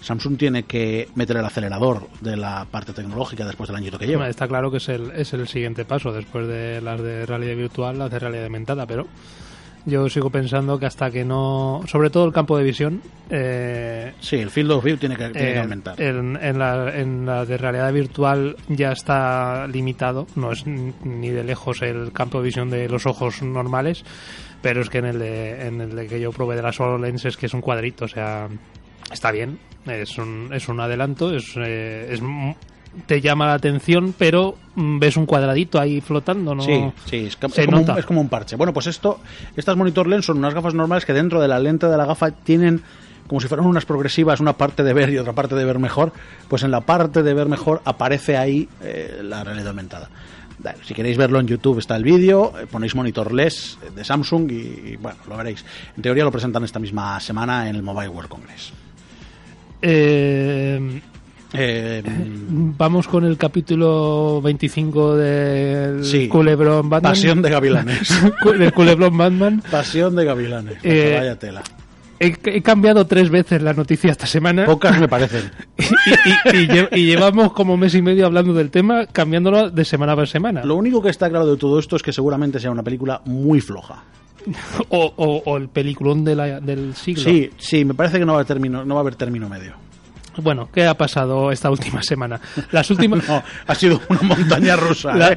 Samsung 0.00 0.36
tiene 0.36 0.62
que 0.64 1.08
meter 1.14 1.36
el 1.36 1.44
acelerador 1.44 2.08
de 2.20 2.36
la 2.36 2.66
parte 2.70 2.92
tecnológica 2.92 3.44
después 3.44 3.68
del 3.68 3.76
añito 3.76 3.98
que 3.98 4.06
lleva. 4.06 4.28
Está 4.28 4.48
claro 4.48 4.70
que 4.70 4.78
es 4.78 4.88
el, 4.88 5.10
es 5.12 5.32
el 5.32 5.48
siguiente 5.48 5.84
paso, 5.84 6.12
después 6.12 6.46
de 6.46 6.80
las 6.80 7.00
de 7.00 7.26
realidad 7.26 7.56
virtual, 7.56 7.98
las 7.98 8.10
de 8.10 8.18
realidad 8.18 8.44
aumentada, 8.44 8.86
pero 8.86 9.06
yo 9.86 10.08
sigo 10.08 10.28
pensando 10.28 10.78
que 10.78 10.86
hasta 10.86 11.10
que 11.10 11.24
no... 11.24 11.82
Sobre 11.86 12.10
todo 12.10 12.26
el 12.26 12.32
campo 12.32 12.58
de 12.58 12.64
visión... 12.64 13.00
Eh, 13.30 14.12
Sí, 14.20 14.36
el 14.36 14.50
field 14.50 14.70
of 14.72 14.84
view 14.84 14.96
tiene 14.96 15.16
que, 15.16 15.30
tiene 15.30 15.52
que 15.52 15.54
eh, 15.54 15.60
aumentar. 15.60 16.00
En, 16.00 16.36
en 16.36 16.58
la, 16.58 16.94
en 16.94 17.24
la 17.24 17.44
de 17.44 17.56
realidad 17.56 17.92
virtual 17.92 18.56
ya 18.68 18.92
está 18.92 19.66
limitado, 19.66 20.26
no 20.36 20.52
es 20.52 20.66
ni 20.66 21.30
de 21.30 21.44
lejos 21.44 21.80
el 21.82 22.12
campo 22.12 22.38
de 22.38 22.44
visión 22.44 22.68
de 22.70 22.88
los 22.88 23.06
ojos 23.06 23.42
normales, 23.42 24.04
pero 24.60 24.82
es 24.82 24.90
que 24.90 24.98
en 24.98 25.06
el 25.06 25.18
de, 25.18 25.66
en 25.66 25.80
el 25.80 25.94
de 25.96 26.06
que 26.06 26.20
yo 26.20 26.32
probé 26.32 26.56
de 26.56 26.62
las 26.62 26.78
HoloLens 26.78 27.24
es 27.24 27.36
que 27.36 27.46
es 27.46 27.54
un 27.54 27.60
cuadrito, 27.60 28.04
o 28.04 28.08
sea, 28.08 28.48
está 29.12 29.30
bien, 29.32 29.58
es 29.86 30.18
un, 30.18 30.50
es 30.52 30.68
un 30.68 30.80
adelanto, 30.80 31.34
es, 31.34 31.54
eh, 31.56 32.08
es 32.10 32.20
te 33.06 33.20
llama 33.20 33.46
la 33.46 33.54
atención, 33.54 34.14
pero 34.16 34.56
mm, 34.74 34.98
ves 34.98 35.16
un 35.16 35.26
cuadradito 35.26 35.78
ahí 35.78 36.00
flotando, 36.00 36.54
¿no? 36.54 36.62
Sí, 36.62 36.84
sí, 37.04 37.16
es, 37.26 37.36
ca- 37.36 37.48
Se 37.48 37.60
es 37.60 37.66
como 37.66 37.78
un, 37.80 37.86
nota. 37.86 37.98
es 38.00 38.06
como 38.06 38.20
un 38.20 38.28
parche. 38.28 38.56
Bueno, 38.56 38.72
pues 38.72 38.86
esto, 38.86 39.20
estas 39.56 39.76
monitor 39.76 40.06
lens 40.08 40.24
son 40.24 40.38
unas 40.38 40.54
gafas 40.54 40.74
normales 40.74 41.04
que 41.04 41.12
dentro 41.12 41.40
de 41.40 41.48
la 41.48 41.58
lente 41.60 41.86
de 41.86 41.96
la 41.96 42.06
gafa 42.06 42.30
tienen 42.30 42.82
como 43.26 43.40
si 43.42 43.46
fueran 43.46 43.66
unas 43.66 43.84
progresivas, 43.84 44.40
una 44.40 44.54
parte 44.54 44.82
de 44.82 44.94
ver 44.94 45.10
y 45.10 45.18
otra 45.18 45.34
parte 45.34 45.54
de 45.54 45.64
ver 45.66 45.78
mejor. 45.78 46.12
Pues 46.48 46.62
en 46.62 46.70
la 46.70 46.80
parte 46.80 47.22
de 47.22 47.34
ver 47.34 47.46
mejor 47.46 47.82
aparece 47.84 48.38
ahí 48.38 48.66
eh, 48.82 49.20
la 49.22 49.44
realidad 49.44 49.68
aumentada. 49.68 50.08
Dale, 50.58 50.78
si 50.82 50.94
queréis 50.94 51.18
verlo 51.18 51.38
en 51.38 51.46
YouTube 51.46 51.78
está 51.78 51.94
el 51.94 52.04
vídeo, 52.04 52.54
eh, 52.58 52.66
ponéis 52.66 52.94
monitor 52.94 53.32
lens 53.32 53.78
de 53.94 54.02
Samsung 54.02 54.50
y, 54.50 54.54
y, 54.92 54.96
bueno, 54.96 55.18
lo 55.28 55.36
veréis. 55.36 55.62
En 55.94 56.02
teoría 56.02 56.24
lo 56.24 56.32
presentan 56.32 56.64
esta 56.64 56.78
misma 56.80 57.20
semana 57.20 57.68
en 57.68 57.76
el 57.76 57.82
Mobile 57.82 58.08
World 58.08 58.30
Congress. 58.30 58.72
Eh, 59.82 61.00
Eh, 61.54 62.02
vamos 62.76 63.08
con 63.08 63.24
el 63.24 63.38
capítulo 63.38 64.42
25 64.42 65.16
del 65.16 66.04
Sí. 66.04 66.28
Culebrón 66.28 66.90
Batman. 66.90 67.12
pasión 67.12 67.40
de 67.40 67.48
gavilanes. 67.50 68.08
del 68.58 68.72
Culebrón 68.74 69.16
Batman. 69.16 69.62
pasión 69.70 70.14
de 70.14 70.26
gavilanes. 70.26 70.76
Eh, 70.82 71.16
vaya 71.18 71.38
tela. 71.38 71.62
He, 72.20 72.34
he 72.46 72.60
cambiado 72.62 73.06
tres 73.06 73.30
veces 73.30 73.62
la 73.62 73.72
noticia 73.72 74.10
esta 74.10 74.26
semana 74.26 74.66
Pocas 74.66 75.00
me 75.00 75.08
parecen. 75.08 75.50
y, 75.78 75.84
y- 76.58 76.62
y 76.64 76.68
lle- 76.68 76.88
y 76.92 77.06
llevamos 77.06 77.52
como 77.54 77.76
mes 77.78 77.94
y 77.94 78.02
medio 78.02 78.26
hablando 78.26 78.52
del 78.52 78.70
tema, 78.70 79.06
cambiándolo 79.06 79.70
de 79.70 79.84
semana 79.86 80.14
por 80.16 80.28
semana. 80.28 80.64
Lo 80.64 80.74
único 80.74 81.00
que 81.00 81.08
está 81.10 81.30
claro 81.30 81.46
de 81.46 81.56
todo 81.56 81.78
esto 81.78 81.96
es 81.96 82.02
que 82.02 82.12
seguramente 82.12 82.58
sea 82.60 82.70
una 82.72 82.82
película 82.82 83.22
muy 83.24 83.60
floja. 83.62 84.02
O, 84.90 85.12
o- 85.16 85.42
o 85.44 85.56
el 85.56 85.68
peliculón 85.68 86.24
de 86.24 86.34
la- 86.36 86.60
del 86.60 86.94
siglo. 86.94 87.24
Sí, 87.24 87.50
sí, 87.58 87.84
me 87.84 87.94
parece 87.94 88.18
que 88.18 88.24
no 88.24 88.34
va 88.34 88.42
a, 88.42 88.44
término, 88.44 88.84
no 88.84 88.94
va 88.94 89.00
a 89.00 89.02
haber 89.02 89.16
término 89.16 89.48
medio. 89.48 89.74
Bueno, 90.40 90.68
¿qué 90.72 90.86
ha 90.86 90.94
pasado 90.94 91.50
esta 91.50 91.68
última 91.68 92.00
semana? 92.00 92.40
Las 92.70 92.88
últimas... 92.92 93.26
No, 93.28 93.42
ha 93.66 93.74
sido 93.74 94.00
una 94.08 94.22
montaña 94.22 94.76
rusa. 94.76 95.12
La, 95.16 95.32
¿eh? 95.32 95.36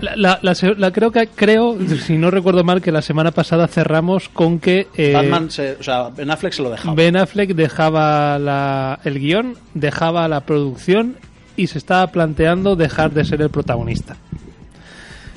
la- 0.77 0.91
creo 0.91 1.11
que 1.11 1.27
creo, 1.27 1.75
si 2.05 2.19
no 2.19 2.29
recuerdo 2.29 2.63
mal, 2.63 2.83
que 2.83 2.91
la 2.91 3.01
semana 3.01 3.31
pasada 3.31 3.67
cerramos 3.67 4.29
con 4.29 4.59
que 4.59 4.87
eh, 4.95 5.13
Batman, 5.13 5.49
se- 5.49 5.73
o 5.79 5.81
sea, 5.83 6.09
Ben 6.09 6.29
Affleck 6.29 6.53
se 6.53 6.61
lo 6.61 6.69
dejaba. 6.69 6.93
Ben 6.93 7.17
Affleck 7.17 7.55
dejaba 7.55 8.37
la- 8.37 8.99
el 9.03 9.19
guion, 9.19 9.55
dejaba 9.73 10.27
la 10.27 10.41
producción 10.41 11.17
y 11.57 11.65
se 11.65 11.79
estaba 11.79 12.05
planteando 12.11 12.75
dejar 12.75 13.11
de 13.11 13.25
ser 13.25 13.41
el 13.41 13.49
protagonista. 13.49 14.17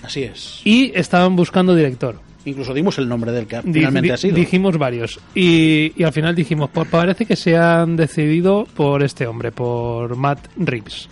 Así 0.03 0.25
es. 0.25 0.61
Y 0.65 0.93
estaban 0.95 1.35
buscando 1.37 1.75
director. 1.75 2.21
Incluso 2.47 2.75
dimos 2.75 2.99
el 2.99 3.09
nombre 3.09 3.33
del 3.33 3.47
que 3.47 3.63
finalmente 3.63 4.09
di- 4.09 4.11
ha 4.11 4.17
sido. 4.17 4.37
Dijimos 4.37 4.77
varios. 4.77 5.19
Y, 5.35 5.93
y 5.97 6.03
al 6.05 6.13
final 6.13 6.35
dijimos, 6.35 6.71
pues 6.73 6.89
parece 6.89 7.25
que 7.27 7.37
se 7.37 7.57
han 7.57 7.97
decidido 7.97 8.67
por 8.77 9.03
este 9.03 9.27
hombre, 9.27 9.51
por 9.53 10.15
Matt 10.17 10.49
Reeves. 10.57 11.09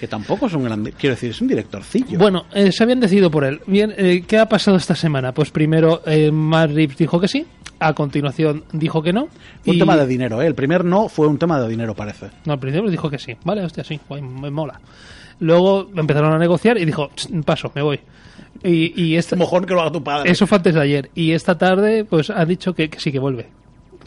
Que 0.00 0.08
tampoco 0.08 0.46
es 0.46 0.54
un 0.54 0.64
gran... 0.64 0.82
Quiero 0.98 1.14
decir, 1.14 1.30
es 1.30 1.40
un 1.42 1.48
directorcillo. 1.48 2.18
Bueno, 2.18 2.46
eh, 2.54 2.72
se 2.72 2.82
habían 2.82 3.00
decidido 3.00 3.30
por 3.30 3.44
él. 3.44 3.60
Bien, 3.66 3.92
eh, 3.96 4.24
¿qué 4.26 4.38
ha 4.38 4.46
pasado 4.46 4.76
esta 4.78 4.94
semana? 4.94 5.32
Pues 5.32 5.50
primero 5.50 6.02
eh, 6.06 6.30
Matt 6.32 6.70
Reeves 6.72 6.96
dijo 6.96 7.20
que 7.20 7.28
sí, 7.28 7.44
a 7.78 7.92
continuación 7.92 8.64
dijo 8.72 9.02
que 9.02 9.12
no. 9.12 9.26
Fue 9.62 9.72
un 9.72 9.76
y- 9.76 9.78
tema 9.78 9.96
de 9.98 10.06
dinero, 10.06 10.40
¿eh? 10.40 10.46
El 10.46 10.54
primer 10.54 10.84
no 10.86 11.08
fue 11.10 11.26
un 11.26 11.38
tema 11.38 11.60
de 11.60 11.68
dinero, 11.68 11.94
parece. 11.94 12.28
No, 12.46 12.54
al 12.54 12.58
principio 12.58 12.90
dijo 12.90 13.10
que 13.10 13.18
sí. 13.18 13.36
Vale, 13.44 13.62
hostia, 13.62 13.84
sí, 13.84 14.00
guay, 14.08 14.22
me 14.22 14.50
mola. 14.50 14.80
Luego 15.40 15.88
empezaron 15.96 16.32
a 16.32 16.38
negociar 16.38 16.78
y 16.78 16.84
dijo, 16.84 17.10
"Ch, 17.14 17.28
paso, 17.44 17.72
me 17.74 17.82
voy. 17.82 18.00
Y, 18.62 18.92
y 19.02 19.16
esta- 19.16 19.36
Mejor 19.36 19.64
que 19.66 19.72
lo 19.74 19.80
haga 19.80 19.92
tu 19.92 20.02
padre. 20.04 20.30
eso 20.30 20.46
fue 20.46 20.56
antes 20.58 20.74
de 20.74 20.80
ayer. 20.80 21.10
Y 21.14 21.32
esta 21.32 21.56
tarde, 21.56 22.04
pues 22.04 22.30
ha 22.30 22.44
dicho 22.44 22.74
que, 22.74 22.90
que 22.90 23.00
sí 23.00 23.10
que 23.10 23.18
vuelve. 23.18 23.48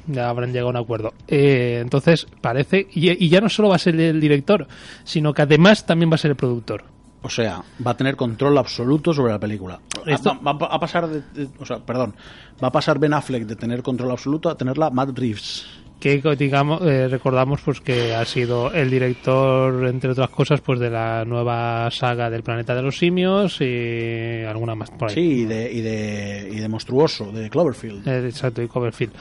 Ya 0.06 0.30
habrán 0.30 0.50
llegado 0.52 0.68
a 0.68 0.72
un 0.72 0.78
acuerdo. 0.78 1.14
Eh, 1.28 1.80
entonces, 1.82 2.28
parece. 2.42 2.88
Y, 2.94 3.24
y 3.26 3.30
ya 3.30 3.42
no 3.42 3.50
solo 3.50 3.70
va 3.70 3.78
a 3.78 3.80
ser 3.80 4.00
el 4.00 4.20
director, 4.20 4.68
sino 5.04 5.34
que 5.34 5.42
además 5.44 5.86
también 5.86 6.12
va 6.12 6.16
a 6.16 6.18
ser 6.20 6.32
el 6.32 6.38
productor. 6.38 6.84
O 7.26 7.30
sea, 7.30 7.64
va 7.86 7.92
a 7.92 7.98
tener 7.98 8.18
control 8.18 8.58
absoluto 8.58 9.14
sobre 9.14 9.32
la 9.32 9.40
película. 9.40 9.80
Esto- 10.06 10.38
Va, 10.46 10.52
va 10.54 10.68
a 10.68 10.80
pasar 10.80 11.08
de, 11.08 11.22
de- 11.34 11.48
o 11.58 11.66
sea, 11.66 11.80
perdón, 11.80 12.14
va 12.62 12.68
a 12.68 12.72
pasar 12.72 13.00
Ben 13.00 13.14
Affleck 13.14 13.46
de 13.46 13.56
tener 13.56 13.82
control 13.82 14.12
absoluto 14.12 14.50
a 14.50 14.58
tenerla 14.58 14.90
Matt 14.90 15.18
Reeves. 15.18 15.66
Que 16.04 16.22
digamos, 16.36 16.82
eh, 16.82 17.08
recordamos 17.08 17.62
pues 17.62 17.80
que 17.80 18.14
ha 18.14 18.26
sido 18.26 18.74
el 18.74 18.90
director, 18.90 19.88
entre 19.88 20.12
otras 20.12 20.30
cosas, 20.32 20.60
pues 20.60 20.78
de 20.78 20.90
la 20.90 21.24
nueva 21.24 21.90
saga 21.92 22.30
del 22.30 22.44
planeta 22.44 22.76
de 22.76 22.82
los 22.82 22.98
simios 22.98 23.62
y 23.62 24.44
alguna 24.44 24.76
más 24.76 24.92
por 24.92 25.08
ahí. 25.08 25.16
Sí, 25.16 25.22
y 25.22 25.46
de, 25.46 25.72
y 25.72 25.80
de, 25.80 26.50
y 26.52 26.60
de 26.60 26.68
monstruoso, 26.68 27.32
de 27.32 27.50
Cloverfield. 27.50 28.06
Eh, 28.06 28.28
Exacto, 28.28 28.62
y 28.62 28.68
Coverfield. 28.68 29.14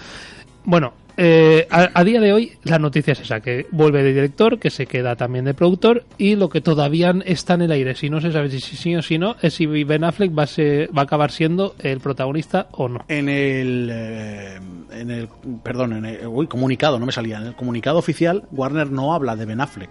Bueno, 0.65 0.95
eh, 1.17 1.67
a, 1.71 2.05
día 2.05 2.21
de 2.21 2.33
hoy 2.33 2.53
la 2.65 2.79
noticia 2.79 3.13
es 3.13 3.21
esa, 3.21 3.41
que 3.41 3.67
vuelve 3.71 4.03
de 4.03 4.13
director, 4.13 4.59
que 4.59 4.71
se 4.71 4.87
queda 4.87 5.17
también 5.17 5.45
de 5.45 5.55
productor 5.55 6.05
y 6.19 6.37
lo 6.37 6.49
que 6.49 6.61
todavía 6.61 7.15
está 7.25 7.55
en 7.55 7.63
el 7.63 7.73
aire, 7.73 7.95
si 7.95 8.09
no 8.09 8.21
se 8.21 8.33
sabe 8.33 8.51
si 8.51 8.61
sí 8.61 8.97
o 8.97 9.03
si 9.03 9.19
no, 9.19 9.37
es 9.43 9.55
si 9.55 9.67
Ben 9.67 10.05
Affleck 10.05 10.37
va 10.37 10.45
a, 10.45 10.93
va 10.97 11.03
a 11.03 11.05
acabar 11.05 11.31
siendo 11.31 11.75
el 11.81 12.01
protagonista 12.01 12.69
o 12.73 12.89
no. 12.89 13.05
En 13.09 13.29
el, 13.29 13.89
eh, 13.93 14.59
en 14.93 15.11
el, 15.11 15.29
perdón, 15.63 15.93
en 15.93 16.05
el 16.07 16.27
uy, 16.27 16.47
comunicado, 16.47 16.99
no 16.99 17.07
me 17.07 17.13
salía, 17.13 17.39
en 17.39 17.49
el 17.49 17.55
comunicado 17.55 17.99
oficial 17.99 18.45
Warner 18.51 18.91
no 18.91 19.15
habla 19.15 19.37
de 19.37 19.45
Ben 19.45 19.61
Affleck. 19.61 19.91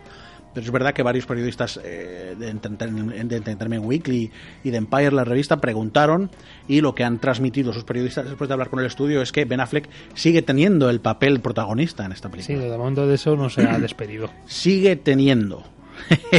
Pero 0.54 0.66
es 0.66 0.72
verdad 0.72 0.94
que 0.94 1.02
varios 1.02 1.26
periodistas 1.26 1.80
eh, 1.82 2.36
de 2.38 2.50
Entertainment 2.50 3.86
Weekly 3.86 4.32
y 4.64 4.70
de 4.70 4.78
Empire, 4.78 5.12
la 5.12 5.24
revista, 5.24 5.62
preguntaron 5.62 6.30
y 6.72 6.82
lo 6.82 6.96
que 6.96 7.04
han 7.04 7.20
transmitido 7.20 7.74
sus 7.74 7.84
periodistas 7.84 8.26
después 8.26 8.48
de 8.48 8.54
hablar 8.54 8.70
con 8.70 8.80
el 8.80 8.86
estudio 8.86 9.22
es 9.22 9.32
que 9.32 9.44
Ben 9.46 9.60
Affleck 9.60 9.90
sigue 10.14 10.42
teniendo 10.42 10.90
el 10.90 11.02
papel 11.02 11.40
protagonista 11.42 12.06
en 12.06 12.14
esta 12.14 12.30
Sí, 12.30 12.48
película. 12.48 12.72
de 12.72 12.78
momento 12.78 13.06
de 13.08 13.16
eso 13.16 13.36
no 13.36 13.50
se 13.50 13.64
ha 13.64 13.78
despedido. 13.80 14.30
Sigue 14.46 14.96
teniendo. 14.96 15.64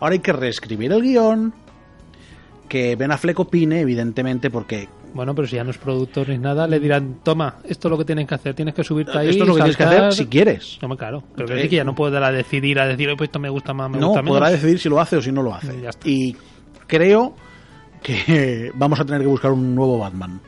Ahora 0.00 0.12
hay 0.12 0.18
que 0.20 0.32
reescribir 0.32 0.92
el 0.92 1.02
guion 1.02 1.52
que 2.68 2.96
Ben 2.96 3.10
Affleck 3.10 3.38
opine, 3.40 3.80
evidentemente, 3.80 4.50
porque 4.50 4.88
Bueno, 5.14 5.34
pero 5.34 5.48
si 5.48 5.56
ya 5.56 5.64
no 5.64 5.70
es 5.70 5.78
productor 5.78 6.28
ni 6.28 6.36
nada, 6.38 6.66
le 6.66 6.78
dirán, 6.78 7.20
toma, 7.22 7.56
esto 7.64 7.88
es 7.88 7.90
lo 7.90 7.96
que 7.98 8.04
tienes 8.04 8.26
que 8.28 8.34
hacer, 8.34 8.54
tienes 8.54 8.74
que 8.74 8.84
subirte 8.84 9.16
ahí. 9.16 9.30
esto 9.30 9.44
es 9.44 9.48
lo 9.48 9.54
que 9.54 9.60
tienes 9.62 9.76
que 9.76 9.82
saltar". 9.84 10.04
hacer 10.04 10.24
si 10.24 10.26
quieres. 10.30 10.78
No, 10.82 10.94
claro, 10.96 11.24
pero 11.34 11.54
es 11.54 11.68
que 11.70 11.76
ya 11.76 11.84
no 11.84 11.94
podrá 11.94 12.30
decidir 12.30 12.78
a 12.78 12.86
decir, 12.86 13.08
"Oye, 13.08 13.16
pues 13.16 13.28
esto 13.28 13.38
me 13.38 13.48
gusta 13.48 13.72
más, 13.72 13.90
me 13.90 13.98
no, 13.98 14.08
gusta 14.08 14.20
menos. 14.22 14.36
podrá 14.38 14.50
decidir 14.50 14.78
si 14.78 14.88
lo 14.90 15.00
hace 15.00 15.16
o 15.16 15.22
si 15.22 15.32
no 15.32 15.42
lo 15.42 15.54
hace. 15.54 15.80
Ya 15.80 15.88
está. 15.88 16.06
Y 16.06 16.36
creo 16.86 17.34
que 18.02 18.70
vamos 18.74 18.98
a 19.00 19.04
tener 19.04 19.20
que 19.22 19.26
buscar 19.26 19.50
un 19.52 19.74
nuevo 19.74 19.98
Batman. 19.98 20.40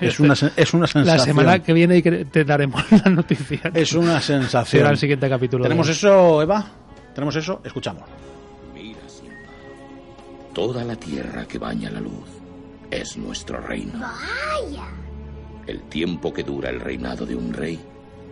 es, 0.00 0.20
una, 0.20 0.34
es 0.56 0.74
una 0.74 0.82
La 0.82 0.86
sensación. 0.88 1.20
semana 1.26 1.62
que 1.62 1.72
viene 1.72 1.98
y 1.98 2.02
que 2.02 2.24
te 2.26 2.44
daremos 2.44 2.82
la 3.04 3.10
noticia. 3.10 3.60
Es 3.74 3.92
una 3.92 4.20
sensación. 4.20 4.64
Será 4.80 4.90
el 4.90 4.98
siguiente 4.98 5.28
capítulo. 5.28 5.62
¿Tenemos 5.62 5.86
de- 5.86 5.92
eso, 5.92 6.42
Eva? 6.42 6.66
¿Tenemos 7.14 7.34
eso? 7.36 7.60
Escuchamos. 7.64 8.02
Mira, 8.74 8.98
Simba. 9.06 9.32
Toda 10.54 10.84
la 10.84 10.96
tierra 10.96 11.46
que 11.46 11.58
baña 11.58 11.90
la 11.90 12.00
luz 12.00 12.28
es 12.90 13.16
nuestro 13.16 13.60
reino. 13.60 13.98
Vaya. 13.98 14.84
El 15.66 15.80
tiempo 15.82 16.32
que 16.32 16.42
dura 16.42 16.70
el 16.70 16.80
reinado 16.80 17.26
de 17.26 17.34
un 17.34 17.52
rey 17.52 17.78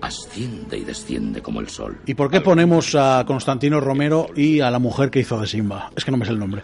asciende 0.01 0.77
y 0.79 0.85
desciende 0.85 1.41
como 1.43 1.61
el 1.61 1.69
sol. 1.69 1.99
¿Y 2.07 2.15
por 2.15 2.31
qué 2.31 2.41
ponemos 2.43 2.95
a 2.95 3.25
Constantino 3.27 3.81
Romero 3.81 4.29
y 4.37 4.61
a 4.61 4.71
la 4.71 4.79
mujer 4.79 5.11
que 5.11 5.21
hizo 5.21 5.41
de 5.41 5.47
Simba? 5.47 5.91
Es 5.97 6.05
que 6.05 6.11
no 6.11 6.17
me 6.19 6.27
sé 6.27 6.33
el 6.33 6.39
nombre. 6.39 6.63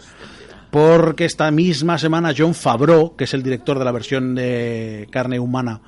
Porque 0.71 1.25
esta 1.25 1.51
misma 1.51 1.97
semana 1.97 2.33
John 2.37 2.53
Favreau, 2.55 3.15
que 3.15 3.25
es 3.25 3.33
el 3.33 3.43
director 3.43 3.77
de 3.77 3.85
la 3.85 3.91
versión 3.91 4.33
de 4.35 5.07
carne 5.11 5.37
humana 5.39 5.81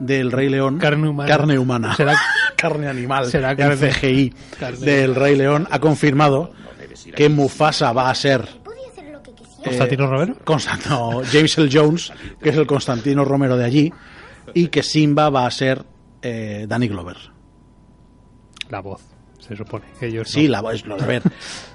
del 0.00 0.32
Rey 0.32 0.48
León, 0.48 0.78
Carne 0.78 1.08
humana. 1.08 1.28
carne 1.28 1.56
humana, 1.58 1.94
Será- 1.96 2.18
carne 2.56 2.88
animal, 2.88 3.26
será 3.30 3.54
carne- 3.54 3.76
CGI 3.92 4.34
carne 4.58 4.78
del 4.78 5.14
Rey 5.14 5.36
León, 5.36 5.68
ha 5.70 5.78
confirmado 5.78 6.52
que 7.14 7.28
Mufasa 7.28 7.92
va 7.92 8.10
a 8.10 8.14
ser 8.16 8.42
quisiera. 9.36 9.62
¿Constantino 9.64 10.06
Romero? 10.08 10.36
Constant- 10.44 10.86
no, 10.88 11.22
James 11.30 11.56
L. 11.58 11.68
Jones, 11.72 12.12
que 12.42 12.48
es 12.50 12.56
el 12.56 12.66
Constantino 12.66 13.24
Romero 13.24 13.56
de 13.56 13.64
allí, 13.64 13.92
y 14.52 14.66
que 14.66 14.82
Simba 14.82 15.30
va 15.30 15.46
a 15.46 15.50
ser 15.52 15.84
eh, 16.22 16.66
Danny 16.68 16.88
Glover. 16.88 17.16
La 18.68 18.80
voz, 18.80 19.00
se 19.46 19.56
supone. 19.56 19.84
Que 20.00 20.06
ellos 20.06 20.28
Sí, 20.28 20.44
no. 20.46 20.50
la 20.52 20.60
voz, 20.62 20.84
lo, 20.86 20.94
a 20.94 21.06
ver, 21.06 21.22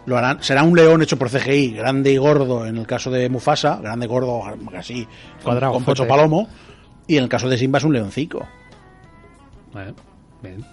lo 0.06 0.18
harán, 0.18 0.42
será 0.44 0.64
un 0.64 0.76
león 0.76 1.02
hecho 1.02 1.18
por 1.18 1.30
CGI, 1.30 1.74
grande 1.74 2.12
y 2.12 2.18
gordo 2.18 2.66
en 2.66 2.78
el 2.78 2.88
caso 2.88 3.10
de 3.12 3.30
Mufasa, 3.30 3.78
grande, 3.82 4.08
gordo, 4.08 4.42
así, 4.78 5.08
Cuadrado, 5.44 5.74
con 5.74 5.84
pecho 5.84 6.04
fuerte. 6.06 6.10
palomo, 6.14 6.50
y 7.08 7.18
en 7.18 7.24
el 7.24 7.30
caso 7.30 7.48
de 7.50 7.58
Simba 7.58 7.78
es 7.80 7.84
un 7.84 7.94
leoncico. 7.94 8.48
Vale, 9.74 9.94
bien. 10.42 10.66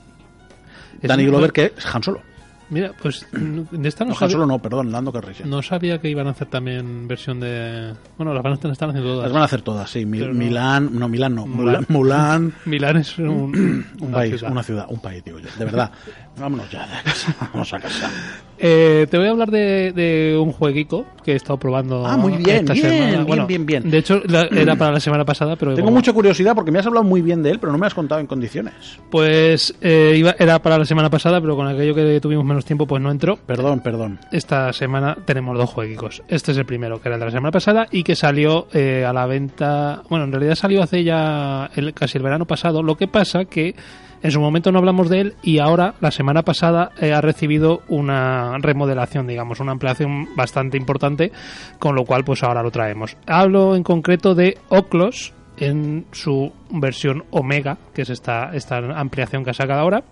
Es 1.03 1.09
Danny 1.09 1.25
un- 1.25 1.31
Glover, 1.31 1.53
que 1.53 1.73
es 1.77 1.87
Han 1.95 2.03
Solo. 2.03 2.21
Mira, 2.69 2.91
pues 3.01 3.25
de 3.33 3.89
esta 3.89 4.05
no, 4.05 4.11
No, 4.11 4.17
Han 4.21 4.31
Solo 4.31 4.45
no, 4.47 4.59
perdón, 4.61 4.91
Lando 4.91 5.13
Calrissian. 5.13 5.49
no 5.49 5.63
sabía 5.63 6.01
que 6.01 6.09
iban 6.11 6.27
a 6.27 6.31
hacer 6.31 6.49
también 6.49 7.07
versión 7.07 7.39
de... 7.39 7.95
Bueno, 8.17 8.35
las 8.35 8.43
van 8.43 8.53
a 8.55 8.57
estar 8.57 8.73
haciendo 8.73 9.03
todas. 9.03 9.25
Las 9.25 9.33
van 9.33 9.43
a 9.43 9.45
hacer 9.45 9.63
todas, 9.63 9.89
sí. 9.89 10.05
Mil- 10.05 10.33
Milán, 10.35 10.91
no, 10.99 11.09
Milán 11.09 11.35
no, 11.37 11.47
Mulan. 11.47 11.87
Mulan, 11.87 11.87
Mulan, 11.89 12.55
Milán 12.65 12.97
es 12.97 13.17
un, 13.19 13.29
un 14.01 14.09
una 14.09 14.17
país, 14.17 14.37
ciudad. 14.39 14.51
una 14.53 14.63
ciudad, 14.65 14.87
un 14.89 14.99
país, 14.99 15.23
digo 15.25 15.39
yo. 15.39 15.49
De 15.57 15.65
verdad, 15.65 15.93
vámonos 16.39 16.71
ya 16.71 16.87
de 16.87 17.03
casa, 17.05 17.35
vamos 17.53 17.73
a 17.73 17.79
casa. 17.81 18.11
Eh, 18.59 19.07
te 19.11 19.19
voy 19.19 19.27
a 19.27 19.31
hablar 19.33 19.51
de, 19.51 19.93
de 19.93 20.35
un 20.39 20.51
jueguico 20.51 21.05
que 21.23 21.33
he 21.33 21.37
estado 21.37 21.59
probando. 21.59 22.07
Ah, 22.07 22.17
muy 22.17 22.39
bien, 22.39 22.61
esta 22.61 22.73
bien, 22.73 22.87
semana. 22.87 23.11
bien, 23.11 23.27
Bueno, 23.27 23.47
bien, 23.47 23.67
bien. 23.67 23.91
De 23.91 23.99
hecho, 23.99 24.23
la- 24.27 24.45
era 24.51 24.77
para 24.77 24.93
la 24.93 25.01
semana 25.01 25.27
pasada, 25.27 25.57
pero. 25.57 25.75
Tengo 25.75 25.91
mucha 25.91 26.15
curiosidad 26.15 26.55
porque 26.55 26.71
me 26.71 26.79
has 26.79 26.87
hablado 26.87 27.05
muy 27.05 27.21
bien 27.21 27.43
de 27.43 27.51
él, 27.51 27.59
pero 27.61 27.71
no 27.71 27.77
me 27.77 27.87
has 27.87 27.93
contado 27.93 28.19
en 28.19 28.27
condiciones. 28.27 28.73
Pues 29.11 29.75
eh, 29.83 30.15
iba, 30.17 30.35
era 30.39 30.59
para 30.63 30.79
la 30.79 30.87
semana 30.87 31.11
pasada, 31.11 31.39
pero 31.39 31.55
con 31.55 31.69
aquello 31.69 31.95
que 31.95 32.19
tuvimos 32.19 32.47
menos 32.47 32.65
tiempo, 32.65 32.87
pues 32.87 33.03
no 33.03 33.11
entró. 33.11 33.37
Perdón, 33.37 33.81
perdón. 33.81 34.21
Esta 34.33 34.73
semana 34.73 35.19
tenemos 35.27 35.59
dos 35.59 35.69
jueguicos. 35.69 36.23
Este 36.27 36.53
es 36.53 36.57
el 36.57 36.65
primero, 36.65 36.99
que 37.03 37.11
era 37.11 37.17
el 37.17 37.21
de 37.21 37.27
la 37.27 37.33
semana 37.33 37.51
pasada 37.53 37.87
y 37.91 38.05
que 38.05 38.17
salió 38.17 38.69
eh, 38.73 39.05
a 39.07 39.13
la 39.13 39.27
venta. 39.27 40.01
Bueno, 40.09 40.25
en 40.25 40.33
realidad 40.33 40.55
salió 40.55 40.83
hace 40.83 41.05
ya 41.05 41.69
el- 41.77 41.93
casi 41.93 42.17
el 42.17 42.25
verano 42.25 42.47
pasado. 42.47 42.83
Lo 42.83 42.95
que 42.97 43.07
pasa 43.07 43.45
que 43.45 43.75
en 44.23 44.31
su 44.31 44.41
momento 44.41 44.73
no 44.73 44.79
hablamos 44.79 45.09
de 45.09 45.21
él 45.21 45.35
y 45.43 45.59
ahora, 45.59 45.95
la 46.01 46.11
semana 46.11 46.43
pasada, 46.43 46.91
eh, 47.01 47.13
ha 47.13 47.21
recibido 47.21 47.83
una 47.89 48.57
remodelación, 48.59 49.27
digamos, 49.27 49.61
una 49.61 49.73
ampliación 49.73 50.35
bastante 50.37 50.77
importante, 50.77 51.33
con 51.79 51.95
lo 51.95 52.05
cual, 52.05 52.25
pues 52.25 52.43
ahora 52.43 52.63
lo 52.63 52.71
traemos. 52.71 53.17
Hablo 53.27 53.77
en 53.77 53.83
concreto 53.83 54.35
de 54.35 54.59
Oclos 54.69 55.33
en 55.59 56.07
su 56.13 56.53
versión 56.71 57.25
Omega, 57.31 57.79
que 57.95 58.03
es 58.03 58.11
esta, 58.11 58.51
esta 58.53 58.79
ampliación 58.79 59.45
que 59.45 59.51
ha 59.51 59.55
sacado 59.55 59.81
ahora. 59.81 60.03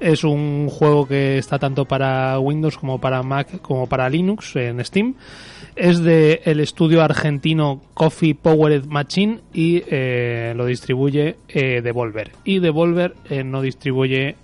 Es 0.00 0.24
un 0.24 0.68
juego 0.68 1.06
que 1.06 1.38
está 1.38 1.58
tanto 1.58 1.84
para 1.84 2.38
Windows 2.38 2.76
como 2.76 3.00
para 3.00 3.22
Mac 3.22 3.60
como 3.60 3.88
para 3.88 4.08
Linux 4.08 4.56
en 4.56 4.84
Steam. 4.84 5.14
Es 5.74 6.00
de 6.00 6.42
el 6.44 6.60
estudio 6.60 7.02
argentino 7.02 7.80
Coffee 7.94 8.34
Powered 8.34 8.86
Machine 8.86 9.40
y 9.52 9.82
eh, 9.88 10.54
lo 10.56 10.66
distribuye 10.66 11.36
eh, 11.48 11.82
Devolver. 11.82 12.32
Y 12.44 12.58
Devolver 12.60 13.14
eh, 13.28 13.44
no 13.44 13.60
distribuye 13.60 14.36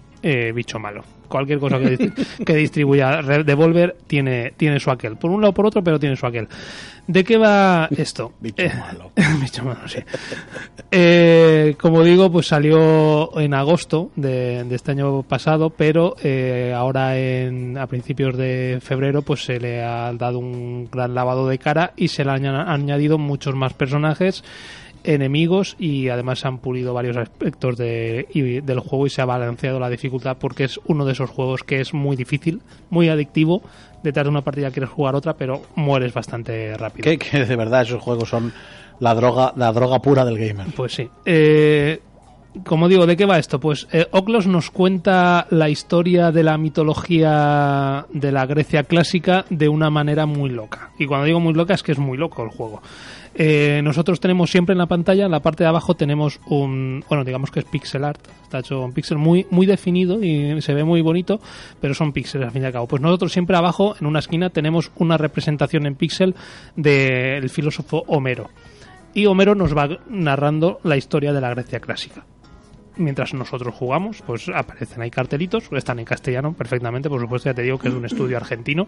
Bicho 0.54 0.78
Malo. 0.78 1.02
Cualquier 1.32 1.58
cosa 1.58 1.78
que, 1.78 1.98
dist- 1.98 2.36
que 2.44 2.54
distribuya 2.54 3.22
Devolver 3.22 3.96
tiene, 4.06 4.52
tiene 4.56 4.78
su 4.78 4.90
aquel. 4.90 5.16
Por 5.16 5.30
un 5.30 5.40
lado 5.40 5.50
o 5.50 5.54
por 5.54 5.64
otro, 5.66 5.82
pero 5.82 5.98
tiene 5.98 6.14
su 6.14 6.26
aquel. 6.26 6.46
¿De 7.06 7.24
qué 7.24 7.38
va 7.38 7.88
esto? 7.96 8.32
Bicho 8.40 8.62
Eh, 8.62 8.70
malo. 8.78 9.10
Bicho 9.40 9.64
malo, 9.64 9.88
sí. 9.88 9.98
Eh, 10.90 11.74
como 11.80 12.04
digo, 12.04 12.30
pues 12.30 12.46
salió 12.48 13.38
en 13.40 13.54
agosto 13.54 14.10
de, 14.14 14.64
de 14.64 14.74
este 14.76 14.90
año 14.92 15.22
pasado, 15.22 15.70
pero 15.70 16.14
eh, 16.22 16.72
ahora 16.76 17.18
en, 17.18 17.78
a 17.78 17.86
principios 17.86 18.36
de 18.36 18.78
febrero 18.82 19.22
pues 19.22 19.44
se 19.44 19.58
le 19.58 19.82
ha 19.82 20.12
dado 20.12 20.38
un 20.38 20.88
gran 20.90 21.14
lavado 21.14 21.48
de 21.48 21.58
cara 21.58 21.92
y 21.96 22.08
se 22.08 22.24
le 22.24 22.30
han 22.30 22.44
aña- 22.44 22.72
añadido 22.72 23.16
muchos 23.18 23.54
más 23.54 23.72
personajes 23.72 24.44
enemigos 25.04 25.76
y 25.78 26.08
además 26.08 26.40
se 26.40 26.48
han 26.48 26.58
pulido 26.58 26.94
varios 26.94 27.16
aspectos 27.16 27.76
de- 27.76 28.26
y- 28.32 28.60
del 28.60 28.80
juego 28.80 29.06
y 29.06 29.10
se 29.10 29.22
ha 29.22 29.24
balanceado 29.24 29.78
la 29.80 29.88
dificultad 29.90 30.36
porque 30.38 30.64
es 30.64 30.80
uno 30.86 31.04
de 31.04 31.12
esos 31.12 31.30
juegos 31.30 31.62
que 31.62 31.80
es 31.80 31.94
muy 31.94 32.16
difícil, 32.16 32.60
muy 32.90 33.08
adictivo. 33.08 33.62
Detrás 34.02 34.24
de 34.24 34.30
una 34.30 34.42
partida 34.42 34.70
quieres 34.70 34.90
jugar 34.90 35.14
otra, 35.14 35.34
pero 35.34 35.62
mueres 35.76 36.12
bastante 36.12 36.76
rápido. 36.76 37.04
Que, 37.04 37.18
que 37.18 37.44
de 37.44 37.56
verdad 37.56 37.82
esos 37.82 38.02
juegos 38.02 38.28
son 38.28 38.52
la 39.00 39.14
droga, 39.14 39.52
la 39.56 39.72
droga 39.72 40.00
pura 40.00 40.24
del 40.24 40.38
gamer. 40.38 40.66
Pues 40.76 40.94
sí. 40.94 41.08
Eh, 41.24 42.00
como 42.66 42.86
digo, 42.88 43.06
¿de 43.06 43.16
qué 43.16 43.24
va 43.26 43.38
esto? 43.38 43.58
Pues 43.60 43.88
eh, 43.92 44.06
Oclos 44.10 44.46
nos 44.46 44.70
cuenta 44.70 45.46
la 45.50 45.68
historia 45.70 46.30
de 46.32 46.42
la 46.42 46.58
mitología 46.58 48.06
de 48.12 48.32
la 48.32 48.44
Grecia 48.46 48.82
clásica 48.84 49.44
de 49.50 49.68
una 49.68 49.88
manera 49.90 50.26
muy 50.26 50.50
loca. 50.50 50.90
Y 50.98 51.06
cuando 51.06 51.26
digo 51.26 51.40
muy 51.40 51.54
loca 51.54 51.74
es 51.74 51.82
que 51.82 51.92
es 51.92 51.98
muy 51.98 52.18
loco 52.18 52.42
el 52.42 52.50
juego. 52.50 52.82
Eh, 53.34 53.80
nosotros 53.82 54.20
tenemos 54.20 54.50
siempre 54.50 54.72
en 54.72 54.78
la 54.78 54.86
pantalla, 54.86 55.24
en 55.24 55.30
la 55.30 55.40
parte 55.40 55.64
de 55.64 55.68
abajo 55.68 55.94
tenemos 55.94 56.40
un, 56.46 57.02
bueno, 57.08 57.24
digamos 57.24 57.50
que 57.50 57.60
es 57.60 57.64
pixel 57.64 58.04
art, 58.04 58.20
está 58.42 58.58
hecho 58.58 58.84
en 58.84 58.92
pixel 58.92 59.16
muy, 59.18 59.46
muy 59.50 59.66
definido 59.66 60.22
y 60.22 60.60
se 60.60 60.74
ve 60.74 60.84
muy 60.84 61.00
bonito, 61.00 61.40
pero 61.80 61.94
son 61.94 62.12
píxeles 62.12 62.46
al 62.46 62.52
fin 62.52 62.62
y 62.62 62.66
al 62.66 62.72
cabo. 62.72 62.86
Pues 62.86 63.00
nosotros 63.00 63.32
siempre 63.32 63.56
abajo, 63.56 63.94
en 63.98 64.06
una 64.06 64.18
esquina, 64.18 64.50
tenemos 64.50 64.90
una 64.96 65.16
representación 65.16 65.86
en 65.86 65.94
píxel 65.94 66.34
del 66.76 67.48
filósofo 67.48 68.04
Homero 68.06 68.50
y 69.14 69.26
Homero 69.26 69.54
nos 69.54 69.76
va 69.76 69.98
narrando 70.08 70.80
la 70.84 70.96
historia 70.96 71.32
de 71.32 71.40
la 71.40 71.50
Grecia 71.50 71.80
clásica. 71.80 72.24
Mientras 72.96 73.32
nosotros 73.34 73.74
jugamos, 73.74 74.22
pues 74.26 74.48
aparecen 74.54 75.02
ahí 75.02 75.10
cartelitos, 75.10 75.64
están 75.72 75.98
en 75.98 76.04
castellano 76.04 76.52
perfectamente, 76.52 77.08
por 77.08 77.20
supuesto, 77.20 77.48
ya 77.48 77.54
te 77.54 77.62
digo 77.62 77.78
que 77.78 77.88
es 77.88 77.94
de 77.94 77.98
un 77.98 78.04
estudio 78.04 78.36
argentino, 78.36 78.86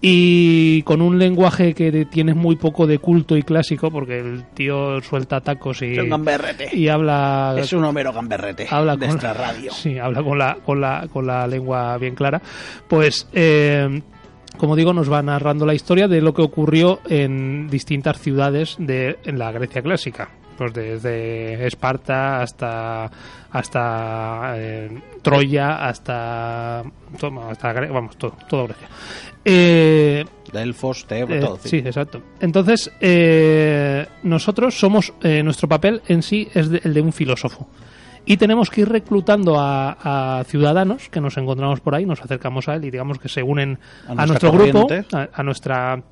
y 0.00 0.82
con 0.82 1.02
un 1.02 1.18
lenguaje 1.18 1.74
que 1.74 2.06
tiene 2.06 2.34
muy 2.34 2.56
poco 2.56 2.86
de 2.86 2.98
culto 2.98 3.36
y 3.36 3.42
clásico, 3.42 3.90
porque 3.90 4.18
el 4.18 4.44
tío 4.54 5.00
suelta 5.02 5.40
tacos 5.40 5.82
y, 5.82 5.92
Es 5.92 5.98
un 5.98 6.10
gamberrete. 6.10 6.76
y 6.76 6.88
habla 6.88 7.54
Es 7.58 7.72
un 7.72 7.84
Homero 7.84 8.12
gamberrete 8.12 8.66
habla 8.70 8.96
de 8.96 9.06
con 9.06 9.16
esta 9.16 9.32
radio. 9.32 9.72
Sí, 9.72 9.98
habla 9.98 10.22
con 10.22 10.38
la, 10.38 10.58
con 10.64 10.80
la, 10.80 11.08
con 11.12 11.26
la 11.26 11.46
lengua 11.46 11.98
bien 11.98 12.14
clara. 12.14 12.40
Pues, 12.88 13.28
eh, 13.32 14.02
como 14.56 14.76
digo, 14.76 14.92
nos 14.92 15.10
va 15.10 15.22
narrando 15.22 15.66
la 15.66 15.74
historia 15.74 16.08
de 16.08 16.20
lo 16.20 16.32
que 16.32 16.42
ocurrió 16.42 17.00
en 17.08 17.68
distintas 17.68 18.20
ciudades 18.20 18.76
de 18.78 19.18
en 19.24 19.38
la 19.38 19.52
Grecia 19.52 19.82
clásica. 19.82 20.30
Pues 20.56 20.72
desde 20.72 21.66
Esparta 21.66 22.40
hasta 22.42 23.10
hasta 23.50 24.54
eh, 24.56 24.90
Troya 25.22 25.86
hasta, 25.86 26.82
toma, 27.18 27.50
hasta 27.50 27.72
vamos 27.72 28.16
todo, 28.16 28.34
todo 28.48 28.64
Grecia. 28.66 28.88
Eh, 29.44 30.24
Delfos, 30.52 31.06
Tebro, 31.06 31.34
eh, 31.34 31.40
todo. 31.40 31.58
sí, 31.62 31.78
exacto. 31.78 32.20
Entonces, 32.40 32.90
eh, 33.00 34.06
nosotros 34.24 34.78
somos, 34.78 35.12
eh, 35.22 35.42
nuestro 35.42 35.68
papel 35.68 36.02
en 36.08 36.22
sí 36.22 36.48
es 36.52 36.68
de- 36.68 36.80
el 36.84 36.92
de 36.94 37.00
un 37.00 37.12
filósofo. 37.12 37.68
Y 38.28 38.36
tenemos 38.38 38.70
que 38.70 38.80
ir 38.80 38.88
reclutando 38.88 39.56
a, 39.58 40.38
a 40.40 40.44
ciudadanos 40.44 41.08
que 41.08 41.20
nos 41.20 41.36
encontramos 41.36 41.80
por 41.80 41.94
ahí, 41.94 42.04
nos 42.04 42.20
acercamos 42.22 42.68
a 42.68 42.74
él 42.74 42.84
y 42.84 42.90
digamos 42.90 43.18
que 43.20 43.28
se 43.28 43.42
unen 43.42 43.78
A 44.08 44.26
nuestro 44.26 44.50
grupo, 44.50 44.88
a 45.32 45.42
nuestra 45.44 46.02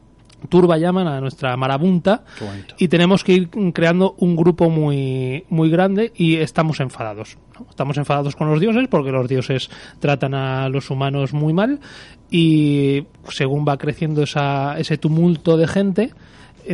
turba 0.48 0.78
llaman, 0.78 1.06
a 1.06 1.20
nuestra 1.20 1.56
marabunta, 1.56 2.24
y 2.78 2.88
tenemos 2.88 3.24
que 3.24 3.32
ir 3.32 3.50
creando 3.72 4.14
un 4.18 4.36
grupo 4.36 4.70
muy, 4.70 5.44
muy 5.48 5.70
grande 5.70 6.12
y 6.14 6.36
estamos 6.36 6.80
enfadados. 6.80 7.38
¿no? 7.58 7.66
Estamos 7.68 7.96
enfadados 7.96 8.36
con 8.36 8.50
los 8.50 8.60
dioses 8.60 8.88
porque 8.88 9.10
los 9.10 9.28
dioses 9.28 9.70
tratan 10.00 10.34
a 10.34 10.68
los 10.68 10.90
humanos 10.90 11.32
muy 11.32 11.52
mal 11.52 11.80
y 12.30 13.06
según 13.28 13.64
va 13.66 13.78
creciendo 13.78 14.22
esa, 14.22 14.78
ese 14.78 14.98
tumulto 14.98 15.56
de 15.56 15.66
gente, 15.68 16.10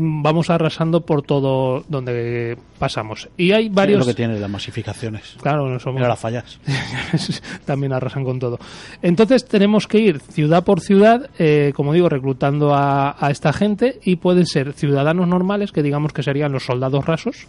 vamos 0.01 0.51
arrasando 0.51 1.01
por 1.03 1.23
todo 1.23 1.85
donde 1.89 2.57
pasamos. 2.79 3.29
Y 3.37 3.53
hay 3.53 3.69
varios... 3.69 4.01
Es 4.01 4.07
lo 4.07 4.13
que 4.13 4.17
tiene 4.17 4.39
las 4.39 4.51
masificaciones. 4.51 5.37
Claro, 5.41 5.69
no 5.69 5.79
somos... 5.79 5.97
Mira 5.97 6.09
las 6.09 6.21
fallas. 6.21 6.61
también 7.65 7.93
arrasan 7.93 8.25
con 8.25 8.39
todo. 8.39 8.59
Entonces 9.03 9.47
tenemos 9.47 9.87
que 9.87 9.99
ir 9.99 10.21
ciudad 10.21 10.65
por 10.65 10.81
ciudad, 10.81 11.31
eh, 11.39 11.73
como 11.75 11.93
digo, 11.93 12.09
reclutando 12.09 12.75
a, 12.75 13.17
a 13.19 13.31
esta 13.31 13.53
gente 13.53 13.99
y 14.05 14.17
pueden 14.17 14.47
ser 14.47 14.73
ciudadanos 14.73 15.29
normales, 15.29 15.73
que 15.73 15.83
digamos 15.83 16.13
que 16.13 16.23
serían 16.23 16.53
los 16.53 16.65
soldados 16.65 17.07
rasos. 17.07 17.47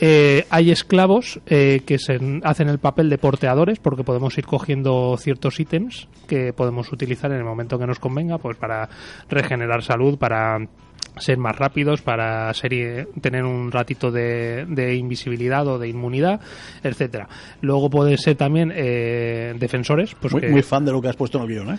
Eh, 0.00 0.46
hay 0.50 0.70
esclavos 0.70 1.40
eh, 1.46 1.82
que 1.84 1.98
se 1.98 2.20
hacen 2.44 2.68
el 2.68 2.78
papel 2.78 3.10
de 3.10 3.18
porteadores 3.18 3.80
porque 3.80 4.04
podemos 4.04 4.38
ir 4.38 4.46
cogiendo 4.46 5.16
ciertos 5.18 5.58
ítems 5.58 6.08
que 6.28 6.52
podemos 6.52 6.92
utilizar 6.92 7.32
en 7.32 7.38
el 7.38 7.44
momento 7.44 7.78
que 7.78 7.86
nos 7.86 7.98
convenga, 7.98 8.38
pues 8.38 8.56
para 8.56 8.88
regenerar 9.28 9.82
salud, 9.82 10.16
para 10.16 10.60
ser 11.20 11.38
más 11.38 11.56
rápidos 11.56 12.02
para 12.02 12.52
ser, 12.54 13.08
tener 13.20 13.44
un 13.44 13.70
ratito 13.72 14.10
de, 14.10 14.64
de 14.66 14.94
invisibilidad 14.94 15.66
o 15.66 15.78
de 15.78 15.88
inmunidad, 15.88 16.40
etcétera. 16.82 17.28
Luego 17.60 17.88
puede 17.90 18.16
ser 18.18 18.36
también 18.36 18.72
eh, 18.74 19.54
defensores, 19.58 20.14
pues 20.20 20.32
muy, 20.32 20.42
que- 20.42 20.48
muy 20.48 20.62
fan 20.62 20.84
de 20.84 20.92
lo 20.92 21.00
que 21.00 21.08
has 21.08 21.16
puesto 21.16 21.38
en 21.38 21.44
el 21.44 21.50
guion, 21.50 21.74
¿eh? 21.74 21.78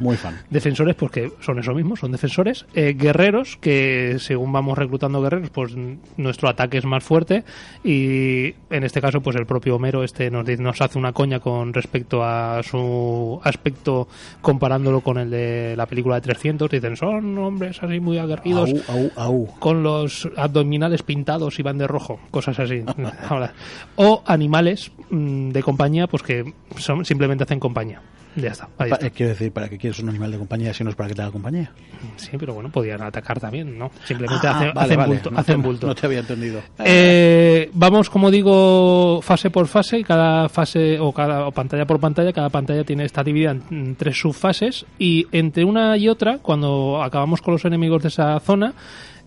Muy 0.00 0.16
fan. 0.16 0.38
defensores 0.50 0.94
porque 0.94 1.30
son 1.40 1.58
eso 1.58 1.72
mismo, 1.74 1.96
son 1.96 2.12
defensores, 2.12 2.66
Eh, 2.74 2.94
guerreros 2.98 3.56
que 3.60 4.16
según 4.18 4.52
vamos 4.52 4.76
reclutando 4.78 5.20
guerreros, 5.22 5.50
pues 5.50 5.74
nuestro 6.16 6.48
ataque 6.48 6.78
es 6.78 6.84
más 6.84 7.02
fuerte 7.04 7.44
y 7.84 8.54
en 8.70 8.84
este 8.84 9.00
caso 9.00 9.20
pues 9.20 9.36
el 9.36 9.46
propio 9.46 9.76
Homero 9.76 10.02
este 10.04 10.30
nos, 10.30 10.46
nos 10.58 10.80
hace 10.80 10.98
una 10.98 11.12
coña 11.12 11.40
con 11.40 11.72
respecto 11.72 12.22
a 12.22 12.62
su 12.62 13.40
aspecto 13.44 14.08
comparándolo 14.40 15.00
con 15.00 15.18
el 15.18 15.30
de 15.30 15.74
la 15.76 15.86
película 15.86 16.16
de 16.16 16.20
300, 16.22 16.70
dicen 16.70 16.96
son 16.96 17.36
hombres 17.38 17.82
así 17.82 18.00
muy 18.00 18.18
aguerridos 18.18 18.70
Au, 18.88 18.96
au, 18.96 19.10
au. 19.16 19.46
con 19.58 19.82
los 19.82 20.28
abdominales 20.36 21.02
pintados 21.02 21.58
y 21.58 21.62
van 21.62 21.78
de 21.78 21.86
rojo, 21.86 22.20
cosas 22.30 22.58
así. 22.58 22.82
Ahora, 23.28 23.52
o 23.96 24.22
animales 24.26 24.92
mm, 25.10 25.50
de 25.50 25.62
compañía, 25.62 26.06
pues 26.06 26.22
que 26.22 26.54
son, 26.78 27.04
simplemente 27.04 27.44
hacen 27.44 27.60
compañía. 27.60 28.02
Ya 28.36 28.50
está. 28.50 28.68
ahí 28.78 28.90
está. 28.92 29.06
eh, 29.06 29.10
quiero 29.10 29.30
decir, 29.30 29.50
¿para 29.52 29.68
qué 29.68 29.78
quieres 29.78 29.98
un 29.98 30.08
animal 30.10 30.30
de 30.30 30.38
compañía 30.38 30.72
si 30.74 30.84
no 30.84 30.90
es 30.90 30.96
para 30.96 31.08
que 31.08 31.14
te 31.14 31.22
haga 31.22 31.30
compañía? 31.32 31.72
Sí, 32.16 32.30
pero 32.38 32.52
bueno, 32.54 32.70
podían 32.70 33.02
atacar 33.02 33.40
también, 33.40 33.78
¿no? 33.78 33.90
Simplemente 34.04 34.46
Ah, 34.46 34.58
hacen, 34.58 34.74
vale, 34.74 34.80
hacen 34.86 34.96
vale. 34.98 35.08
bulto. 35.14 35.30
No 35.30 35.38
hacen 35.38 35.60
te- 35.62 35.66
bulto. 35.66 35.86
No 35.86 35.94
te 35.94 36.06
había 36.06 36.18
entendido. 36.20 36.60
Eh, 36.84 37.70
vamos, 37.72 38.10
como 38.10 38.30
digo, 38.30 39.20
fase 39.22 39.48
por 39.50 39.66
fase 39.68 39.98
y 40.00 40.04
cada 40.04 40.48
fase 40.50 40.98
o 41.00 41.12
cada 41.12 41.46
o 41.46 41.52
pantalla 41.52 41.86
por 41.86 41.98
pantalla, 41.98 42.32
cada 42.32 42.50
pantalla 42.50 42.84
tiene 42.84 43.04
está 43.04 43.24
dividida 43.24 43.52
en, 43.52 43.62
en 43.70 43.96
tres 43.96 44.18
subfases 44.20 44.84
y 44.98 45.26
entre 45.32 45.64
una 45.64 45.96
y 45.96 46.08
otra, 46.08 46.38
cuando 46.38 47.02
acabamos 47.02 47.40
con 47.40 47.52
los 47.54 47.64
enemigos 47.64 48.02
de 48.02 48.08
esa 48.08 48.38
zona, 48.40 48.74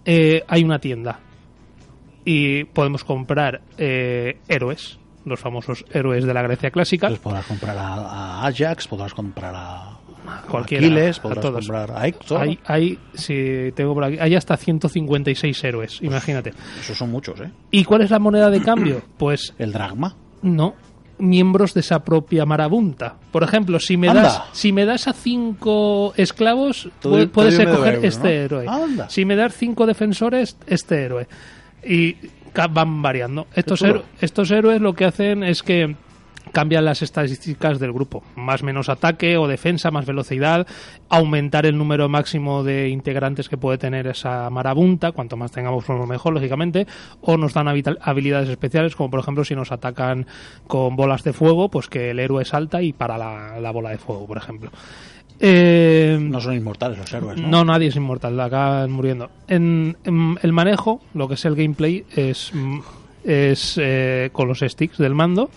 eh, 0.05 0.43
hay 0.47 0.63
una 0.63 0.77
tienda 0.79 1.19
y 2.25 2.63
podemos 2.65 3.03
comprar 3.03 3.61
eh, 3.79 4.37
héroes, 4.47 4.98
los 5.25 5.39
famosos 5.39 5.85
héroes 5.91 6.25
de 6.25 6.33
la 6.33 6.41
Grecia 6.41 6.71
clásica, 6.71 7.07
Entonces 7.07 7.23
podrás 7.23 7.45
comprar 7.45 7.77
a, 7.77 8.45
Ajax, 8.45 8.87
podrás 8.87 9.13
comprar 9.13 9.53
a, 9.55 9.97
cualquiera, 10.49 10.85
Aquiles, 10.85 11.19
a 11.19 11.21
podrás 11.21 11.41
todos. 11.41 11.65
comprar 11.67 11.91
a 11.91 12.07
Héctor. 12.07 12.41
Hay, 12.41 12.59
hay, 12.65 12.99
si 13.13 13.71
tengo 13.75 13.93
por 13.93 14.03
aquí, 14.03 14.17
hay 14.19 14.35
hasta 14.35 14.55
156 14.57 15.63
héroes, 15.63 16.01
imagínate. 16.01 16.53
Esos 16.79 16.97
son 16.97 17.11
muchos, 17.11 17.39
¿eh? 17.41 17.51
¿Y 17.71 17.83
cuál 17.83 18.01
es 18.01 18.11
la 18.11 18.19
moneda 18.19 18.49
de 18.49 18.61
cambio? 18.61 19.01
Pues 19.17 19.53
El 19.57 19.73
dragma. 19.73 20.15
No, 20.41 20.75
miembros 21.19 21.73
de 21.73 21.81
esa 21.81 21.99
propia 22.03 22.45
marabunta. 22.45 23.15
Por 23.31 23.43
ejemplo, 23.43 23.79
si 23.79 23.97
me 23.97 24.07
Anda. 24.09 24.21
das 24.23 24.43
si 24.53 24.71
me 24.71 24.85
das 24.85 25.07
a 25.07 25.13
cinco 25.13 26.13
esclavos, 26.15 26.89
puedes 27.01 27.59
escoger 27.59 28.05
este 28.05 28.29
¿no? 28.29 28.29
héroe. 28.45 28.65
Anda. 28.67 29.09
Si 29.09 29.25
me 29.25 29.35
das 29.35 29.53
cinco 29.55 29.85
defensores, 29.85 30.57
este 30.67 31.03
héroe. 31.03 31.27
Y 31.83 32.15
van 32.71 33.01
variando. 33.01 33.47
Estos, 33.55 33.79
chulo. 33.79 33.91
héro- 33.91 34.03
estos 34.21 34.51
héroes 34.51 34.81
lo 34.81 34.93
que 34.93 35.05
hacen 35.05 35.43
es 35.43 35.63
que 35.63 35.95
cambian 36.51 36.83
las 36.83 37.03
estadísticas 37.03 37.77
del 37.79 37.93
grupo. 37.93 38.23
Más 38.35 38.63
menos 38.63 38.89
ataque 38.89 39.37
o 39.37 39.47
defensa, 39.47 39.91
más 39.91 40.07
velocidad, 40.07 40.65
aumentar 41.07 41.67
el 41.67 41.77
número 41.77 42.09
máximo 42.09 42.63
de 42.63 42.89
integrantes 42.89 43.49
que 43.49 43.57
puede 43.57 43.77
tener 43.77 44.07
esa 44.07 44.49
marabunta, 44.49 45.11
cuanto 45.11 45.37
más 45.37 45.51
tengamos 45.51 45.87
mejor, 46.07 46.33
lógicamente, 46.33 46.87
o 47.21 47.37
nos 47.37 47.53
dan 47.53 47.67
habilidades 47.67 48.49
especiales, 48.49 48.95
como 48.95 49.11
por 49.11 49.19
ejemplo 49.19 49.45
si 49.45 49.53
nos 49.53 49.71
atacan 49.71 50.25
con 50.65 50.95
bolas 50.95 51.23
de 51.23 51.33
fuego, 51.33 51.69
pues 51.69 51.87
que 51.87 52.09
el 52.09 52.19
héroe 52.19 52.43
salta 52.45 52.81
y 52.81 52.93
para 52.93 53.19
la, 53.19 53.59
la 53.59 53.69
bola 53.69 53.91
de 53.91 53.99
fuego, 53.99 54.25
por 54.25 54.37
ejemplo. 54.37 54.71
Eh, 55.39 56.17
No 56.19 56.39
son 56.41 56.55
inmortales 56.55 56.97
los 56.97 57.13
héroes, 57.13 57.39
¿no? 57.39 57.47
no, 57.47 57.63
nadie 57.63 57.87
es 57.87 57.95
inmortal, 57.95 58.39
acaban 58.39 58.91
muriendo. 58.91 59.29
En, 59.47 59.95
en 60.03 60.37
el 60.41 60.51
manejo, 60.51 61.01
lo 61.13 61.27
que 61.27 61.35
es 61.35 61.45
el 61.45 61.55
gameplay, 61.55 62.03
es, 62.15 62.51
es 63.23 63.79
eh, 63.81 64.29
con 64.33 64.47
los 64.47 64.59
sticks 64.59 64.97
del 64.97 65.15
mando. 65.15 65.49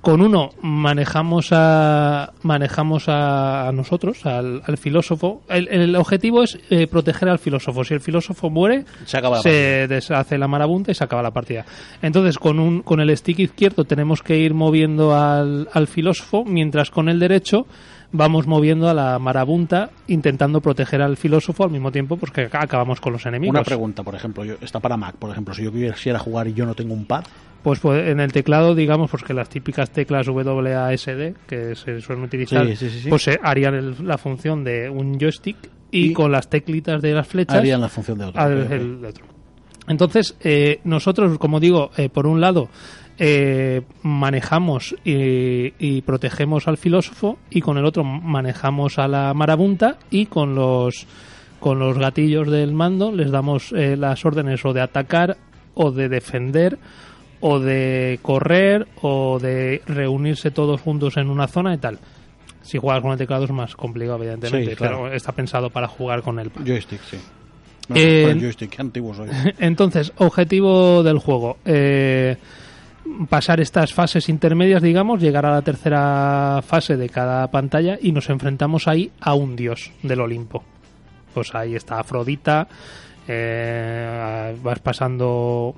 Con 0.00 0.22
uno 0.22 0.48
manejamos 0.62 1.48
a 1.50 2.32
manejamos 2.42 3.10
a, 3.10 3.68
a 3.68 3.72
nosotros, 3.72 4.24
al, 4.24 4.62
al 4.64 4.78
filósofo. 4.78 5.42
El, 5.46 5.68
el 5.68 5.94
objetivo 5.94 6.42
es 6.42 6.58
eh, 6.70 6.86
proteger 6.86 7.28
al 7.28 7.38
filósofo. 7.38 7.84
Si 7.84 7.92
el 7.92 8.00
filósofo 8.00 8.48
muere, 8.48 8.86
Se 9.04 9.18
acaba 9.18 9.36
la 9.36 9.42
se 9.42 9.86
deshace 9.88 10.38
la 10.38 10.48
marabunta 10.48 10.90
y 10.90 10.94
se 10.94 11.04
acaba 11.04 11.22
la 11.22 11.32
partida. 11.32 11.66
Entonces, 12.00 12.38
con 12.38 12.58
un 12.58 12.80
con 12.80 13.00
el 13.00 13.14
stick 13.14 13.40
izquierdo 13.40 13.84
tenemos 13.84 14.22
que 14.22 14.38
ir 14.38 14.54
moviendo 14.54 15.14
al, 15.14 15.68
al 15.70 15.86
filósofo, 15.86 16.46
mientras 16.46 16.90
con 16.90 17.10
el 17.10 17.18
derecho 17.20 17.66
vamos 18.12 18.46
moviendo 18.46 18.88
a 18.88 18.94
la 18.94 19.18
marabunta 19.18 19.90
intentando 20.08 20.60
proteger 20.60 21.00
al 21.02 21.16
filósofo 21.16 21.64
al 21.64 21.70
mismo 21.70 21.92
tiempo 21.92 22.16
pues 22.16 22.32
que 22.32 22.50
ac- 22.50 22.62
acabamos 22.62 23.00
con 23.00 23.12
los 23.12 23.24
enemigos. 23.26 23.54
Una 23.54 23.62
pregunta, 23.64 24.02
por 24.02 24.14
ejemplo, 24.14 24.44
yo, 24.44 24.54
está 24.60 24.80
para 24.80 24.96
Mac, 24.96 25.16
por 25.16 25.30
ejemplo, 25.30 25.54
si 25.54 25.62
yo 25.64 25.72
quisiera 25.72 26.18
jugar 26.18 26.48
y 26.48 26.54
yo 26.54 26.66
no 26.66 26.74
tengo 26.74 26.94
un 26.94 27.04
pad, 27.06 27.24
Pues, 27.62 27.78
pues, 27.78 28.08
en 28.08 28.20
el 28.20 28.32
teclado, 28.32 28.74
digamos, 28.74 29.10
pues 29.10 29.22
que 29.22 29.34
las 29.34 29.48
típicas 29.50 29.90
teclas 29.90 30.26
WASD 30.28 31.34
que 31.46 31.74
se 31.76 32.00
suelen 32.00 32.24
utilizar, 32.24 32.66
Sí, 32.68 32.74
sí, 32.76 32.90
sí, 32.90 33.00
sí. 33.00 33.08
pues 33.10 33.28
eh, 33.28 33.38
harían 33.42 33.74
el- 33.74 34.06
la 34.06 34.16
función 34.18 34.64
de 34.64 34.88
un 34.88 35.18
joystick 35.20 35.56
y, 35.92 36.06
Y 36.06 36.12
con 36.12 36.32
las 36.32 36.48
teclitas 36.48 37.02
de 37.02 37.12
las 37.12 37.26
flechas 37.26 37.56
harían 37.58 37.80
la 37.80 37.88
función 37.88 38.16
de 38.18 38.24
al- 38.34 39.04
otro. 39.04 39.24
Entonces, 39.88 40.36
eh, 40.40 40.80
nosotros, 40.84 41.36
como 41.38 41.58
digo, 41.60 41.90
eh, 41.96 42.08
por 42.08 42.26
un 42.26 42.40
lado, 42.40 42.68
eh, 43.22 43.82
manejamos 44.02 44.94
y, 45.04 45.74
y 45.78 46.00
protegemos 46.00 46.66
al 46.66 46.78
filósofo 46.78 47.36
y 47.50 47.60
con 47.60 47.76
el 47.76 47.84
otro 47.84 48.02
manejamos 48.02 48.98
a 48.98 49.06
la 49.06 49.34
marabunta 49.34 49.98
y 50.10 50.24
con 50.26 50.54
los 50.54 51.06
con 51.60 51.78
los 51.78 51.98
gatillos 51.98 52.50
del 52.50 52.72
mando 52.72 53.12
les 53.12 53.30
damos 53.30 53.72
eh, 53.76 53.94
las 53.94 54.24
órdenes 54.24 54.64
o 54.64 54.72
de 54.72 54.80
atacar 54.80 55.36
o 55.74 55.90
de 55.92 56.08
defender 56.08 56.78
o 57.40 57.58
de 57.58 58.18
correr 58.22 58.86
o 59.02 59.38
de 59.38 59.82
reunirse 59.86 60.50
todos 60.50 60.80
juntos 60.80 61.18
en 61.18 61.28
una 61.28 61.46
zona 61.46 61.74
y 61.74 61.78
tal. 61.78 61.98
Si 62.62 62.78
juegas 62.78 63.02
con 63.02 63.12
el 63.12 63.18
teclado 63.18 63.44
es 63.44 63.50
más 63.50 63.74
complicado, 63.76 64.16
evidentemente, 64.18 64.70
Sí, 64.70 64.76
claro. 64.76 65.02
pero 65.04 65.14
está 65.14 65.32
pensado 65.32 65.68
para 65.70 65.88
jugar 65.88 66.22
con 66.22 66.38
el 66.38 66.50
Joystick, 66.50 67.00
sí. 67.02 67.16
No, 67.88 67.96
Eh, 67.96 68.22
con 68.22 68.30
el 68.32 68.40
joystick, 68.40 68.70
qué 68.70 68.80
antiguo 68.82 69.12
soy. 69.14 69.28
entonces, 69.58 70.12
objetivo 70.18 71.02
del 71.02 71.18
juego. 71.18 71.56
eh, 71.64 72.36
pasar 73.28 73.60
estas 73.60 73.92
fases 73.92 74.28
intermedias, 74.28 74.82
digamos, 74.82 75.20
llegar 75.20 75.46
a 75.46 75.50
la 75.50 75.62
tercera 75.62 76.60
fase 76.62 76.96
de 76.96 77.08
cada 77.08 77.50
pantalla 77.50 77.98
y 78.00 78.12
nos 78.12 78.30
enfrentamos 78.30 78.88
ahí 78.88 79.10
a 79.20 79.34
un 79.34 79.56
dios 79.56 79.92
del 80.02 80.20
Olimpo. 80.20 80.64
Pues 81.34 81.54
ahí 81.54 81.74
está 81.74 82.00
Afrodita, 82.00 82.68
eh, 83.28 84.56
vas 84.62 84.78
pasando 84.80 85.74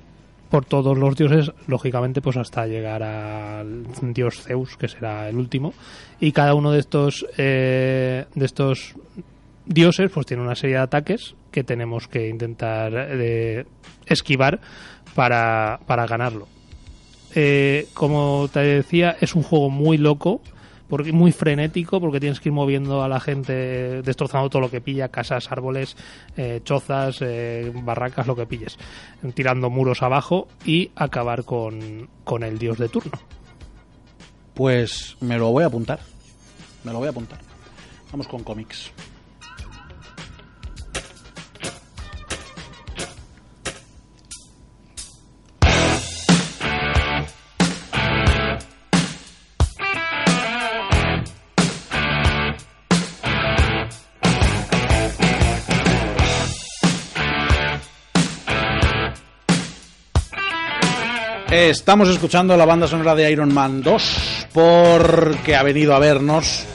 por 0.49 0.65
todos 0.65 0.95
los 0.97 1.15
dioses, 1.15 1.51
lógicamente, 1.67 2.21
pues 2.21 2.37
hasta 2.37 2.67
llegar 2.67 3.01
al 3.01 3.85
dios 4.13 4.43
Zeus, 4.43 4.77
que 4.77 4.87
será 4.87 5.27
el 5.27 5.37
último. 5.37 5.73
Y 6.19 6.31
cada 6.31 6.53
uno 6.53 6.71
de 6.71 6.79
estos, 6.79 7.25
eh, 7.37 8.25
de 8.35 8.45
estos 8.45 8.93
dioses 9.65 10.11
pues 10.13 10.25
tiene 10.25 10.43
una 10.43 10.55
serie 10.55 10.75
de 10.75 10.81
ataques 10.83 11.35
que 11.51 11.63
tenemos 11.63 12.07
que 12.07 12.27
intentar 12.27 12.91
eh, 12.95 13.65
esquivar 14.05 14.59
para, 15.15 15.79
para 15.87 16.05
ganarlo. 16.05 16.47
Eh, 17.35 17.87
como 17.93 18.47
te 18.51 18.59
decía, 18.59 19.17
es 19.19 19.35
un 19.35 19.43
juego 19.43 19.69
muy 19.69 19.97
loco, 19.97 20.41
porque 20.87 21.11
muy 21.11 21.31
frenético, 21.31 21.99
porque 21.99 22.19
tienes 22.19 22.39
que 22.39 22.49
ir 22.49 22.53
moviendo 22.53 23.01
a 23.01 23.07
la 23.07 23.19
gente, 23.19 24.01
destrozando 24.03 24.49
todo 24.49 24.61
lo 24.61 24.69
que 24.69 24.81
pilla, 24.81 25.09
casas, 25.09 25.51
árboles, 25.51 25.97
eh, 26.37 26.61
chozas, 26.63 27.17
eh, 27.21 27.71
barracas, 27.73 28.27
lo 28.27 28.35
que 28.35 28.45
pilles, 28.45 28.77
tirando 29.33 29.69
muros 29.69 30.03
abajo 30.03 30.47
y 30.65 30.91
acabar 30.95 31.45
con, 31.45 32.09
con 32.23 32.43
el 32.43 32.59
dios 32.59 32.77
de 32.77 32.89
turno. 32.89 33.19
Pues 34.53 35.17
me 35.19 35.37
lo 35.37 35.51
voy 35.51 35.63
a 35.63 35.67
apuntar. 35.67 35.99
Me 36.83 36.91
lo 36.91 36.99
voy 36.99 37.07
a 37.07 37.11
apuntar. 37.11 37.39
Vamos 38.11 38.27
con 38.27 38.43
cómics. 38.43 38.91
Estamos 61.55 62.09
escuchando 62.09 62.57
la 62.57 62.65
banda 62.65 62.87
sonora 62.87 63.13
de 63.13 63.31
Iron 63.31 63.53
Man 63.53 63.83
2 63.83 64.47
porque 64.51 65.55
ha 65.55 65.61
venido 65.61 65.93
a 65.95 65.99
vernos 65.99 66.65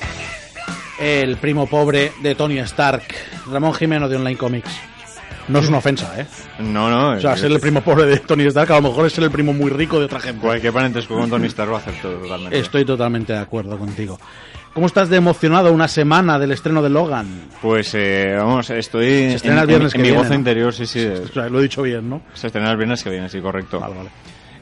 el 1.00 1.36
primo 1.38 1.66
pobre 1.66 2.12
de 2.22 2.36
Tony 2.36 2.58
Stark, 2.60 3.02
Ramón 3.50 3.74
Jimeno 3.74 4.08
de 4.08 4.16
Online 4.16 4.36
Comics. 4.36 4.70
No 5.48 5.58
es 5.58 5.68
una 5.68 5.78
ofensa, 5.78 6.12
¿eh? 6.20 6.26
No, 6.60 6.88
no. 6.90 7.16
O 7.16 7.20
sea, 7.20 7.32
es- 7.34 7.40
ser 7.40 7.50
el 7.50 7.58
primo 7.58 7.80
pobre 7.80 8.06
de 8.06 8.18
Tony 8.18 8.44
Stark 8.46 8.70
a 8.70 8.76
lo 8.80 8.88
mejor 8.90 9.06
es 9.06 9.12
ser 9.14 9.24
el 9.24 9.32
primo 9.32 9.52
muy 9.52 9.68
rico 9.70 9.98
de 9.98 10.04
otra 10.04 10.20
gente. 10.20 10.40
Cualquier 10.46 10.72
parentesco 10.72 11.16
con 11.16 11.28
Tony 11.28 11.46
Stark 11.48 11.72
va 11.72 11.76
a 11.76 11.80
hacer 11.80 11.94
todo 12.00 12.12
totalmente. 12.18 12.58
Estoy 12.58 12.84
totalmente 12.84 13.32
de 13.32 13.38
acuerdo 13.40 13.76
contigo. 13.78 14.20
¿Cómo 14.74 14.86
estás 14.86 15.08
de 15.08 15.16
emocionado 15.16 15.72
una 15.72 15.88
semana 15.88 16.38
del 16.38 16.52
estreno 16.52 16.82
de 16.82 16.90
Logan? 16.90 17.48
Pues 17.60 17.90
eh, 17.94 18.34
vamos, 18.38 18.70
estoy 18.70 19.06
Se 19.30 19.34
estrena 19.36 19.56
en, 19.56 19.62
el 19.62 19.66
viernes 19.66 19.94
en- 19.94 20.00
en 20.00 20.04
que 20.04 20.10
mi 20.12 20.14
viene, 20.16 20.28
¿no? 20.28 20.34
interior, 20.36 20.72
sí, 20.72 20.86
sí. 20.86 21.04
O 21.30 21.32
sea, 21.32 21.48
lo 21.48 21.58
he 21.58 21.62
dicho 21.62 21.82
bien, 21.82 22.08
¿no? 22.08 22.22
Se 22.34 22.46
estrena 22.46 22.70
el 22.70 22.76
viernes 22.76 23.02
que 23.02 23.10
viene, 23.10 23.28
sí, 23.28 23.40
correcto. 23.40 23.80
Vale, 23.80 23.94
vale. 23.96 24.10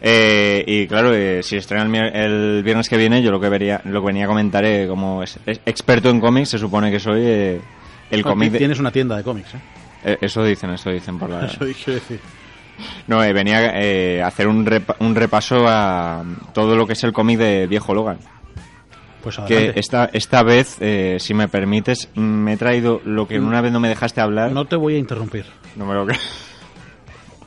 Eh, 0.03 0.63
y 0.67 0.87
claro, 0.87 1.15
eh, 1.15 1.43
si 1.43 1.57
estrena 1.57 1.85
el, 2.09 2.63
viernes 2.63 2.89
que 2.89 2.97
viene, 2.97 3.23
yo 3.23 3.31
lo 3.31 3.41
que 3.41 3.49
vería, 3.49 3.81
lo 3.85 4.01
que 4.01 4.07
venía 4.09 4.25
a 4.25 4.29
comentar, 4.29 4.65
eh, 4.65 4.87
como 4.89 5.23
es- 5.23 5.39
es 5.47 5.61
experto 5.67 6.11
en 6.11 6.21
cómics, 6.21 6.51
se 6.51 6.59
supone 6.59 6.91
que 6.91 7.01
soy 7.01 7.23
eh, 7.25 7.61
el 8.11 8.23
cómic. 8.23 8.53
de- 8.53 8.59
Tienes 8.59 8.79
una 8.79 8.91
tienda 8.93 9.17
de 9.17 9.23
cómics, 9.23 9.55
¿eh? 9.55 9.59
eh, 10.05 10.19
eso 10.21 10.45
dicen, 10.45 10.71
eso 10.71 10.91
dicen 10.91 11.19
por 11.19 11.31
la. 11.31 11.47
Eso 11.47 11.65
decir. 11.65 12.21
No, 13.07 13.25
eh, 13.25 13.33
venía 13.33 13.73
eh, 13.83 14.23
a 14.23 14.27
hacer 14.27 14.49
un, 14.49 14.67
repa- 14.67 14.97
un 14.99 15.15
repaso 15.15 15.65
a 15.67 16.23
todo 16.53 16.77
lo 16.77 16.87
que 16.87 16.93
es 16.93 17.03
el 17.05 17.13
cómic 17.15 17.39
de 17.39 17.67
Viejo 17.67 17.95
Logan. 17.95 18.19
Pues 19.23 19.39
Que 19.49 19.73
esta, 19.77 20.09
esta 20.13 20.43
vez, 20.43 20.77
eh, 20.81 21.17
si 21.19 21.33
me 21.35 21.49
permites, 21.49 22.09
mm, 22.15 22.21
me 22.21 22.53
he 22.53 22.57
traído 22.59 23.01
lo 23.05 23.27
que 23.27 23.41
una 23.41 23.61
vez 23.61 23.73
no 23.73 23.81
me 23.81 23.89
dejaste 23.89 24.21
hablar. 24.21 24.53
No 24.53 24.67
te 24.67 24.77
voy 24.77 24.95
a 24.97 24.99
interrumpir. 24.99 25.47
No 25.75 25.87
me 25.87 25.95
lo 25.95 26.07
creo. 26.07 26.21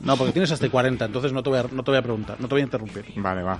No, 0.02 0.16
porque 0.16 0.32
tienes 0.32 0.50
hasta 0.50 0.68
40, 0.68 1.04
entonces 1.04 1.32
no 1.32 1.42
te 1.42 1.50
voy 1.50 1.58
a, 1.58 1.62
no 1.70 1.82
te 1.82 1.90
voy 1.90 1.98
a 1.98 2.02
preguntar, 2.02 2.36
no 2.40 2.48
te 2.48 2.54
voy 2.54 2.62
a 2.62 2.64
interrumpir. 2.64 3.04
Vale, 3.16 3.42
va. 3.42 3.58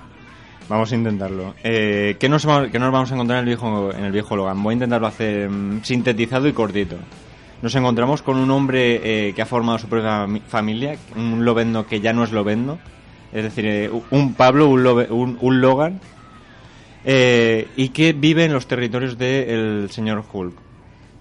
Vamos 0.69 0.91
a 0.91 0.95
intentarlo. 0.95 1.53
Eh, 1.63 2.15
¿qué, 2.19 2.29
nos, 2.29 2.45
qué 2.71 2.79
nos 2.79 2.91
vamos 2.91 3.11
a 3.11 3.15
encontrar 3.15 3.37
en 3.39 3.43
el 3.43 3.47
viejo, 3.47 3.91
en 3.93 4.03
el 4.05 4.11
viejo 4.11 4.35
Logan? 4.35 4.61
Voy 4.63 4.71
a 4.71 4.75
intentarlo 4.75 5.07
hacer 5.07 5.49
mm, 5.49 5.83
sintetizado 5.83 6.47
y 6.47 6.53
cortito. 6.53 6.95
Nos 7.61 7.75
encontramos 7.75 8.21
con 8.21 8.37
un 8.37 8.49
hombre 8.51 9.27
eh, 9.29 9.33
que 9.33 9.41
ha 9.41 9.45
formado 9.45 9.77
su 9.79 9.87
propia 9.87 10.25
mi- 10.27 10.39
familia, 10.39 10.95
un 11.15 11.43
Lobendo 11.45 11.85
que 11.85 11.99
ya 11.99 12.13
no 12.13 12.23
es 12.23 12.31
Lobendo. 12.31 12.79
Es 13.33 13.43
decir, 13.43 13.65
eh, 13.65 13.91
un 14.11 14.33
Pablo, 14.33 14.67
un, 14.67 14.83
Lobe- 14.83 15.09
un, 15.11 15.37
un 15.41 15.61
Logan, 15.61 15.99
eh, 17.05 17.67
y 17.75 17.89
que 17.89 18.13
vive 18.13 18.45
en 18.45 18.53
los 18.53 18.67
territorios 18.67 19.17
del 19.17 19.89
señor 19.91 20.23
Hulk. 20.31 20.53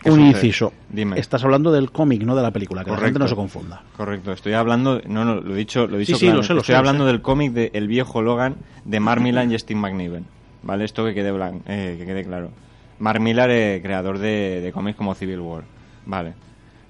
¿Qué 0.03 0.11
Un 0.11 0.17
sucede? 0.17 0.29
inciso. 0.31 0.73
Dime. 0.89 1.19
Estás 1.19 1.45
hablando 1.45 1.71
del 1.73 1.91
cómic, 1.91 2.23
no 2.23 2.35
de 2.35 2.43
la 2.43 2.51
película, 2.51 2.85
que 2.85 2.91
la 2.91 2.97
gente 2.97 3.19
no 3.19 3.29
se 3.29 3.35
confunda. 3.35 3.83
Correcto, 3.97 4.33
estoy 4.33 4.55
hablando, 4.55 5.01
no, 5.07 5.25
no, 5.25 5.37
lo 5.41 5.55
he 5.55 5.59
dicho, 5.59 5.87
lo 5.87 5.97
he 5.97 6.01
dicho 6.01 6.17
Sí, 6.17 6.27
sí, 6.27 6.33
lo 6.33 6.43
sé, 6.43 6.55
lo 6.55 6.61
estoy 6.61 6.73
sé, 6.75 6.79
hablando 6.79 7.05
sé. 7.05 7.13
del 7.13 7.21
cómic 7.23 7.53
de 7.53 7.71
El 7.75 7.87
viejo 7.87 8.23
Logan 8.23 8.57
de 8.85 8.99
Mark 9.01 9.21
Millar 9.21 9.51
y 9.51 9.59
Steve 9.59 9.79
McNiven, 9.79 10.25
¿vale? 10.63 10.85
Esto 10.85 11.05
que 11.05 11.13
quede 11.15 11.33
eh, 11.67 11.97
que 11.99 12.07
quede 12.07 12.25
claro. 12.25 12.51
Mark 12.99 13.21
Millar, 13.21 13.51
eh, 13.51 13.81
creador 13.83 14.19
de, 14.19 14.61
de 14.61 14.73
cómics 14.73 14.97
como 14.97 15.15
Civil 15.15 15.41
War, 15.41 15.65
vale. 16.07 16.35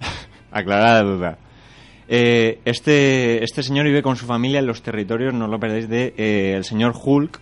Aclarada 0.52 1.02
la 1.02 1.10
duda. 1.10 1.38
Eh, 2.08 2.58
este, 2.64 3.44
este 3.44 3.62
señor 3.62 3.86
vive 3.86 4.02
con 4.02 4.16
su 4.16 4.26
familia 4.26 4.58
en 4.58 4.66
los 4.66 4.82
territorios, 4.82 5.32
no 5.32 5.46
lo 5.46 5.60
perdáis, 5.60 5.88
de 5.88 6.12
eh, 6.16 6.54
el 6.56 6.64
señor 6.64 6.92
Hulk, 7.00 7.38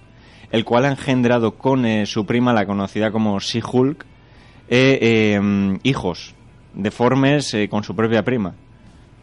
el 0.50 0.64
cual 0.64 0.84
ha 0.84 0.88
engendrado 0.90 1.52
con 1.54 1.86
eh, 1.86 2.04
su 2.04 2.26
prima, 2.26 2.52
la 2.52 2.66
conocida 2.66 3.10
como 3.10 3.38
She-Hulk, 3.40 4.04
eh, 4.68 4.98
eh, 5.40 5.78
hijos 5.82 6.34
deformes 6.74 7.52
eh, 7.54 7.68
con 7.68 7.82
su 7.84 7.94
propia 7.96 8.22
prima. 8.24 8.54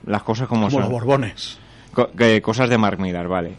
Las 0.06 0.24
cosas 0.24 0.48
como, 0.48 0.62
Como 0.68 0.72
son. 0.72 0.82
los 0.82 0.90
Borbones. 0.92 1.60
Co- 1.94 2.10
cosas 2.42 2.70
de 2.70 2.78
Mark 2.78 3.00
Millar, 3.00 3.28
vale. 3.28 3.54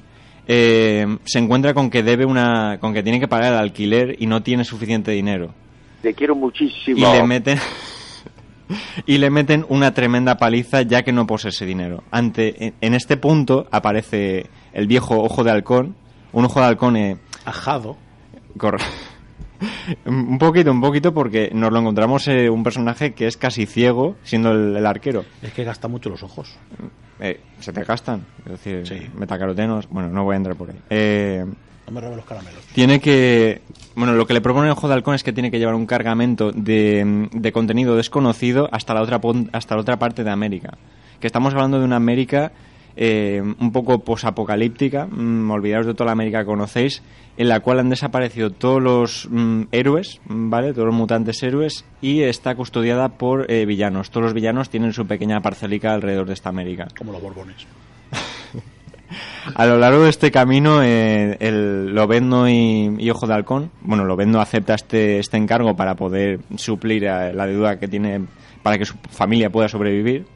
Eh, 0.47 1.07
se 1.25 1.39
encuentra 1.39 1.75
con 1.75 1.91
que 1.91 2.03
debe 2.03 2.25
una, 2.25 2.79
con 2.81 2.93
que 2.95 3.03
tiene 3.03 3.19
que 3.19 3.27
pagar 3.29 3.53
el 3.55 3.59
alquiler 3.59 4.17
y 4.19 4.27
no 4.27 4.43
tiene 4.43 4.65
suficiente 4.65 5.11
dinero. 5.11 5.53
Te 6.03 6.15
quiero 6.15 6.37
muchísimo. 6.37 6.99
Y 6.99 7.01
le 7.01 7.23
meten 7.27 7.59
y 9.07 9.19
le 9.19 9.31
meten 9.31 9.65
una 9.69 9.93
tremenda 9.95 10.37
paliza 10.37 10.83
ya 10.83 11.03
que 11.03 11.13
no 11.13 11.27
posee 11.27 11.51
ese 11.51 11.67
dinero. 11.67 12.05
Ante 12.11 12.67
en, 12.67 12.75
en 12.81 12.95
este 12.95 13.17
punto 13.17 13.67
aparece 13.73 14.47
el 14.73 14.87
viejo 14.87 15.21
ojo 15.23 15.43
de 15.43 15.51
halcón, 15.51 15.97
un 16.33 16.45
ojo 16.45 16.61
de 16.61 16.67
halcón 16.67 16.97
eh, 16.97 17.17
Ajado. 17.45 17.97
Cor- 18.59 18.79
un 20.07 20.39
poquito, 20.39 20.71
un 20.71 20.81
poquito, 20.81 21.13
porque 21.15 21.51
nos 21.53 21.73
lo 21.73 21.79
encontramos 21.81 22.27
eh, 22.29 22.49
un 22.51 22.63
personaje 22.63 23.13
que 23.15 23.27
es 23.27 23.37
casi 23.37 23.67
ciego, 23.67 24.17
siendo 24.23 24.53
el, 24.53 24.77
el 24.77 24.87
arquero. 24.87 25.25
Es 25.43 25.53
que 25.53 25.65
gasta 25.65 25.89
mucho 25.89 26.11
los 26.11 26.23
ojos. 26.23 26.57
Eh, 27.21 27.41
se 27.61 27.73
te 27.73 27.83
gastan, 27.85 28.25
es 28.45 28.53
decir, 28.53 28.87
Sí. 28.87 29.07
metacarotenos. 29.17 29.89
Bueno, 29.89 30.09
no 30.11 30.25
voy 30.25 30.35
a 30.35 30.37
entrar 30.37 30.57
por 30.57 30.71
ahí. 30.71 30.77
Eh, 30.91 31.45
No 31.87 31.93
me 31.93 32.01
los 32.17 32.25
caramelos. 32.25 32.61
tiene 32.75 33.01
que. 33.01 33.63
Bueno, 33.95 34.13
lo 34.15 34.27
que 34.27 34.35
le 34.35 34.41
propone 34.41 34.67
el 34.67 34.73
ojo 34.73 34.89
de 34.89 34.95
halcón 34.95 35.15
es 35.15 35.23
que 35.23 35.33
tiene 35.33 35.51
que 35.51 35.59
llevar 35.59 35.75
un 35.75 35.87
cargamento 35.87 36.53
de, 36.53 37.29
de 37.33 37.53
contenido 37.53 37.97
desconocido 37.97 38.69
hasta 38.73 38.93
la 38.93 39.03
otra 39.03 39.21
hasta 39.53 39.75
la 39.77 39.81
otra 39.81 39.99
parte 39.99 40.25
de 40.25 40.31
América. 40.31 40.77
Que 41.21 41.27
estamos 41.29 41.55
hablando 41.55 41.79
de 41.79 41.85
una 41.87 41.97
América 41.97 42.53
eh, 42.97 43.43
un 43.43 43.73
poco 43.73 43.99
posapocalíptica, 43.99 45.07
mm, 45.07 45.51
olvidaros 45.51 45.87
de 45.87 45.95
toda 45.95 46.07
la 46.07 46.13
América 46.13 46.41
que 46.41 46.47
conocéis, 46.47 47.03
en 47.37 47.49
la 47.49 47.61
cual 47.61 47.81
han 47.81 47.91
desaparecido 47.91 48.51
todos 48.51 48.83
los 48.83 49.29
mm, 49.31 49.65
héroes, 49.71 50.21
¿vale? 50.27 50.73
Todos 50.73 50.87
los 50.87 50.95
mutantes 50.95 51.43
héroes, 51.43 51.85
y 52.01 52.23
está 52.23 52.55
custodiada 52.55 53.11
por 53.11 53.51
eh, 53.51 53.67
villanos. 53.67 54.11
Todos 54.11 54.25
los 54.25 54.35
villanos 54.35 54.71
tienen 54.71 54.93
su 54.93 55.07
pequeña 55.07 55.41
parcelica 55.41 55.93
alrededor 55.93 56.27
de 56.27 56.35
esta 56.35 56.49
América. 56.49 56.89
Como 56.97 57.13
los 57.13 57.21
Borbones. 57.21 57.67
A 59.55 59.67
lo 59.67 59.79
largo 59.79 60.03
de 60.03 60.11
este 60.11 60.33
camino, 60.33 60.83
eh, 60.83 61.37
el 61.39 61.95
Lobendo 61.95 62.49
y, 62.49 62.97
y 62.99 63.11
Ojo 63.11 63.27
de 63.27 63.35
Halcón, 63.35 63.71
bueno, 63.83 64.05
Lobendo 64.05 64.41
acepta 64.41 64.75
este, 64.75 65.19
este 65.19 65.37
encargo 65.37 65.77
para 65.77 65.95
poder 65.95 66.41
suplir 66.57 67.09
a 67.09 67.33
la 67.33 67.47
deuda 67.47 67.79
que 67.79 67.87
tiene 67.87 68.23
para 68.65 68.79
que 68.79 68.85
su 68.85 68.97
familia 69.11 69.51
pueda 69.51 69.69
sobrevivir. 69.69 70.27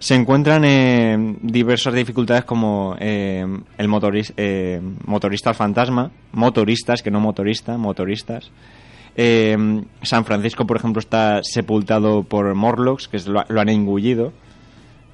Se 0.00 0.14
encuentran 0.14 0.64
eh, 0.64 1.36
diversas 1.42 1.94
dificultades 1.94 2.44
como 2.44 2.96
eh, 2.98 3.46
el 3.78 3.88
motoris- 3.88 4.32
eh, 4.36 4.80
motorista 5.04 5.50
al 5.50 5.56
fantasma, 5.56 6.10
motoristas, 6.32 7.02
que 7.02 7.10
no 7.12 7.20
motorista, 7.20 7.76
motoristas. 7.76 8.50
Eh, 9.14 9.56
San 10.02 10.24
Francisco, 10.24 10.66
por 10.66 10.78
ejemplo, 10.78 11.00
está 11.00 11.40
sepultado 11.42 12.22
por 12.22 12.54
Morlocks, 12.54 13.08
que 13.08 13.18
es- 13.18 13.26
lo, 13.28 13.44
lo 13.48 13.60
han 13.60 13.68
engullido. 13.68 14.32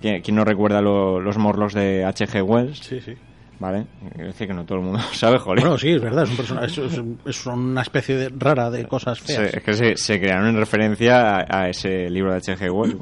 ¿Quién 0.01 0.37
no 0.37 0.45
recuerda 0.45 0.81
lo- 0.81 1.21
los 1.21 1.37
Morlocks 1.37 1.75
de 1.75 2.05
H.G. 2.05 2.43
Wells? 2.43 2.79
Sí, 2.79 3.01
sí. 3.01 3.15
¿Vale? 3.59 3.87
Decir 4.17 4.47
que 4.47 4.55
no 4.55 4.65
todo 4.65 4.79
el 4.79 4.85
mundo 4.85 5.01
sabe, 5.15 5.39
joder. 5.39 5.61
Bueno, 5.63 5.79
sí, 5.79 5.89
es 5.91 6.01
verdad. 6.01 6.25
Es, 6.25 6.31
un 6.31 6.37
persona- 6.37 6.65
es, 6.65 6.79
es- 6.79 7.01
es 7.25 7.47
una 7.47 7.83
especie 7.83 8.15
de, 8.15 8.29
rara 8.29 8.71
de 8.71 8.87
cosas 8.87 9.19
feas. 9.21 9.51
Se- 9.51 9.57
es 9.57 9.63
que 9.65 9.75
se, 9.75 9.97
se 9.97 10.21
crearon 10.21 10.47
en 10.51 10.57
referencia 10.59 11.39
a, 11.39 11.63
a 11.63 11.69
ese 11.71 12.09
libro 12.09 12.31
de 12.31 12.37
H.G. 12.37 12.71
Wells. 12.71 12.97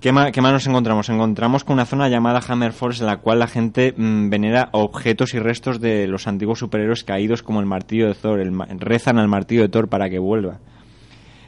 ¿Qué 0.00 0.12
más, 0.12 0.30
¿Qué 0.30 0.40
más 0.40 0.52
nos 0.52 0.66
encontramos? 0.68 1.08
Encontramos 1.08 1.64
con 1.64 1.74
una 1.74 1.84
zona 1.84 2.08
llamada 2.08 2.40
Hammer 2.46 2.72
Force 2.72 3.02
en 3.02 3.08
la 3.08 3.16
cual 3.16 3.40
la 3.40 3.48
gente 3.48 3.94
mm, 3.96 4.30
venera 4.30 4.68
objetos 4.70 5.34
y 5.34 5.40
restos 5.40 5.80
de 5.80 6.06
los 6.06 6.28
antiguos 6.28 6.60
superhéroes 6.60 7.02
caídos 7.02 7.42
como 7.42 7.58
el 7.58 7.66
martillo 7.66 8.06
de 8.06 8.14
Thor. 8.14 8.38
el 8.38 8.54
rezan 8.78 9.18
al 9.18 9.26
martillo 9.26 9.62
de 9.62 9.68
Thor 9.68 9.88
para 9.88 10.08
que 10.08 10.20
vuelva. 10.20 10.60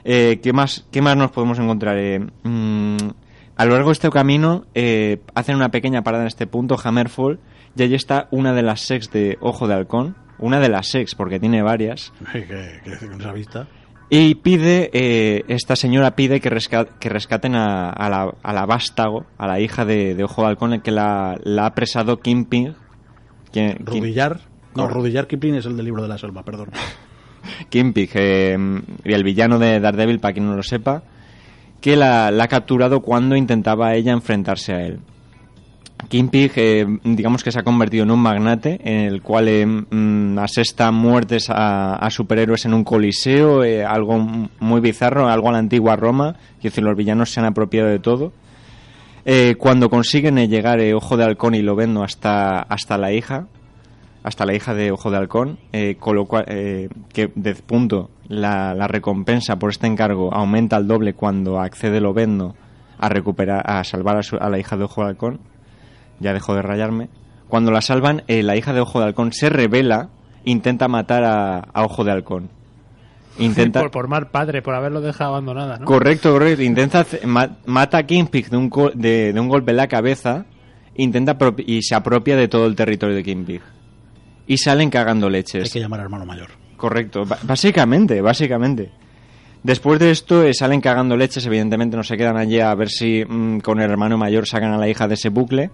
Eh, 0.03 0.41
¿qué, 0.43 0.53
más, 0.53 0.85
¿Qué 0.91 1.01
más 1.01 1.17
nos 1.17 1.31
podemos 1.31 1.61
encontrar? 1.61 1.97
Eh, 1.99 2.19
mm, 2.43 2.97
a 3.57 3.65
lo 3.67 3.75
largo 3.75 3.91
de 3.91 3.93
este 3.93 4.11
camino 4.11 4.65
eh, 4.75 5.21
hacen 5.35 5.55
una 5.55 5.71
pequeña 5.71 6.03
parada 6.03 6.25
en 6.25 6.29
este 6.29 6.49
punto, 6.49 6.77
Hammerfall, 6.83 7.39
y 7.77 7.83
allí 7.85 7.95
está 7.95 8.27
una 8.33 8.53
de 8.53 8.63
las 8.63 8.81
sex 8.81 9.13
de 9.13 9.39
Ojo 9.41 9.69
de 9.69 9.75
Halcón. 9.75 10.17
Una 10.39 10.59
de 10.59 10.71
las 10.71 10.89
sex, 10.89 11.15
porque 11.15 11.39
tiene 11.39 11.63
varias. 11.63 12.15
¿Qué, 12.33 12.47
qué 12.83 12.93
esa 12.93 13.33
vista? 13.33 13.69
Y 14.13 14.35
pide, 14.37 14.91
eh, 14.93 15.45
esta 15.47 15.77
señora 15.77 16.17
pide 16.17 16.41
que, 16.41 16.51
resca- 16.51 16.89
que 16.99 17.09
rescaten 17.09 17.55
a, 17.55 17.91
a 17.91 18.11
la, 18.11 18.35
a 18.43 18.53
la 18.53 18.67
vástago, 18.67 19.25
a 19.39 19.47
la 19.47 19.61
hija 19.61 19.85
de, 19.85 20.17
de 20.17 20.25
Ojo 20.25 20.43
de 20.43 20.49
Halcón, 20.49 20.81
que 20.81 20.91
la, 20.91 21.39
la 21.45 21.63
ha 21.63 21.67
apresado 21.67 22.19
Kingpin. 22.19 22.75
que- 23.53 23.77
Kim- 23.77 23.87
Rudillar. 23.87 24.41
No. 24.75 24.89
Rudillar 24.89 25.27
Kipling 25.29 25.55
es 25.57 25.67
el 25.67 25.77
del 25.77 25.87
libro 25.87 26.03
de 26.03 26.09
la 26.09 26.19
selva, 26.19 26.43
perdón. 26.45 26.71
Kingpin, 27.71 28.09
eh, 28.15 28.59
y 29.05 29.13
el 29.13 29.23
villano 29.25 29.59
de 29.61 29.79
Daredevil, 29.81 30.19
para 30.19 30.33
quien 30.35 30.47
no 30.47 30.57
lo 30.57 30.63
sepa, 30.65 31.03
que 31.81 31.95
la, 31.97 32.31
la 32.33 32.45
ha 32.45 32.49
capturado 32.49 33.01
cuando 33.03 33.37
intentaba 33.37 33.95
ella 33.95 34.13
enfrentarse 34.13 34.73
a 34.75 34.83
él. 34.87 35.01
Kingpin, 36.09 36.51
eh, 36.57 36.87
digamos 37.05 37.45
que 37.45 37.53
se 37.53 37.59
ha 37.61 37.63
convertido 37.63 38.03
en 38.05 38.11
un 38.11 38.21
magnate, 38.21 38.81
en 38.83 39.07
el 39.07 39.23
cual 39.23 39.49
eh, 39.49 39.67
mm, 39.67 40.39
asesta 40.39 40.91
muertes 40.91 41.51
a, 41.51 41.95
a 41.97 42.11
superhéroes 42.11 42.65
en 42.65 42.75
un 42.75 42.85
coliseo, 42.85 43.63
eh, 43.65 43.85
algo 43.85 44.19
muy 44.59 44.81
bizarro, 44.81 45.29
algo 45.29 45.49
a 45.49 45.53
la 45.53 45.59
antigua 45.59 45.97
Roma, 45.97 46.37
es 46.59 46.65
decir, 46.65 46.83
los 46.85 46.97
villanos 46.97 47.31
se 47.33 47.41
han 47.41 47.47
apropiado 47.47 47.89
de 47.89 47.99
todo. 47.99 48.33
Eh, 49.25 49.55
cuando 49.59 49.91
consiguen 49.91 50.39
eh, 50.39 50.49
llegar 50.49 50.81
eh, 50.81 50.95
Ojo 50.95 51.17
de 51.17 51.25
Halcón 51.25 51.55
y 51.55 51.63
Lobendo 51.63 52.03
hasta, 52.03 52.61
hasta 52.61 52.97
la 52.99 53.13
hija, 53.13 53.47
hasta 54.23 54.47
la 54.47 54.55
hija 54.55 54.75
de 54.75 54.91
Ojo 54.93 55.11
de 55.11 55.17
Halcón, 55.19 55.59
con 55.99 56.17
lo 56.17 56.27
cual, 56.27 56.45
que 56.47 57.31
de 57.35 57.55
punto 57.55 58.11
la, 58.29 58.75
la 58.75 58.87
recompensa 58.87 59.57
por 59.59 59.71
este 59.71 59.87
encargo 59.87 60.35
aumenta 60.35 60.77
al 60.77 60.87
doble 60.87 61.15
cuando 61.15 61.59
accede 61.59 62.01
Lobendo 62.03 62.55
a 62.99 63.09
recuperar, 63.09 63.63
a 63.65 63.83
salvar 63.85 64.19
a, 64.19 64.23
su- 64.23 64.37
a 64.37 64.51
la 64.51 64.59
hija 64.59 64.77
de 64.77 64.85
Ojo 64.85 65.03
de 65.03 65.09
Halcón, 65.09 65.41
ya 66.21 66.33
dejo 66.33 66.55
de 66.55 66.63
rayarme. 66.63 67.09
Cuando 67.49 67.73
la 67.73 67.81
salvan, 67.81 68.23
eh, 68.29 68.43
la 68.45 68.57
hija 68.57 68.73
de 68.73 68.81
Ojo 68.81 69.01
de 69.01 69.07
Halcón 69.07 69.33
se 69.33 69.49
revela, 69.51 70.09
intenta 70.45 70.87
matar 70.89 71.25
a, 71.25 71.59
a 71.59 71.83
Ojo 71.85 72.05
de 72.05 72.13
Halcón. 72.13 72.49
Intenta... 73.39 73.81
Por, 73.83 73.91
por 73.91 74.09
mal 74.09 74.29
padre, 74.31 74.63
por 74.63 74.75
haberlo 74.75 75.01
dejado 75.01 75.31
abandonada, 75.31 75.79
¿no? 75.79 75.85
Correcto, 75.87 76.33
correcto. 76.33 76.63
Intenta 76.63 77.07
ma- 77.25 77.57
mata 77.67 77.99
a 77.99 78.03
Kingpig 78.05 78.51
de 78.51 78.57
un, 78.57 78.69
co- 78.71 78.91
de, 78.95 79.33
de 79.33 79.41
un 79.41 79.49
golpe 79.49 79.71
en 79.73 79.79
la 79.79 79.89
cabeza 79.89 80.45
intenta 80.97 81.37
y 81.67 81.83
se 81.83 81.95
apropia 81.95 82.37
de 82.37 82.49
todo 82.49 82.67
el 82.67 82.77
territorio 82.77 83.17
de 83.17 83.23
Kingpig. 83.23 83.63
Y 84.47 84.59
salen 84.59 84.91
cagando 84.91 85.27
Hay 85.29 85.33
leches. 85.33 85.73
que 85.73 85.81
llamar 85.81 86.01
a 86.01 86.03
hermano 86.03 86.27
mayor. 86.27 86.49
Correcto, 86.77 87.23
básicamente, 87.45 88.21
básicamente. 88.21 88.91
Después 89.63 89.99
de 90.01 90.11
esto 90.11 90.43
eh, 90.45 90.53
salen 90.55 90.81
cagando 90.81 91.17
leches, 91.17 91.45
evidentemente 91.47 91.97
no 91.97 92.03
se 92.03 92.17
quedan 92.17 92.37
allí 92.37 92.61
a 92.61 92.75
ver 92.75 92.89
si 92.91 93.25
mm, 93.27 93.59
con 93.61 93.81
el 93.81 93.91
hermano 93.91 94.19
mayor 94.19 94.47
sacan 94.47 94.73
a 94.73 94.79
la 94.79 94.89
hija 94.89 95.07
de 95.09 95.15
ese 95.15 95.29
bucle. 95.29 95.71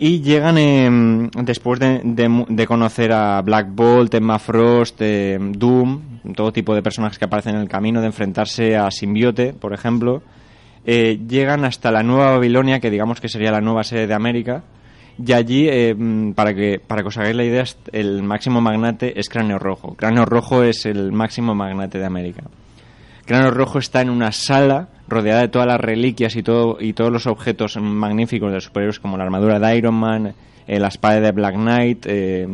Y 0.00 0.20
llegan 0.20 0.58
em, 0.58 1.28
después 1.30 1.80
de, 1.80 2.00
de 2.04 2.66
conocer 2.66 3.12
a 3.12 3.42
Black 3.42 3.68
Bolt, 3.74 4.14
Emma 4.14 4.38
Frost, 4.38 5.00
em, 5.02 5.50
Doom, 5.52 6.00
todo 6.36 6.52
tipo 6.52 6.72
de 6.74 6.82
personajes 6.82 7.18
que 7.18 7.24
aparecen 7.24 7.56
en 7.56 7.62
el 7.62 7.68
camino, 7.68 8.00
de 8.00 8.06
enfrentarse 8.06 8.76
a 8.76 8.90
Simbiote, 8.92 9.52
por 9.54 9.72
ejemplo. 9.72 10.22
eh, 10.84 11.18
llegan 11.28 11.64
hasta 11.64 11.90
la 11.90 12.02
Nueva 12.02 12.30
Babilonia, 12.32 12.78
que 12.80 12.90
digamos 12.90 13.20
que 13.20 13.28
sería 13.28 13.50
la 13.50 13.60
nueva 13.60 13.82
sede 13.82 14.06
de 14.06 14.14
América. 14.14 14.62
Y 15.22 15.32
allí, 15.32 15.68
eh, 15.68 15.94
mm, 15.94 16.32
para 16.32 16.54
que 16.54 16.78
para 16.78 17.02
que 17.02 17.08
os 17.08 17.18
hagáis 17.18 17.34
la 17.36 17.44
idea, 17.44 17.64
el 17.92 18.22
máximo 18.22 18.60
magnate 18.60 19.18
es 19.18 19.28
Cráneo 19.28 19.58
Rojo. 19.58 19.94
Cráneo 19.96 20.24
Rojo 20.24 20.62
es 20.62 20.86
el 20.86 21.10
máximo 21.12 21.54
magnate 21.56 21.98
de 21.98 22.06
América. 22.06 22.44
Cráneo 23.26 23.50
Rojo 23.50 23.80
está 23.80 24.00
en 24.00 24.10
una 24.10 24.30
sala 24.32 24.88
rodeada 25.08 25.40
de 25.40 25.48
todas 25.48 25.66
las 25.66 25.80
reliquias 25.80 26.36
y 26.36 26.42
todo 26.42 26.76
y 26.80 26.92
todos 26.92 27.10
los 27.10 27.26
objetos 27.26 27.76
magníficos 27.80 28.52
de 28.52 28.60
superhéroes 28.60 29.00
como 29.00 29.16
la 29.16 29.24
armadura 29.24 29.58
de 29.58 29.76
Iron 29.76 29.94
Man, 29.94 30.34
eh, 30.66 30.78
la 30.78 30.88
espada 30.88 31.20
de 31.20 31.32
Black 31.32 31.54
Knight, 31.54 32.06
eh, 32.06 32.46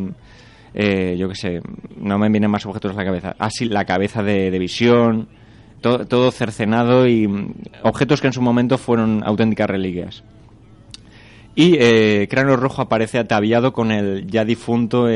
eh, 0.73 1.15
yo 1.17 1.27
qué 1.29 1.35
sé, 1.35 1.61
no 1.97 2.17
me 2.17 2.29
vienen 2.29 2.49
más 2.49 2.65
objetos 2.65 2.91
a 2.93 2.95
la 2.95 3.05
cabeza. 3.05 3.35
Así 3.37 3.65
la 3.65 3.85
cabeza 3.85 4.23
de, 4.23 4.57
Visión, 4.57 5.27
todo, 5.81 6.31
cercenado 6.31 7.07
y 7.07 7.27
mm, 7.27 7.53
objetos 7.83 8.21
que 8.21 8.27
en 8.27 8.33
su 8.33 8.41
momento 8.41 8.77
fueron 8.77 9.21
auténticas 9.25 9.69
reliquias. 9.69 10.23
Y 11.55 11.77
eh, 11.79 12.27
Cráneo 12.29 12.57
Rojo 12.57 12.81
aparece 12.81 13.17
ataviado 13.17 13.71
con 13.71 13.91
el 13.91 14.27
ya 14.27 14.43
difunto 14.43 15.07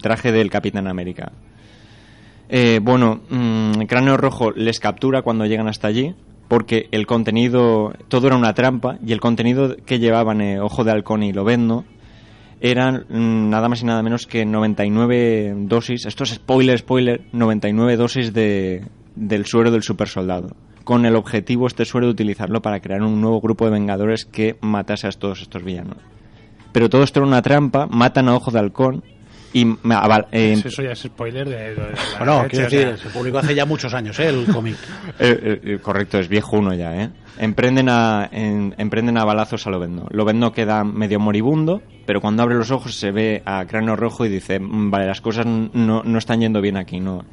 traje 0.00 0.32
del 0.32 0.50
Capitán 0.50 0.86
América. 0.86 1.32
Bueno, 2.80 3.20
mm, 3.28 3.82
Cráneo 3.82 4.16
Rojo 4.16 4.50
les 4.52 4.80
captura 4.80 5.20
cuando 5.20 5.44
llegan 5.44 5.68
hasta 5.68 5.88
allí 5.88 6.14
porque 6.48 6.88
el 6.92 7.06
contenido, 7.06 7.92
todo 8.08 8.26
era 8.26 8.36
una 8.36 8.54
trampa 8.54 8.98
y 9.04 9.12
el 9.12 9.20
contenido 9.20 9.76
que 9.84 9.98
llevaban 9.98 10.40
eh, 10.40 10.60
Ojo 10.60 10.82
de 10.82 10.90
Halcón 10.90 11.22
y 11.22 11.32
Lobezno 11.32 11.84
eran 12.60 13.04
mm, 13.08 13.50
nada 13.50 13.68
más 13.68 13.82
y 13.82 13.84
nada 13.84 14.02
menos 14.02 14.26
que 14.26 14.44
99 14.44 15.54
dosis, 15.60 16.06
esto 16.06 16.24
es 16.24 16.30
spoiler, 16.30 16.78
spoiler, 16.78 17.22
99 17.32 17.96
dosis 17.96 18.32
de, 18.32 18.84
del 19.14 19.46
suero 19.46 19.70
del 19.70 19.82
supersoldado, 19.82 20.56
con 20.84 21.04
el 21.06 21.14
objetivo 21.14 21.66
este 21.66 21.84
suero 21.84 22.06
de 22.06 22.12
utilizarlo 22.12 22.62
para 22.62 22.80
crear 22.80 23.02
un 23.02 23.20
nuevo 23.20 23.40
grupo 23.40 23.66
de 23.66 23.72
vengadores 23.72 24.24
que 24.24 24.56
matase 24.60 25.06
a 25.06 25.10
todos 25.10 25.42
estos 25.42 25.62
villanos. 25.62 25.98
Pero 26.72 26.88
todo 26.88 27.02
esto 27.02 27.20
era 27.20 27.28
una 27.28 27.42
trampa, 27.42 27.86
matan 27.86 28.28
a 28.28 28.34
Ojo 28.34 28.50
de 28.50 28.58
Halcón 28.58 29.04
y 29.52 29.64
aval- 29.64 30.26
eh, 30.32 30.52
Eso, 30.52 30.68
eso 30.68 30.82
ya 30.82 30.92
es 30.92 30.98
spoiler 31.00 31.48
de, 31.48 31.56
de- 31.56 31.74
de 31.74 31.74
la 31.92 31.94
Bueno, 32.18 32.42
leche, 32.44 32.50
quiero 32.50 32.66
o 32.66 32.70
sea, 32.70 32.78
decir, 32.90 32.98
se 32.98 33.18
publicó 33.18 33.38
hace 33.38 33.54
ya 33.54 33.64
muchos 33.64 33.94
años, 33.94 34.18
¿eh? 34.20 34.28
El 34.28 34.46
cómic. 34.52 34.76
Eh, 35.20 35.38
eh, 35.42 35.60
eh, 35.64 35.78
correcto, 35.82 36.18
es 36.18 36.28
viejuno 36.28 36.74
ya, 36.74 36.94
¿eh? 37.02 37.10
Emprenden 37.38 37.88
a, 37.88 38.28
en- 38.32 38.74
emprenden 38.78 39.16
a 39.18 39.24
balazos 39.24 39.66
a 39.66 39.70
Lobezno. 39.70 40.06
Lobezno 40.10 40.52
queda 40.52 40.84
medio 40.84 41.18
moribundo, 41.20 41.82
pero 42.06 42.20
cuando 42.20 42.42
abre 42.42 42.56
los 42.56 42.70
ojos 42.70 42.94
se 42.94 43.10
ve 43.10 43.42
a 43.46 43.64
Cráneo 43.66 43.96
Rojo 43.96 44.24
y 44.26 44.28
dice, 44.28 44.58
"Mm, 44.60 44.90
vale, 44.90 45.06
las 45.06 45.20
cosas 45.20 45.46
no, 45.46 46.02
no 46.02 46.18
están 46.18 46.40
yendo 46.40 46.60
bien 46.60 46.76
aquí, 46.76 47.00
¿no? 47.00 47.24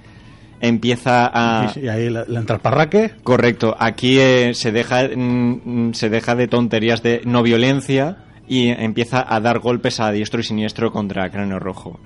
Empieza 0.62 1.30
a... 1.34 1.72
Y, 1.76 1.88
ahí 1.90 2.10
le, 2.10 2.22
entra 2.38 2.56
el 2.56 2.62
parraque. 2.62 3.12
Correcto, 3.24 3.76
aquí 3.78 4.18
eh, 4.20 4.54
se, 4.54 4.72
deja, 4.72 5.04
mm, 5.16 5.62
mm, 5.90 5.94
se 5.94 6.10
deja 6.10 6.34
de 6.36 6.48
tonterías 6.48 7.04
de 7.04 7.22
no 7.26 7.44
violencia 7.44 8.18
y 8.48 8.68
empieza 8.70 9.26
a 9.28 9.40
dar 9.40 9.60
golpes 9.60 10.00
a 10.00 10.12
diestro 10.12 10.40
y 10.40 10.44
siniestro 10.44 10.92
contra 10.92 11.30
Cráneo 11.30 11.60
Rojo. 11.60 12.00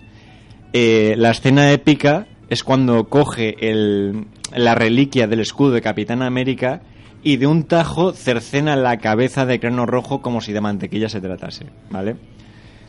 Eh, 0.73 1.15
la 1.17 1.31
escena 1.31 1.71
épica 1.71 2.27
es 2.49 2.63
cuando 2.63 3.05
coge 3.09 3.55
el- 3.59 4.25
la 4.55 4.75
reliquia 4.75 5.27
del 5.27 5.39
escudo 5.41 5.71
de 5.71 5.81
Capitán 5.81 6.21
América 6.21 6.81
y 7.23 7.37
de 7.37 7.47
un 7.47 7.63
tajo 7.63 8.13
cercena 8.13 8.75
la 8.75 8.97
cabeza 8.97 9.45
de 9.45 9.59
Cráneo 9.59 9.85
Rojo 9.85 10.21
como 10.21 10.41
si 10.41 10.53
de 10.53 10.61
mantequilla 10.61 11.09
se 11.09 11.21
tratase, 11.21 11.65
¿vale? 11.89 12.15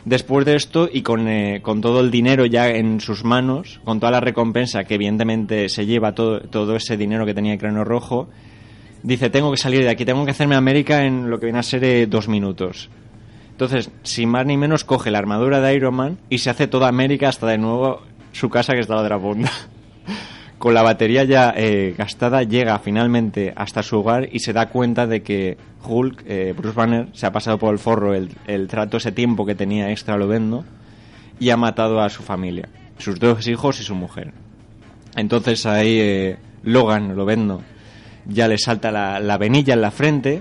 Después 0.04 0.46
de 0.46 0.54
esto 0.56 0.88
y 0.90 1.02
con, 1.02 1.28
eh, 1.28 1.60
con 1.62 1.80
todo 1.82 2.00
el 2.00 2.10
dinero 2.10 2.46
ya 2.46 2.68
en 2.68 3.00
sus 3.00 3.22
manos, 3.24 3.80
con 3.84 4.00
toda 4.00 4.12
la 4.12 4.20
recompensa 4.20 4.84
que 4.84 4.94
evidentemente 4.94 5.68
se 5.68 5.84
lleva 5.84 6.14
todo, 6.14 6.40
todo 6.40 6.74
ese 6.76 6.96
dinero 6.96 7.26
que 7.26 7.34
tenía 7.34 7.58
Cráneo 7.58 7.84
Rojo, 7.84 8.28
dice, 9.02 9.28
tengo 9.28 9.50
que 9.50 9.58
salir 9.58 9.82
de 9.82 9.90
aquí, 9.90 10.04
tengo 10.06 10.24
que 10.24 10.30
hacerme 10.30 10.54
América 10.54 11.04
en 11.04 11.28
lo 11.28 11.38
que 11.38 11.46
viene 11.46 11.58
a 11.58 11.62
ser 11.62 11.84
eh, 11.84 12.06
dos 12.06 12.28
minutos. 12.28 12.88
Entonces, 13.60 13.90
sin 14.04 14.30
más 14.30 14.46
ni 14.46 14.56
menos, 14.56 14.84
coge 14.84 15.10
la 15.10 15.18
armadura 15.18 15.60
de 15.60 15.74
Iron 15.74 15.94
Man 15.94 16.18
y 16.30 16.38
se 16.38 16.48
hace 16.48 16.66
toda 16.66 16.88
América 16.88 17.28
hasta 17.28 17.46
de 17.46 17.58
nuevo 17.58 18.00
su 18.32 18.48
casa 18.48 18.72
que 18.72 18.80
está 18.80 18.94
a 18.94 19.02
la 19.06 19.18
otra. 19.18 19.50
Con 20.56 20.72
la 20.72 20.80
batería 20.80 21.24
ya 21.24 21.52
eh, 21.54 21.94
gastada, 21.98 22.42
llega 22.42 22.78
finalmente 22.78 23.52
hasta 23.54 23.82
su 23.82 23.98
hogar 23.98 24.30
y 24.32 24.38
se 24.38 24.54
da 24.54 24.70
cuenta 24.70 25.06
de 25.06 25.22
que 25.22 25.58
Hulk, 25.86 26.24
eh, 26.26 26.54
Bruce 26.56 26.74
Banner, 26.74 27.08
se 27.12 27.26
ha 27.26 27.32
pasado 27.32 27.58
por 27.58 27.74
el 27.74 27.78
forro 27.78 28.14
el, 28.14 28.30
el 28.46 28.66
trato, 28.66 28.96
ese 28.96 29.12
tiempo 29.12 29.44
que 29.44 29.54
tenía 29.54 29.90
extra 29.90 30.16
lo 30.16 30.26
vendo, 30.26 30.64
y 31.38 31.50
ha 31.50 31.58
matado 31.58 32.00
a 32.00 32.08
su 32.08 32.22
familia, 32.22 32.66
sus 32.96 33.20
dos 33.20 33.46
hijos 33.46 33.78
y 33.78 33.82
su 33.82 33.94
mujer. 33.94 34.32
Entonces 35.16 35.66
ahí 35.66 35.98
eh, 36.00 36.38
Logan, 36.62 37.14
lo 37.14 37.26
vendo, 37.26 37.60
ya 38.24 38.48
le 38.48 38.56
salta 38.56 38.90
la, 38.90 39.20
la 39.20 39.36
venilla 39.36 39.74
en 39.74 39.82
la 39.82 39.90
frente 39.90 40.40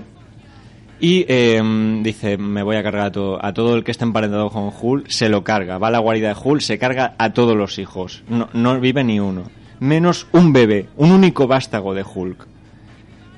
y 1.00 1.24
eh, 1.28 1.62
dice, 2.02 2.36
me 2.36 2.62
voy 2.62 2.76
a 2.76 2.82
cargar 2.82 3.06
a 3.06 3.12
todo, 3.12 3.44
a 3.44 3.52
todo 3.54 3.74
el 3.76 3.84
que 3.84 3.90
esté 3.90 4.04
emparentado 4.04 4.50
con 4.50 4.70
Hulk, 4.80 5.08
se 5.08 5.28
lo 5.28 5.42
carga, 5.44 5.78
va 5.78 5.88
a 5.88 5.90
la 5.90 5.98
guarida 5.98 6.28
de 6.28 6.36
Hulk, 6.42 6.60
se 6.60 6.78
carga 6.78 7.14
a 7.18 7.32
todos 7.32 7.56
los 7.56 7.78
hijos, 7.78 8.22
no, 8.28 8.48
no 8.52 8.78
vive 8.80 9.02
ni 9.04 9.18
uno, 9.20 9.44
menos 9.80 10.26
un 10.32 10.52
bebé, 10.52 10.88
un 10.96 11.10
único 11.10 11.46
vástago 11.46 11.94
de 11.94 12.04
Hulk. 12.04 12.46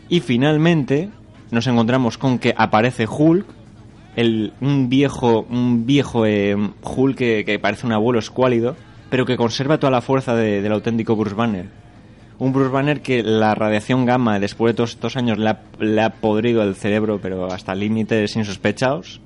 Y 0.09 0.21
finalmente 0.21 1.09
nos 1.51 1.67
encontramos 1.67 2.19
con 2.19 2.39
que 2.39 2.53
aparece 2.57 3.07
Hulk, 3.07 3.47
el, 4.17 4.53
un 4.61 4.89
viejo, 4.89 5.47
un 5.49 5.87
viejo 5.87 6.27
eh, 6.27 6.55
Hulk 6.83 7.17
que, 7.17 7.45
que 7.47 7.59
parece 7.59 7.87
un 7.87 7.93
abuelo 7.93 8.19
escuálido, 8.19 8.77
pero 9.09 9.25
que 9.25 9.37
conserva 9.37 9.79
toda 9.79 9.91
la 9.91 10.01
fuerza 10.03 10.35
de- 10.35 10.61
del 10.63 10.73
auténtico 10.73 11.17
Bruce 11.17 11.35
Banner. 11.37 11.67
Un 12.43 12.53
Bruce 12.53 12.73
Banner 12.73 13.03
que 13.03 13.23
la 13.23 13.55
radiación 13.55 14.05
gamma, 14.05 14.41
después 14.41 14.73
de 14.73 14.77
todos 14.77 14.91
estos 14.91 15.17
años, 15.17 15.39
le 15.39 16.03
ha, 16.03 16.11
podrido 16.11 16.65
el 16.65 16.75
cerebro, 16.75 17.21
pero 17.23 17.47
hasta 17.47 17.73
límites 17.73 18.35
insospechados. 18.35 19.21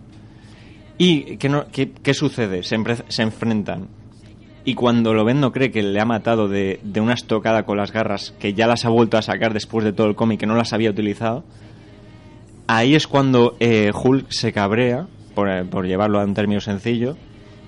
¿Y 0.99 1.39
qué, 1.39 1.49
no, 1.49 1.65
qué, 1.73 2.13
sucede? 2.13 2.63
Se, 2.63 2.77
se 3.09 3.23
enfrentan. 3.23 3.89
Y 4.67 4.75
cuando 4.75 5.15
Lovendo 5.15 5.51
cree 5.51 5.71
que 5.71 5.83
le 5.83 5.99
ha 5.99 6.05
matado 6.05 6.47
de, 6.47 6.79
de 6.83 7.01
una 7.01 7.15
estocada 7.15 7.63
con 7.63 7.79
las 7.79 7.91
garras, 7.91 8.35
que 8.39 8.53
ya 8.53 8.67
las 8.67 8.85
ha 8.85 8.91
vuelto 8.91 9.17
a 9.17 9.23
sacar 9.23 9.55
después 9.55 9.83
de 9.83 9.95
todo 9.95 10.09
el 10.09 10.15
cómic, 10.15 10.41
que 10.41 10.47
no 10.47 10.55
las 10.55 10.75
había 10.75 10.91
utilizado, 10.91 11.43
ahí 12.67 12.95
es 12.95 13.07
cuando 13.07 13.57
eh, 13.61 13.93
Hulk 13.95 14.27
se 14.29 14.53
cabrea, 14.53 15.07
por, 15.35 15.49
eh, 15.49 15.65
por 15.65 15.87
llevarlo 15.87 16.21
a 16.21 16.25
un 16.25 16.35
término 16.35 16.61
sencillo, 16.61 17.17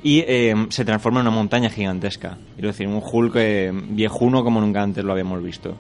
y 0.03 0.21
eh, 0.21 0.55
se 0.71 0.85
transforma 0.85 1.21
en 1.21 1.27
una 1.27 1.37
montaña 1.37 1.71
gigantesca. 1.71 2.39
Quiero 2.55 2.69
decir, 2.69 2.87
un 2.87 3.03
Hulk 3.03 3.33
eh, 3.37 3.73
viejuno 3.73 4.45
como 4.45 4.61
nunca 4.61 4.83
antes 4.83 5.05
lo 5.05 5.13
habíamos 5.13 5.43
visto. 5.43 5.77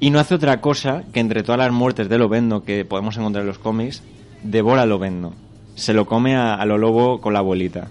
Y 0.00 0.10
no 0.10 0.18
hace 0.18 0.34
otra 0.34 0.60
cosa 0.60 1.04
que 1.12 1.20
entre 1.20 1.42
todas 1.42 1.58
las 1.58 1.72
muertes 1.72 2.08
de 2.08 2.18
Lovendo 2.18 2.64
que 2.64 2.84
podemos 2.84 3.16
encontrar 3.16 3.42
en 3.42 3.48
los 3.48 3.58
cómics, 3.58 4.02
devora 4.42 4.82
a 4.82 4.86
Lovendo. 4.86 5.34
Se 5.74 5.92
lo 5.92 6.06
come 6.06 6.36
a, 6.36 6.62
lo 6.64 6.78
lobo 6.78 7.20
con 7.20 7.32
la 7.32 7.40
abuelita. 7.40 7.88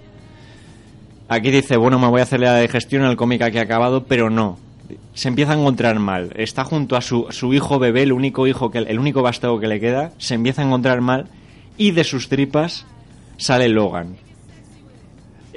Aquí 1.28 1.50
dice, 1.50 1.78
bueno, 1.78 1.98
me 1.98 2.08
voy 2.08 2.20
a 2.20 2.24
hacer 2.24 2.39
la 2.39 2.60
digestión 2.60 3.04
al 3.04 3.16
cómic 3.16 3.41
aquí 3.41 3.58
acabado, 3.58 4.04
pero 4.06 4.30
no. 4.30 4.60
Se 5.16 5.28
empieza 5.28 5.54
a 5.54 5.56
encontrar 5.56 5.98
mal. 5.98 6.32
Está 6.36 6.64
junto 6.64 6.96
a 6.96 7.02
su, 7.02 7.28
su 7.32 7.54
hijo 7.54 7.80
bebé, 7.80 8.04
el 8.04 8.14
único 8.14 8.46
hijo 8.46 8.70
que 8.70 8.80
el 8.80 9.00
único 9.00 9.24
vástago 9.24 9.60
que 9.60 9.68
le 9.68 9.80
queda, 9.80 10.12
se 10.18 10.36
empieza 10.36 10.62
a 10.62 10.66
encontrar 10.66 11.02
mal 11.02 11.28
y 11.78 11.91
de 11.91 12.04
sus 12.04 12.30
tripas 12.30 12.86
sale 13.38 13.68
Logan. 13.68 14.18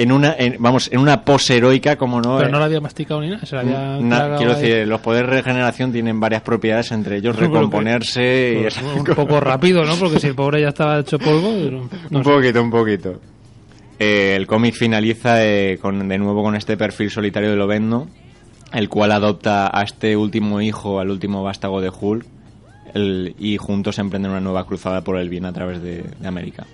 En 0.00 0.12
una, 0.12 0.32
en- 0.38 0.56
vamos, 0.60 0.88
en 0.92 1.00
una 1.00 1.24
pose 1.24 1.56
heroica 1.56 1.96
como 1.96 2.20
no. 2.20 2.36
Pero 2.36 2.48
eh, 2.48 2.52
no 2.52 2.60
la 2.60 2.66
había 2.66 2.80
masticado 2.80 3.20
ni 3.20 3.30
nada, 3.30 3.44
se 3.44 3.56
la 3.56 3.62
había 3.62 3.98
na- 4.00 4.36
quiero 4.36 4.54
ahí. 4.54 4.60
decir, 4.62 4.86
los 4.86 5.00
poderes 5.00 5.28
de 5.28 5.36
regeneración 5.38 5.90
tienen 5.90 6.20
varias 6.20 6.42
propiedades, 6.42 6.92
entre 6.92 7.16
ellos 7.16 7.34
que- 7.36 7.42
recomponerse 7.46 8.58
y 8.58 8.62
Pues, 8.62 8.80
un 8.96 9.04
poco 9.04 9.40
rápido, 9.40 9.84
¿no? 9.84 9.96
Porque 9.96 10.20
si 10.20 10.28
el 10.28 10.36
pobre 10.36 10.60
ya 10.60 10.68
estaba 10.68 11.00
hecho 11.00 11.18
polvo... 11.18 11.50
no 12.10 12.18
un 12.18 12.24
sé. 12.24 12.30
poquito, 12.30 12.62
un 12.62 12.70
poquito. 12.70 13.20
Eh, 13.98 14.34
el 14.36 14.46
cómic 14.46 14.74
finaliza 14.74 15.44
eh, 15.44 15.78
con, 15.82 16.08
de 16.08 16.16
nuevo 16.18 16.44
con 16.44 16.54
este 16.54 16.76
perfil 16.76 17.10
solitario 17.10 17.50
de 17.50 17.56
Lovendo, 17.56 18.06
el 18.72 18.88
cual 18.88 19.10
adopta 19.10 19.68
a 19.76 19.82
este 19.82 20.16
último 20.16 20.60
hijo, 20.60 21.00
al 21.00 21.10
último 21.10 21.42
vástago 21.42 21.80
de 21.80 21.90
Hulk, 21.90 22.24
el- 22.94 23.34
y 23.36 23.56
juntos 23.56 23.98
emprenden 23.98 24.30
una 24.30 24.40
nueva 24.40 24.64
cruzada 24.64 25.00
por 25.02 25.18
el 25.18 25.28
bien 25.28 25.44
a 25.44 25.52
través 25.52 25.82
de, 25.82 26.04
de 26.20 26.28
América. 26.28 26.66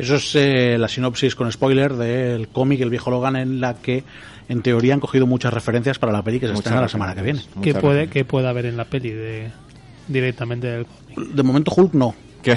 Eso 0.00 0.16
es 0.16 0.34
eh, 0.34 0.76
la 0.78 0.88
sinopsis 0.88 1.34
con 1.34 1.50
spoiler 1.52 1.92
del 1.94 2.48
cómic 2.48 2.80
El 2.80 2.90
viejo 2.90 3.10
Logan 3.10 3.36
en 3.36 3.60
la 3.60 3.74
que 3.74 4.02
en 4.48 4.62
teoría 4.62 4.94
han 4.94 5.00
cogido 5.00 5.26
muchas 5.26 5.52
referencias 5.52 5.98
para 5.98 6.12
la 6.12 6.22
peli 6.22 6.40
que 6.40 6.46
se 6.46 6.52
Muchas 6.52 6.66
estrena 6.66 6.80
la 6.82 6.88
semana 6.88 7.14
que 7.14 7.22
viene. 7.22 7.40
¿Qué 7.62 7.68
Muchas 7.74 7.82
puede, 7.82 8.08
qué 8.08 8.24
puede 8.24 8.48
haber 8.48 8.66
en 8.66 8.76
la 8.76 8.84
peli 8.86 9.10
de 9.10 9.50
directamente 10.08 10.66
del 10.66 10.86
cómic? 10.86 11.30
De 11.34 11.42
momento 11.42 11.72
Hulk 11.76 11.94
no. 11.94 12.14
Que- 12.42 12.56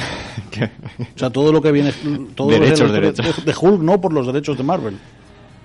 que- 0.49 0.63
O 0.63 1.17
sea, 1.19 1.29
todo 1.29 1.51
lo 1.51 1.61
que 1.61 1.71
viene... 1.71 1.91
Todo 2.35 2.51
lo 2.51 2.57
que 2.57 2.63
Derechos, 2.65 2.91
de- 2.91 2.99
derechos. 3.01 3.45
De 3.45 3.53
Hulk 3.59 3.81
no 3.81 3.99
por 3.99 4.13
los 4.13 4.25
derechos 4.27 4.57
de 4.57 4.63
Marvel. 4.63 4.97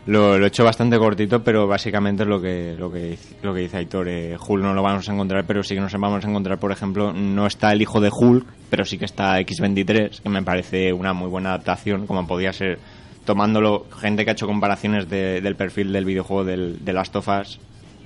Lo, 0.08 0.38
lo 0.38 0.44
he 0.46 0.48
hecho 0.48 0.64
bastante 0.64 0.96
cortito, 0.98 1.42
pero 1.44 1.66
básicamente 1.66 2.22
es 2.22 2.28
lo 2.28 2.40
que, 2.40 2.74
lo 2.78 2.90
que, 2.90 3.18
lo 3.42 3.52
que 3.52 3.60
dice 3.60 3.76
Aitor. 3.76 4.08
Eh, 4.08 4.36
Hulk 4.38 4.62
no 4.62 4.72
lo 4.72 4.82
vamos 4.82 5.06
a 5.08 5.12
encontrar, 5.12 5.44
pero 5.46 5.62
sí 5.62 5.74
que 5.74 5.80
nos 5.82 5.92
vamos 5.92 6.24
a 6.24 6.28
encontrar, 6.28 6.58
por 6.58 6.72
ejemplo, 6.72 7.12
no 7.12 7.46
está 7.46 7.72
el 7.72 7.82
hijo 7.82 8.00
de 8.00 8.08
Hulk, 8.10 8.46
pero 8.70 8.86
sí 8.86 8.96
que 8.96 9.04
está 9.04 9.38
X-23, 9.40 10.22
que 10.22 10.28
me 10.30 10.42
parece 10.42 10.94
una 10.94 11.12
muy 11.12 11.28
buena 11.28 11.50
adaptación, 11.50 12.06
como 12.06 12.26
podía 12.26 12.54
ser 12.54 12.78
tomándolo 13.26 13.84
gente 14.00 14.24
que 14.24 14.30
ha 14.30 14.32
hecho 14.32 14.46
comparaciones 14.46 15.10
de- 15.10 15.42
del 15.42 15.56
perfil 15.56 15.92
del 15.92 16.06
videojuego 16.06 16.44
de 16.44 16.92
Last 16.94 17.14
of 17.16 17.28
Us, 17.28 17.60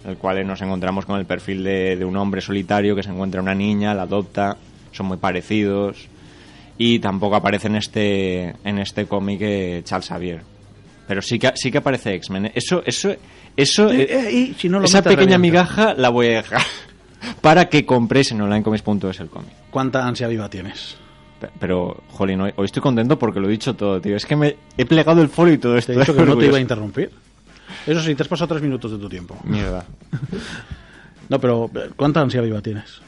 el 0.05 0.17
cual 0.17 0.45
nos 0.45 0.61
encontramos 0.61 1.07
con 1.07 1.21
el 1.21 1.25
perfil 1.27 1.63
de, 1.63 1.95
de 1.95 2.05
un 2.05 2.17
hombre 2.17 2.41
solitario 2.41 2.97
que 2.97 3.05
se 3.05 3.11
encuentra 3.11 3.41
una 3.41 3.55
niña, 3.55 3.95
la 3.95 4.03
adopta, 4.03 4.57
son 4.91 5.07
muy 5.07 5.19
parecidos. 5.19 6.09
Y 6.79 6.99
tampoco 6.99 7.37
aparece 7.37 7.69
en 7.69 7.77
este, 7.77 8.55
en 8.65 8.79
este 8.81 9.07
cómic 9.07 9.39
eh, 9.43 9.83
Charles 9.85 10.09
Xavier. 10.09 10.52
Pero 11.13 11.21
sí 11.21 11.39
que, 11.39 11.53
sí 11.57 11.71
que 11.71 11.77
aparece 11.77 12.15
X-Men. 12.15 12.53
Eso, 12.55 12.83
eso, 12.87 13.15
eso, 13.55 13.91
Eh, 13.91 14.01
eh, 14.03 14.29
eh, 14.29 14.33
y 14.33 14.55
si 14.55 14.71
no 14.71 14.79
lo 14.79 14.87
esa 14.87 15.03
pequeña 15.03 15.37
revienta. 15.37 15.39
migaja 15.39 15.93
la 15.95 16.09
voy 16.09 16.29
a 16.29 16.31
dejar 16.37 16.63
para 17.43 17.69
que 17.69 17.85
compréis 17.85 18.33
en 18.33 18.41
onlinecomics.es 18.41 19.21
el 19.21 19.29
cómic. 19.29 19.51
¿Cuánta 19.71 20.07
ansia 20.09 20.27
viva 20.29 20.49
tienes? 20.49 20.97
Pe- 21.39 21.51
Pero, 21.61 22.03
jolín, 22.09 22.41
hoy, 22.41 22.53
hoy 22.57 22.65
estoy 22.65 22.81
contento 22.81 23.19
porque 23.19 23.41
lo 23.41 23.49
he 23.49 23.51
dicho 23.51 23.75
todo, 23.75 24.01
tío. 24.01 24.17
Es 24.17 24.25
que 24.25 24.37
me 24.37 24.57
he 24.79 24.87
plegado 24.87 25.21
el 25.21 25.29
foro 25.29 25.53
y 25.53 25.59
todo 25.59 25.77
esto. 25.77 25.93
Te 25.93 25.99
he 25.99 26.01
dicho 26.01 26.17
que 26.17 26.25
no 26.25 26.39
te 26.39 26.47
iba 26.47 26.57
a 26.57 26.61
interrumpir. 26.63 27.11
Eso 27.87 28.01
sí, 28.01 28.15
te 28.15 28.23
has 28.23 28.29
pasado 28.29 28.49
tres 28.49 28.63
minutos 28.63 28.91
de 28.93 28.97
tu 28.97 29.09
tiempo. 29.11 29.39
Mierda. 29.45 29.85
No, 31.29 31.39
pero 31.41 31.71
¿cuánta 31.97 32.21
ansia 32.21 32.41
viva 32.43 32.61
tienes? 32.61 33.01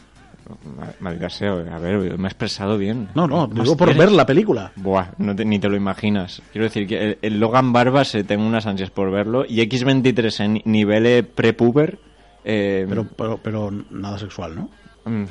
Ma- 0.76 0.92
Maldita 1.00 1.28
a 1.74 1.78
ver, 1.78 2.18
me 2.18 2.24
he 2.24 2.26
expresado 2.26 2.76
bien. 2.78 3.08
No, 3.14 3.26
no, 3.26 3.46
¿Más 3.48 3.64
digo 3.64 3.76
por 3.76 3.94
ver 3.94 4.12
la 4.12 4.26
película. 4.26 4.72
Buah, 4.76 5.08
no 5.18 5.34
te- 5.34 5.44
ni 5.44 5.58
te 5.58 5.68
lo 5.68 5.76
imaginas. 5.76 6.42
Quiero 6.52 6.64
decir 6.64 6.86
que 6.86 7.02
el, 7.02 7.18
el 7.22 7.40
Logan 7.40 7.72
Barbas 7.72 8.14
eh, 8.14 8.24
tengo 8.24 8.46
unas 8.46 8.66
ansias 8.66 8.90
por 8.90 9.10
verlo 9.10 9.44
y 9.48 9.56
X23 9.60 10.44
en 10.44 10.62
nivel 10.64 11.24
prepuber. 11.26 11.98
eh, 12.44 12.84
Pero, 12.88 13.06
pero, 13.16 13.38
pero 13.42 13.70
nada 13.90 14.18
sexual, 14.18 14.54
¿no? 14.54 14.70
mm, 15.04 15.24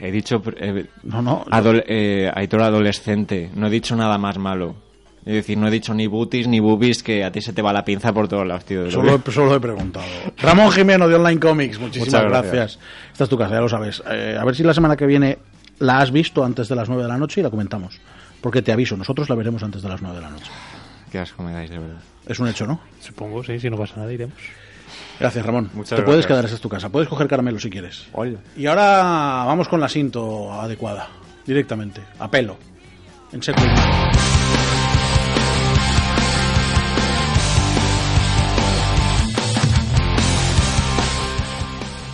he 0.00 0.10
dicho 0.10 0.42
eh, 0.58 0.86
No, 1.04 1.22
no. 1.22 1.44
adole- 1.46 1.84
eh, 1.86 2.30
Aitor 2.34 2.62
adolescente. 2.62 3.50
No 3.54 3.68
he 3.68 3.70
dicho 3.70 3.94
nada 3.96 4.18
más 4.18 4.38
malo. 4.38 4.74
Es 5.26 5.34
decir, 5.34 5.58
no 5.58 5.66
he 5.66 5.70
dicho 5.72 5.92
ni 5.92 6.06
booties 6.06 6.46
ni 6.46 6.60
boobies 6.60 7.02
que 7.02 7.24
a 7.24 7.32
ti 7.32 7.40
se 7.40 7.52
te 7.52 7.60
va 7.60 7.72
la 7.72 7.84
pinza 7.84 8.12
por 8.12 8.28
todos 8.28 8.46
lados, 8.46 8.64
tío. 8.64 8.88
Solo, 8.92 9.20
solo 9.28 9.56
he 9.56 9.60
preguntado. 9.60 10.06
Ramón 10.38 10.70
Jimeno 10.70 11.08
de 11.08 11.16
Online 11.16 11.40
Comics, 11.40 11.80
muchísimas 11.80 12.06
Muchas 12.08 12.22
gracias. 12.30 12.52
gracias. 12.54 12.78
Esta 13.12 13.24
es 13.24 13.30
tu 13.30 13.36
casa, 13.36 13.54
ya 13.54 13.60
lo 13.60 13.68
sabes. 13.68 14.02
Eh, 14.08 14.36
a 14.40 14.44
ver 14.44 14.54
si 14.54 14.62
la 14.62 14.72
semana 14.72 14.96
que 14.96 15.04
viene 15.04 15.38
la 15.80 15.98
has 15.98 16.12
visto 16.12 16.44
antes 16.44 16.68
de 16.68 16.76
las 16.76 16.88
9 16.88 17.02
de 17.02 17.08
la 17.08 17.18
noche 17.18 17.40
y 17.40 17.42
la 17.42 17.50
comentamos. 17.50 17.98
Porque 18.40 18.62
te 18.62 18.70
aviso, 18.70 18.96
nosotros 18.96 19.28
la 19.28 19.34
veremos 19.34 19.64
antes 19.64 19.82
de 19.82 19.88
las 19.88 20.00
9 20.00 20.14
de 20.16 20.22
la 20.22 20.30
noche. 20.30 20.50
Qué 21.10 21.18
asco 21.18 21.42
me 21.42 21.52
dais, 21.52 21.70
de 21.70 21.78
verdad. 21.80 22.00
Es 22.28 22.38
un 22.38 22.46
hecho, 22.46 22.64
¿no? 22.68 22.78
Supongo, 23.00 23.42
sí, 23.42 23.58
si 23.58 23.68
no 23.68 23.76
pasa 23.76 23.94
nada, 23.96 24.12
iremos. 24.12 24.36
Gracias, 25.18 25.44
Ramón. 25.44 25.70
Muchas 25.74 25.98
te 25.98 26.04
puedes 26.04 26.18
gracias. 26.20 26.26
quedar, 26.26 26.44
esa 26.44 26.54
es 26.54 26.60
tu 26.60 26.68
casa. 26.68 26.88
Puedes 26.88 27.08
coger 27.08 27.26
caramelo 27.26 27.58
si 27.58 27.68
quieres. 27.68 28.06
Hola. 28.12 28.38
Y 28.56 28.66
ahora 28.66 29.42
vamos 29.44 29.66
con 29.66 29.80
la 29.80 29.88
cinto 29.88 30.52
adecuada, 30.52 31.08
directamente, 31.44 32.00
a 32.20 32.30
pelo, 32.30 32.56
en 33.32 33.42
seco. 33.42 33.60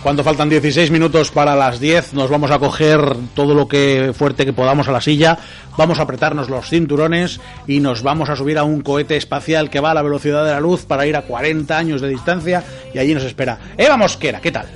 Cuando 0.03 0.21
faltan 0.21 0.49
16 0.49 0.91
minutos 0.91 1.31
para 1.31 1.55
las 1.55 1.79
10, 1.79 2.13
nos 2.13 2.29
vamos 2.29 2.51
a 2.51 2.59
coger 2.59 2.99
todo 3.33 3.55
lo 3.55 3.69
que 3.69 4.11
fuerte 4.13 4.45
que 4.45 4.51
podamos 4.51 4.89
a 4.89 4.91
la 4.91 4.99
silla, 4.99 5.37
vamos 5.77 5.97
a 5.97 6.01
apretarnos 6.01 6.49
los 6.49 6.67
cinturones 6.69 7.39
y 7.67 7.79
nos 7.79 8.03
vamos 8.03 8.29
a 8.29 8.35
subir 8.35 8.57
a 8.57 8.65
un 8.65 8.81
cohete 8.81 9.15
espacial 9.15 9.69
que 9.69 9.79
va 9.79 9.91
a 9.91 9.93
la 9.93 10.01
velocidad 10.01 10.43
de 10.43 10.51
la 10.51 10.59
luz 10.59 10.85
para 10.85 11.05
ir 11.05 11.15
a 11.15 11.21
40 11.21 11.77
años 11.77 12.01
de 12.01 12.09
distancia 12.09 12.63
y 12.93 12.99
allí 12.99 13.13
nos 13.13 13.23
espera 13.23 13.57
Eva 13.77 13.95
Mosquera. 13.95 14.41
¿Qué 14.41 14.51
tal? 14.51 14.67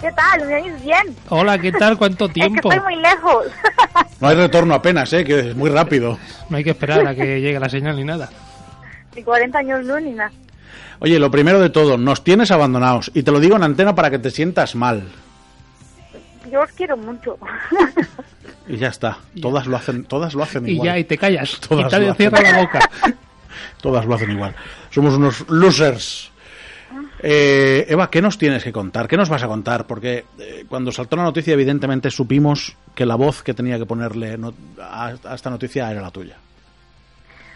¿Qué 0.00 0.12
tal? 0.12 0.46
¿Me 0.46 0.54
oís 0.56 0.82
bien? 0.82 1.16
Hola, 1.28 1.56
¿qué 1.58 1.70
tal? 1.70 1.96
¿Cuánto 1.96 2.24
Es 2.26 2.32
que 2.32 2.40
tiempo? 2.40 2.72
estoy 2.72 2.84
muy 2.84 3.00
lejos. 3.00 3.46
No 4.18 4.26
hay 4.26 4.34
retorno 4.34 4.74
apenas, 4.74 5.12
¿eh? 5.12 5.24
que 5.24 5.50
es 5.50 5.56
muy 5.56 5.70
rápido. 5.70 6.18
No 6.50 6.56
hay 6.56 6.64
que 6.64 6.70
esperar 6.70 7.06
a 7.06 7.14
que 7.14 7.40
llegue 7.40 7.60
la 7.60 7.68
señal 7.68 7.94
ni 7.94 8.04
nada. 8.04 8.28
Ni 9.14 9.22
40 9.22 9.56
años 9.56 9.84
luz 9.84 10.02
ni 10.02 10.10
nada. 10.10 10.32
Oye, 11.00 11.18
lo 11.18 11.30
primero 11.30 11.60
de 11.60 11.70
todo, 11.70 11.96
nos 11.96 12.24
tienes 12.24 12.50
abandonados. 12.50 13.10
Y 13.14 13.22
te 13.22 13.30
lo 13.30 13.40
digo 13.40 13.56
en 13.56 13.62
antena 13.62 13.94
para 13.94 14.10
que 14.10 14.18
te 14.18 14.30
sientas 14.30 14.74
mal. 14.74 15.04
Yo 16.50 16.60
os 16.62 16.72
quiero 16.72 16.96
mucho. 16.96 17.38
Y 18.66 18.76
ya 18.78 18.88
está. 18.88 19.18
Todas 19.40 19.66
lo 19.66 19.76
hacen, 19.76 20.04
todas 20.04 20.34
lo 20.34 20.42
hacen 20.42 20.66
Y 20.68 20.72
igual. 20.72 20.86
ya, 20.86 20.98
y 20.98 21.04
te 21.04 21.18
callas. 21.18 21.58
Todas 21.68 21.92
y 21.92 21.96
te 21.96 22.00
lo 22.06 22.14
cierra 22.14 22.38
hacen. 22.38 22.52
la 22.52 22.62
boca. 22.62 22.90
Todas 23.82 24.06
lo 24.06 24.14
hacen 24.14 24.30
igual. 24.30 24.54
Somos 24.90 25.14
unos 25.14 25.48
losers. 25.48 26.30
Eh, 27.20 27.84
Eva, 27.88 28.10
¿qué 28.10 28.22
nos 28.22 28.38
tienes 28.38 28.62
que 28.64 28.72
contar? 28.72 29.06
¿Qué 29.08 29.16
nos 29.16 29.28
vas 29.28 29.42
a 29.42 29.46
contar? 29.48 29.86
Porque 29.86 30.24
eh, 30.38 30.64
cuando 30.68 30.90
saltó 30.92 31.16
la 31.16 31.24
noticia, 31.24 31.52
evidentemente 31.52 32.10
supimos 32.10 32.76
que 32.94 33.04
la 33.04 33.16
voz 33.16 33.42
que 33.42 33.54
tenía 33.54 33.76
que 33.78 33.86
ponerle 33.86 34.38
no- 34.38 34.54
a, 34.80 35.12
a 35.24 35.34
esta 35.34 35.50
noticia 35.50 35.90
era 35.90 36.00
la 36.00 36.10
tuya. 36.10 36.36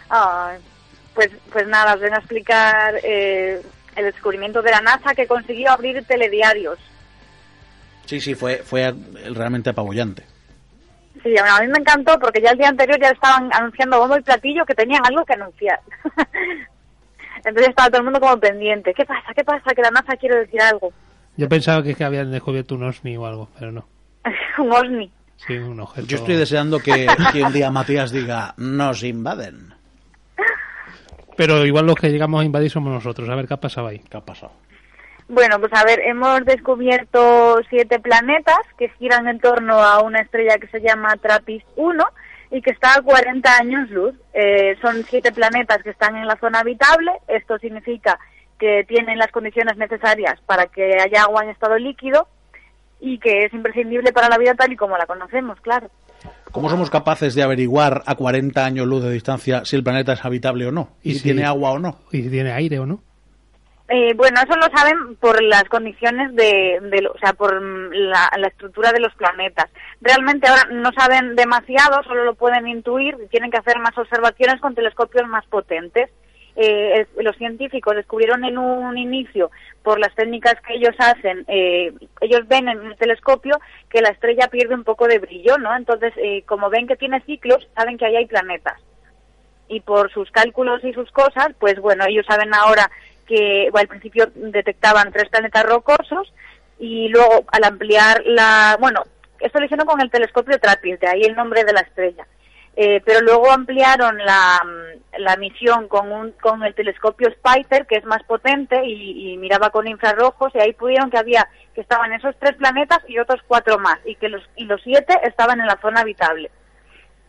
Ah, 0.09 0.51
pues, 1.13 1.29
pues 1.51 1.67
nada, 1.67 1.95
os 1.95 1.99
vengo 1.99 2.15
a 2.15 2.19
explicar 2.19 2.95
eh, 3.03 3.61
el 3.95 4.05
descubrimiento 4.05 4.61
de 4.61 4.71
la 4.71 4.81
NASA 4.81 5.13
que 5.15 5.27
consiguió 5.27 5.71
abrir 5.71 6.03
telediarios. 6.05 6.79
Sí, 8.05 8.19
sí, 8.19 8.35
fue, 8.35 8.57
fue 8.57 8.93
realmente 9.33 9.69
apabullante. 9.69 10.23
Sí, 11.21 11.31
bueno, 11.31 11.55
a 11.55 11.61
mí 11.61 11.67
me 11.67 11.79
encantó 11.79 12.19
porque 12.19 12.41
ya 12.41 12.51
el 12.51 12.57
día 12.57 12.67
anterior 12.67 12.99
ya 12.99 13.09
estaban 13.09 13.49
anunciando 13.53 13.99
bombo 13.99 14.17
y 14.17 14.21
platillo 14.21 14.65
que 14.65 14.75
tenían 14.75 15.01
algo 15.05 15.23
que 15.23 15.33
anunciar. 15.33 15.79
Entonces 17.37 17.69
estaba 17.69 17.89
todo 17.89 17.99
el 17.99 18.03
mundo 18.05 18.19
como 18.19 18.39
pendiente. 18.39 18.93
¿Qué 18.93 19.05
pasa? 19.05 19.33
¿Qué 19.35 19.43
pasa? 19.43 19.73
Que 19.73 19.81
la 19.81 19.91
NASA 19.91 20.15
quiere 20.17 20.39
decir 20.39 20.61
algo. 20.61 20.91
Yo 21.37 21.47
pensaba 21.49 21.81
que, 21.83 21.91
es 21.91 21.97
que 21.97 22.03
habían 22.03 22.31
descubierto 22.31 22.75
un 22.75 22.83
OSNI 22.83 23.17
o 23.17 23.25
algo, 23.25 23.49
pero 23.57 23.71
no. 23.71 23.87
Un 24.57 24.71
OSNI. 24.71 25.11
Sí, 25.35 25.57
un 25.57 25.79
objeto. 25.79 26.07
Yo 26.07 26.17
estoy 26.17 26.35
deseando 26.35 26.79
que, 26.79 27.07
que 27.33 27.43
un 27.43 27.51
día 27.51 27.69
Matías 27.69 28.11
diga, 28.11 28.53
nos 28.57 29.03
invaden. 29.03 29.72
Pero 31.35 31.65
igual 31.65 31.85
los 31.85 31.95
que 31.95 32.09
llegamos 32.09 32.41
a 32.41 32.45
invadir 32.45 32.69
somos 32.69 32.93
nosotros. 32.93 33.29
A 33.29 33.35
ver 33.35 33.47
qué 33.47 33.53
ha 33.53 33.59
pasado 33.59 33.87
ahí. 33.87 33.99
¿Qué 33.99 34.17
ha 34.17 34.21
pasado? 34.21 34.51
Bueno, 35.27 35.59
pues 35.59 35.71
a 35.73 35.83
ver, 35.85 35.99
hemos 36.01 36.43
descubierto 36.45 37.59
siete 37.69 37.99
planetas 37.99 38.59
que 38.77 38.89
giran 38.89 39.27
en 39.27 39.39
torno 39.39 39.81
a 39.81 40.01
una 40.01 40.19
estrella 40.19 40.57
que 40.57 40.67
se 40.67 40.81
llama 40.81 41.15
TRAPPIST 41.15 41.65
1 41.75 42.03
y 42.51 42.61
que 42.61 42.71
está 42.71 42.97
a 42.97 43.01
40 43.01 43.57
años 43.57 43.89
luz. 43.89 44.15
Eh, 44.33 44.77
son 44.81 45.03
siete 45.03 45.31
planetas 45.31 45.81
que 45.81 45.91
están 45.91 46.17
en 46.17 46.27
la 46.27 46.37
zona 46.37 46.59
habitable. 46.59 47.11
Esto 47.27 47.57
significa 47.57 48.19
que 48.59 48.83
tienen 48.87 49.17
las 49.17 49.31
condiciones 49.31 49.77
necesarias 49.77 50.39
para 50.45 50.67
que 50.67 50.97
haya 51.01 51.23
agua 51.23 51.43
en 51.43 51.49
estado 51.49 51.77
líquido 51.77 52.27
y 52.99 53.19
que 53.19 53.45
es 53.45 53.53
imprescindible 53.53 54.13
para 54.13 54.29
la 54.29 54.37
vida 54.37 54.53
tal 54.55 54.71
y 54.71 54.75
como 54.75 54.97
la 54.97 55.05
conocemos, 55.05 55.59
claro. 55.61 55.89
¿Cómo 56.51 56.69
somos 56.69 56.89
capaces 56.89 57.35
de 57.35 57.43
averiguar 57.43 58.03
a 58.05 58.15
40 58.15 58.63
años 58.63 58.87
luz 58.87 59.03
de 59.03 59.11
distancia 59.11 59.65
si 59.65 59.75
el 59.75 59.83
planeta 59.83 60.13
es 60.13 60.23
habitable 60.23 60.67
o 60.67 60.71
no? 60.71 60.89
¿Y, 61.01 61.11
Y 61.11 61.15
si 61.15 61.23
tiene 61.23 61.45
agua 61.45 61.71
o 61.71 61.79
no? 61.79 61.97
Y 62.11 62.21
si 62.21 62.29
tiene 62.29 62.51
aire 62.51 62.79
o 62.79 62.85
no. 62.85 63.01
Eh, 63.89 64.13
bueno, 64.15 64.39
eso 64.41 64.55
lo 64.55 64.75
saben 64.75 65.15
por 65.17 65.41
las 65.43 65.65
condiciones 65.65 66.33
de, 66.35 66.79
o 67.13 67.17
sea, 67.19 67.33
por 67.33 67.59
mm, 67.61 67.91
la, 67.91 68.31
la 68.37 68.47
estructura 68.47 68.91
de 68.91 68.99
los 68.99 69.13
planetas. 69.15 69.69
Realmente 69.99 70.47
ahora 70.47 70.63
no 70.71 70.91
saben 70.97 71.35
demasiado, 71.35 72.01
solo 72.03 72.23
lo 72.23 72.35
pueden 72.35 72.67
intuir, 72.67 73.17
tienen 73.29 73.51
que 73.51 73.57
hacer 73.57 73.79
más 73.79 73.97
observaciones 73.97 74.61
con 74.61 74.73
telescopios 74.73 75.27
más 75.27 75.45
potentes. 75.47 76.09
Eh, 76.55 77.07
los 77.17 77.35
científicos 77.37 77.95
descubrieron 77.95 78.45
en 78.45 78.57
un 78.57 78.97
inicio, 78.97 79.49
por 79.81 79.99
las 79.99 80.13
técnicas 80.15 80.55
que 80.61 80.75
ellos 80.75 80.95
hacen, 80.99 81.43
eh, 81.47 81.91
ellos 82.21 82.47
ven 82.47 82.69
en 82.69 82.85
el 82.85 82.95
telescopio 82.95 83.59
que 83.89 84.01
la 84.01 84.09
estrella 84.09 84.47
pierde 84.47 84.75
un 84.75 84.83
poco 84.83 85.07
de 85.07 85.19
brillo, 85.19 85.57
¿no? 85.57 85.75
Entonces, 85.75 86.13
eh, 86.17 86.43
como 86.45 86.69
ven 86.69 86.87
que 86.87 86.95
tiene 86.95 87.21
ciclos, 87.21 87.67
saben 87.75 87.97
que 87.97 88.05
ahí 88.05 88.15
hay 88.15 88.27
planetas 88.27 88.79
y 89.67 89.79
por 89.79 90.11
sus 90.11 90.29
cálculos 90.31 90.83
y 90.83 90.93
sus 90.93 91.11
cosas, 91.11 91.49
pues 91.59 91.79
bueno, 91.79 92.05
ellos 92.07 92.25
saben 92.27 92.53
ahora 92.53 92.89
que 93.27 93.69
bueno, 93.71 93.83
al 93.83 93.87
principio 93.87 94.27
detectaban 94.35 95.11
tres 95.11 95.29
planetas 95.29 95.63
rocosos 95.63 96.33
y 96.79 97.07
luego 97.09 97.45
al 97.51 97.63
ampliar 97.63 98.21
la, 98.25 98.77
bueno, 98.79 99.03
esto 99.39 99.59
lo 99.59 99.65
hicieron 99.65 99.87
con 99.87 100.01
el 100.01 100.11
telescopio 100.11 100.59
TRAPPIST, 100.59 101.01
de 101.01 101.07
ahí 101.07 101.21
el 101.23 101.35
nombre 101.35 101.63
de 101.63 101.73
la 101.73 101.81
estrella. 101.81 102.27
Eh, 102.75 103.01
pero 103.05 103.21
luego 103.21 103.51
ampliaron 103.51 104.17
la, 104.17 104.59
la 105.19 105.37
misión 105.37 105.87
con, 105.87 106.11
un, 106.11 106.31
con 106.31 106.63
el 106.63 106.73
telescopio 106.73 107.29
Spicer, 107.29 107.85
que 107.85 107.97
es 107.97 108.05
más 108.05 108.23
potente 108.23 108.83
y, 108.83 109.37
miraba 109.37 109.69
con 109.69 109.87
infrarrojos, 109.87 110.53
y 110.55 110.59
ahí 110.59 110.73
pudieron 110.73 111.11
que 111.11 111.19
había 111.19 111.47
que 111.75 111.81
estaban 111.81 112.13
esos 112.13 112.35
tres 112.39 112.55
planetas 112.55 112.99
y 113.07 113.19
otros 113.19 113.41
cuatro 113.47 113.77
más, 113.77 113.99
y 114.05 114.15
que 114.15 114.29
los, 114.29 114.41
y 114.55 114.65
los 114.65 114.81
siete 114.81 115.19
estaban 115.23 115.59
en 115.59 115.67
la 115.67 115.77
zona 115.81 116.01
habitable. 116.01 116.49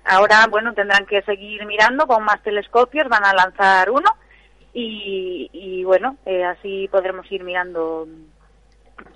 Ahora, 0.07 0.47
bueno, 0.51 0.73
tendrán 0.75 1.07
que 1.07 1.23
seguir 1.23 1.65
mirando 1.67 2.07
con 2.07 2.25
más 2.25 2.43
telescopios, 2.43 3.09
van 3.09 3.25
a 3.25 3.35
lanzar 3.35 3.91
uno 3.91 4.11
y, 4.73 5.51
y 5.53 5.85
bueno, 5.85 6.17
eh, 6.27 6.45
así 6.45 6.89
podremos 6.91 7.31
ir 7.31 7.43
mirando 7.43 8.07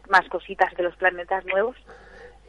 más 0.09 0.27
cositas 0.29 0.75
de 0.75 0.83
los 0.83 0.97
planetas 0.97 1.45
nuevos. 1.47 1.77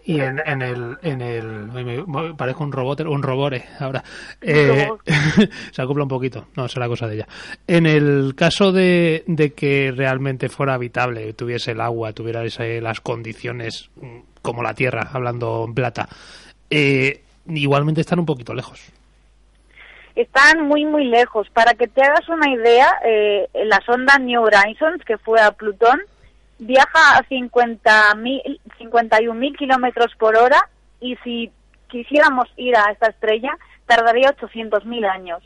Y 0.06 0.22
en, 0.22 0.42
en 0.46 0.62
el, 0.62 0.98
en 1.04 1.22
el, 1.22 1.46
me- 1.72 2.04
me 2.04 2.34
parezco 2.34 2.64
un 2.64 2.72
robot, 2.72 3.02
un 3.02 3.22
robore 3.22 3.66
ahora. 3.80 4.04
Eh, 4.42 4.86
robot. 4.88 5.02
se 5.72 5.82
acopla 5.82 6.04
un 6.04 6.10
poquito, 6.10 6.48
no, 6.56 6.68
será 6.68 6.88
cosa 6.88 7.08
de 7.08 7.16
ella. 7.16 7.28
En 7.68 7.86
el 7.86 8.34
caso 8.36 8.72
de, 8.72 9.24
de 9.28 9.54
que 9.54 9.92
realmente 9.96 10.50
fuera 10.50 10.74
habitable, 10.74 11.34
tuviese 11.34 11.72
el 11.72 11.82
agua, 11.82 12.14
tuviera 12.14 12.44
ese- 12.44 12.82
las 12.82 13.02
condiciones 13.02 13.90
mm, 14.02 14.20
como 14.42 14.64
la 14.64 14.74
Tierra, 14.74 15.10
hablando 15.14 15.66
en 15.68 15.74
plata, 15.76 16.08
eh, 16.70 17.22
igualmente 17.48 18.02
están 18.02 18.20
un 18.20 18.26
poquito 18.26 18.54
lejos. 18.54 18.82
Están 20.16 20.68
muy, 20.68 20.86
muy 20.86 21.06
lejos. 21.06 21.48
Para 21.52 21.74
que 21.76 21.88
te 21.88 22.02
hagas 22.02 22.28
una 22.30 22.50
idea, 22.52 22.90
eh, 23.06 23.48
la 23.66 23.80
sonda 23.86 24.18
New 24.18 24.42
Horizons, 24.42 25.04
que 25.06 25.18
fue 25.18 25.40
a 25.40 25.52
Plutón, 25.52 26.00
viaja 26.60 27.18
a 27.18 27.24
50.000 27.24 28.60
51.000 28.80 29.58
kilómetros 29.58 30.14
por 30.18 30.38
hora 30.38 30.70
y 31.02 31.16
si 31.24 31.52
quisiéramos 31.90 32.48
ir 32.58 32.76
a 32.76 32.92
esta 32.92 33.08
estrella, 33.08 33.58
tardaría 33.86 34.36
800.000 34.36 35.10
años. 35.10 35.44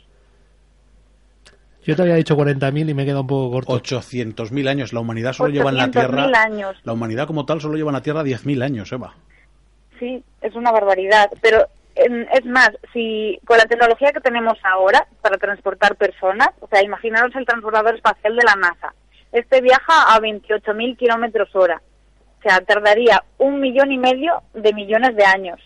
Yo 1.82 1.94
te 1.96 2.02
había 2.02 2.14
dicho 2.14 2.36
40.000 2.36 2.90
y 2.90 2.94
me 2.94 3.02
he 3.02 3.06
quedado 3.06 3.22
un 3.22 3.26
poco 3.26 3.50
corto. 3.50 3.72
800.000 3.74 4.68
años. 4.68 4.92
La 4.92 5.00
humanidad 5.00 5.32
solo 5.32 5.50
lleva 5.50 5.70
en 5.70 5.76
la 5.76 5.86
800.000 5.86 5.92
Tierra... 5.92 6.42
años. 6.42 6.76
La 6.82 6.92
humanidad 6.94 7.26
como 7.26 7.44
tal 7.44 7.60
solo 7.60 7.76
lleva 7.76 7.90
en 7.90 7.94
la 7.94 8.02
Tierra 8.02 8.22
10.000 8.22 8.62
años, 8.64 8.92
Eva. 8.92 9.14
Sí, 9.98 10.22
es 10.40 10.54
una 10.54 10.72
barbaridad. 10.72 11.30
Pero 11.42 11.66
es 11.94 12.44
más, 12.46 12.70
si 12.92 13.38
con 13.44 13.58
la 13.58 13.66
tecnología 13.66 14.12
que 14.12 14.20
tenemos 14.20 14.58
ahora 14.64 15.06
para 15.20 15.36
transportar 15.36 15.96
personas, 15.96 16.48
o 16.60 16.66
sea, 16.68 16.82
imaginaros 16.82 17.34
el 17.36 17.46
transportador 17.46 17.94
espacial 17.94 18.34
de 18.34 18.44
la 18.44 18.56
NASA. 18.56 18.94
Este 19.34 19.60
viaja 19.60 20.14
a 20.14 20.18
28.000 20.20 20.96
kilómetros 20.96 21.48
hora. 21.54 21.82
O 22.38 22.42
sea, 22.48 22.60
tardaría 22.60 23.22
un 23.38 23.60
millón 23.60 23.90
y 23.92 23.98
medio 23.98 24.42
de 24.54 24.72
millones 24.72 25.14
de 25.16 25.24
años. 25.24 25.60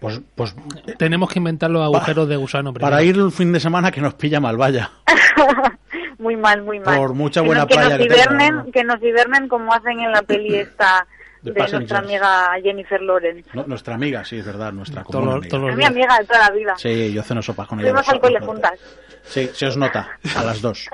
Pues, 0.00 0.20
pues 0.34 0.54
Tenemos 0.98 1.30
que 1.30 1.38
inventar 1.38 1.70
los 1.70 1.82
agujeros 1.82 2.28
de 2.28 2.36
gusano 2.36 2.72
primero. 2.72 2.90
para 2.90 3.02
ir 3.04 3.20
un 3.20 3.30
fin 3.30 3.52
de 3.52 3.60
semana 3.60 3.92
que 3.92 4.00
nos 4.00 4.14
pilla 4.14 4.40
mal, 4.40 4.56
vaya. 4.56 4.90
muy 6.18 6.36
mal, 6.36 6.62
muy 6.62 6.80
mal. 6.80 6.96
Por 6.96 7.14
mucha 7.14 7.40
Que 7.40 7.46
buena 7.46 7.60
nos- 7.62 7.68
que 7.68 7.74
playa 7.74 7.90
nos 7.90 7.98
que 7.98 8.04
hibernen, 8.14 8.38
tenga, 8.48 8.62
¿no? 8.64 8.72
que 8.72 8.84
nos 8.84 9.02
hibernen 9.02 9.48
como 9.48 9.72
hacen 9.72 10.00
en 10.00 10.10
la 10.10 10.22
peli 10.22 10.56
esta 10.56 11.06
de 11.42 11.52
nuestra 11.52 11.98
amiga 11.98 12.50
Jennifer 12.62 13.00
Lawrence. 13.00 13.48
No, 13.52 13.64
nuestra 13.66 13.94
amiga, 13.94 14.24
sí, 14.24 14.38
es 14.38 14.46
verdad, 14.46 14.72
nuestra 14.72 15.02
Todos 15.02 15.14
común 15.14 15.26
los- 15.26 15.34
amiga. 15.36 15.50
todos 15.50 15.62
los 15.62 15.70
Es 15.72 15.76
mi 15.76 15.84
amiga 15.84 16.18
de 16.18 16.24
toda 16.24 16.38
la 16.40 16.50
vida. 16.50 16.74
Sí, 16.78 17.12
yo 17.12 17.22
ceno 17.22 17.42
sopas 17.42 17.68
con 17.68 17.78
ella. 17.80 17.90
Fuimos 17.90 18.08
al 18.08 18.20
cole 18.20 18.40
juntas. 18.40 18.80
Sí, 19.24 19.50
se 19.54 19.66
os 19.66 19.76
nota, 19.76 20.08
a 20.36 20.44
las 20.44 20.60
dos. 20.60 20.86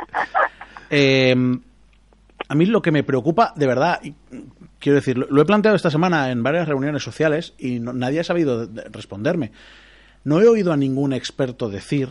Eh, 0.91 1.35
a 2.49 2.55
mí 2.55 2.67
lo 2.67 2.81
que 2.83 2.93
me 2.93 3.03
preocupa, 3.03 3.53
de 3.57 3.67
verdad, 3.67 4.01
quiero 4.79 4.97
decir, 4.97 5.19
lo, 5.19 5.27
lo 5.29 5.43
he 5.43 5.45
planteado 5.45 5.77
esta 5.77 5.91
semana 5.91 6.31
en 6.31 6.43
varias 6.43 6.69
reuniones 6.69 7.03
sociales 7.03 7.55
y 7.59 7.81
no- 7.81 7.93
nadie 7.93 8.21
ha 8.21 8.25
sabido 8.25 8.67
de- 8.67 8.83
de 8.83 8.89
responderme. 8.91 9.53
No 10.25 10.41
he 10.41 10.49
oído 10.49 10.73
a 10.73 10.77
ningún 10.77 11.13
experto 11.13 11.69
decir 11.69 12.09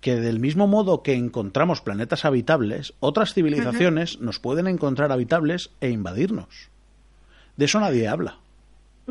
que 0.00 0.16
del 0.16 0.40
mismo 0.40 0.66
modo 0.66 1.02
que 1.02 1.14
encontramos 1.14 1.80
planetas 1.82 2.24
habitables, 2.24 2.94
otras 3.00 3.34
civilizaciones 3.34 4.20
nos 4.20 4.38
pueden 4.38 4.66
encontrar 4.66 5.12
habitables 5.12 5.70
e 5.80 5.90
invadirnos. 5.90 6.70
De 7.56 7.66
eso 7.66 7.80
nadie 7.80 8.08
habla. 8.08 8.38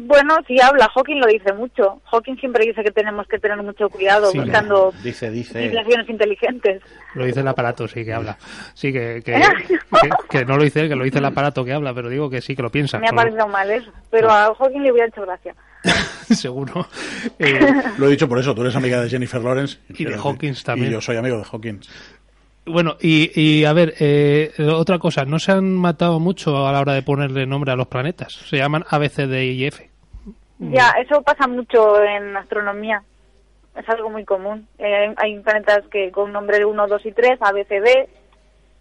Bueno, 0.02 0.36
sí 0.48 0.56
habla, 0.62 0.90
Hawking 0.94 1.18
lo 1.20 1.28
dice 1.28 1.54
mucho. 1.54 2.02
Hawking 2.12 2.36
siempre 2.38 2.66
dice 2.66 2.84
que 2.84 2.92
tenemos 2.92 3.28
que 3.28 3.40
tener 3.40 3.62
mucho 3.64 3.90
cuidado 3.90 4.32
Sí, 4.32 4.40
buscando 4.40 4.94
Dice, 5.04 5.30
dice. 5.32 5.54
civilizaciones 5.62 6.10
inteligentes. 6.10 6.82
Lo 7.16 7.26
dice 7.26 7.40
el 7.42 7.48
aparato, 7.48 7.88
sí, 7.88 8.04
que 8.06 8.14
habla. 8.14 8.38
Sí, 8.74 8.92
que, 8.94 9.22
que, 9.24 9.34
que, 10.02 10.10
que 10.30 10.46
no 10.46 10.58
lo 10.58 10.64
dice 10.64 10.82
él, 10.82 10.90
que 10.90 10.96
lo 10.96 11.04
dice 11.04 11.20
el 11.20 11.26
aparato 11.26 11.64
que 11.66 11.74
habla, 11.74 11.94
pero 11.94 12.10
digo 12.10 12.30
que 12.30 12.42
sí, 12.42 12.56
que 12.56 12.62
lo 12.62 12.70
piensa. 12.72 13.00
Me 13.00 13.08
ha 13.10 13.14
parecido 13.14 13.48
mal 13.48 13.70
eso, 13.70 13.92
pero 14.10 14.30
a 14.32 14.54
Hawking 14.56 14.82
le 14.82 14.92
hubiera 14.92 15.08
hecho 15.08 15.22
gracia. 15.22 15.56
Seguro. 16.30 16.88
Eh, 17.40 17.60
Lo 17.98 18.08
he 18.08 18.12
dicho 18.12 18.28
por 18.28 18.38
eso, 18.40 18.54
tú 18.54 18.62
eres 18.62 18.76
amiga 18.76 19.02
de 19.02 19.10
Jennifer 19.10 19.42
Lawrence. 19.42 19.78
Y 19.90 20.04
de 20.06 20.16
Hawkins 20.16 20.64
también. 20.64 20.90
Y 20.90 20.94
yo 20.94 21.02
soy 21.02 21.16
amigo 21.18 21.38
de 21.38 21.44
Hawkins. 21.50 21.90
bueno, 22.66 22.98
y, 23.02 23.32
y 23.40 23.64
a 23.66 23.74
ver, 23.74 23.94
eh, 24.00 24.52
otra 24.74 25.00
cosa, 25.00 25.26
no 25.26 25.40
se 25.40 25.52
han 25.54 25.74
matado 25.74 26.20
mucho 26.20 26.68
a 26.68 26.72
la 26.72 26.80
hora 26.82 26.94
de 26.94 27.02
ponerle 27.02 27.46
nombre 27.46 27.72
a 27.72 27.76
los 27.76 27.88
planetas. 27.88 28.34
Se 28.34 28.58
llaman 28.58 28.84
A, 28.90 28.98
B, 28.98 29.10
C, 29.10 29.28
D 29.28 29.46
y 29.48 29.66
F. 29.66 29.89
Ya, 30.60 30.90
eso 31.02 31.22
pasa 31.22 31.48
mucho 31.48 32.04
en 32.04 32.36
astronomía. 32.36 33.02
Es 33.76 33.88
algo 33.88 34.10
muy 34.10 34.26
común. 34.26 34.68
Eh, 34.78 35.14
hay 35.16 35.40
planetas 35.40 35.86
que 35.90 36.12
con 36.12 36.34
nombre 36.34 36.66
1, 36.66 36.88
2 36.88 37.06
y 37.06 37.12
3, 37.14 37.40
A, 37.42 37.52
B, 37.54 37.64
C, 37.66 37.80
D, 37.80 38.10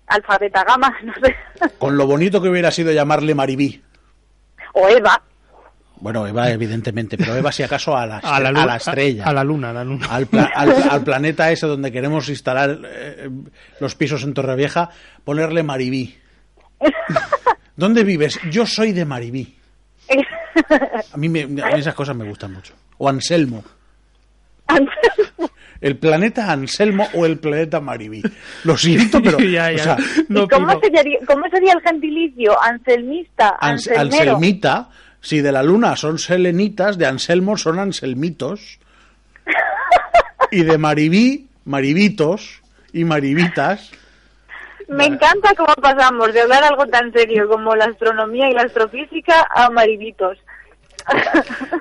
alfa, 0.09 0.39
beta, 0.39 0.65
gamma, 0.65 0.97
no 1.05 1.13
sé. 1.23 1.37
Con 1.79 1.97
lo 1.97 2.07
bonito 2.07 2.43
que 2.43 2.49
hubiera 2.49 2.71
sido 2.73 2.91
llamarle 2.93 3.35
Maribí. 3.35 3.81
o 4.75 4.89
Eva. 4.89 5.23
Bueno, 6.01 6.27
Eva, 6.27 6.49
evidentemente, 6.51 7.17
pero 7.19 7.35
Eva, 7.37 7.51
si 7.53 7.63
acaso, 7.65 7.97
a 7.97 8.07
la, 8.07 8.19
A 8.23 8.41
la, 8.41 8.49
a 8.49 8.67
la 8.67 8.77
estrella. 8.77 9.25
A, 9.25 9.33
la 9.33 9.45
luna, 9.45 9.71
a 9.71 9.73
la 9.75 9.85
luna. 9.85 10.07
Al, 10.11 10.27
pla- 10.27 10.51
al- 10.55 10.75
al 10.91 11.03
planeta 11.05 11.51
ese 11.53 11.67
donde 11.67 11.93
queremos 11.93 12.29
instalar 12.29 12.79
eh, 12.87 13.29
los 13.81 13.95
pisos 13.95 14.25
en 14.25 14.35
Torrevieja, 14.35 14.91
ponerle 15.25 15.63
Maribí. 15.63 16.17
¿Dónde 17.77 18.03
vives? 18.05 18.41
Yo 18.51 18.67
soy 18.67 18.93
de 18.93 19.05
Maribí. 19.05 19.58
A 21.13 21.17
mí, 21.17 21.29
me- 21.29 21.43
a 21.43 21.47
mí 21.47 21.81
esas 21.81 21.95
cosas 21.95 22.17
me 22.17 22.25
gustan 22.29 22.53
mucho. 22.53 22.75
O 22.99 23.09
Anselmo. 23.09 23.65
El 25.81 25.97
planeta 25.97 26.51
Anselmo 26.51 27.07
o 27.15 27.25
el 27.25 27.39
planeta 27.39 27.81
Maribí. 27.81 28.23
Lo 28.65 28.77
siento, 28.77 29.23
pero. 29.23 29.39
Ya, 29.49 29.71
ya. 29.73 29.81
o 29.81 29.85
sea, 29.85 29.97
No 30.29 30.43
¿Y 30.45 30.49
cómo 30.49 30.81
sería, 30.81 31.19
cómo 31.27 31.49
sería 31.51 31.73
el 31.75 31.81
gentilicio? 31.81 32.61
Anselmista, 32.63 33.57
Ans- 33.61 33.89
anselmero. 33.97 34.33
Anselmita, 34.35 34.91
si 35.21 35.41
de 35.41 35.53
la 35.53 35.63
luna 35.63 35.97
son 35.97 36.19
selenitas, 36.19 36.99
de 36.99 37.07
Anselmo 37.07 37.57
son 37.57 37.79
anselmitos. 37.79 38.79
Y 40.51 40.63
de 40.63 40.79
Maribí, 40.79 41.47
maribitos 41.67 42.63
y 42.95 43.05
maribitas. 43.05 43.91
Me 44.89 45.05
encanta 45.05 45.55
cómo 45.57 45.75
pasamos 45.75 46.33
de 46.33 46.41
hablar 46.41 46.65
algo 46.65 46.87
tan 46.87 47.13
serio 47.13 47.49
como 47.49 47.77
la 47.77 47.87
astronomía 47.87 48.49
y 48.51 48.55
la 48.55 48.63
astrofísica 48.63 49.47
a 49.55 49.71
maribitos. 49.71 50.39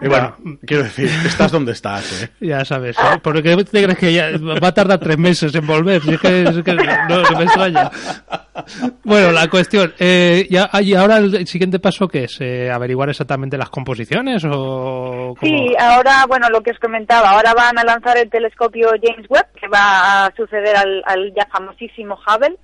Y 0.01 0.07
bueno, 0.07 0.35
quiero 0.65 0.83
decir, 0.83 1.09
estás 1.25 1.51
donde 1.51 1.73
estás, 1.73 2.23
¿eh? 2.23 2.29
Ya 2.39 2.63
sabes, 2.63 2.97
¿eh? 2.97 3.19
¿por 3.21 3.41
qué 3.41 3.55
te 3.57 3.83
crees 3.83 3.97
que 3.97 4.13
ya 4.13 4.29
va 4.37 4.69
a 4.69 4.73
tardar 4.73 4.99
tres 4.99 5.17
meses 5.17 5.53
en 5.53 5.67
volver? 5.67 6.01
Si 6.01 6.13
es 6.13 6.19
que, 6.21 6.43
es 6.43 6.63
que 6.63 6.73
no, 6.73 7.21
no 7.21 7.37
me 7.37 7.43
extraña. 7.43 7.91
Bueno, 9.03 9.31
la 9.31 9.49
cuestión, 9.49 9.93
eh, 9.99 10.47
ya, 10.49 10.69
y 10.81 10.93
ahora 10.93 11.17
el 11.17 11.45
siguiente 11.47 11.79
paso, 11.79 12.07
¿qué 12.07 12.23
es? 12.23 12.37
Eh, 12.39 12.71
¿Averiguar 12.71 13.09
exactamente 13.09 13.57
las 13.57 13.69
composiciones 13.69 14.43
o 14.45 15.35
cómo? 15.37 15.41
Sí, 15.41 15.73
ahora, 15.77 16.25
bueno, 16.27 16.49
lo 16.49 16.61
que 16.61 16.71
os 16.71 16.79
comentaba, 16.79 17.31
ahora 17.31 17.53
van 17.53 17.77
a 17.77 17.83
lanzar 17.83 18.17
el 18.17 18.29
telescopio 18.29 18.91
James 19.01 19.25
Webb, 19.29 19.47
que 19.59 19.67
va 19.67 20.25
a 20.25 20.33
suceder 20.35 20.75
al, 20.77 21.03
al 21.05 21.33
ya 21.35 21.45
famosísimo 21.51 22.15
Hubble, 22.15 22.57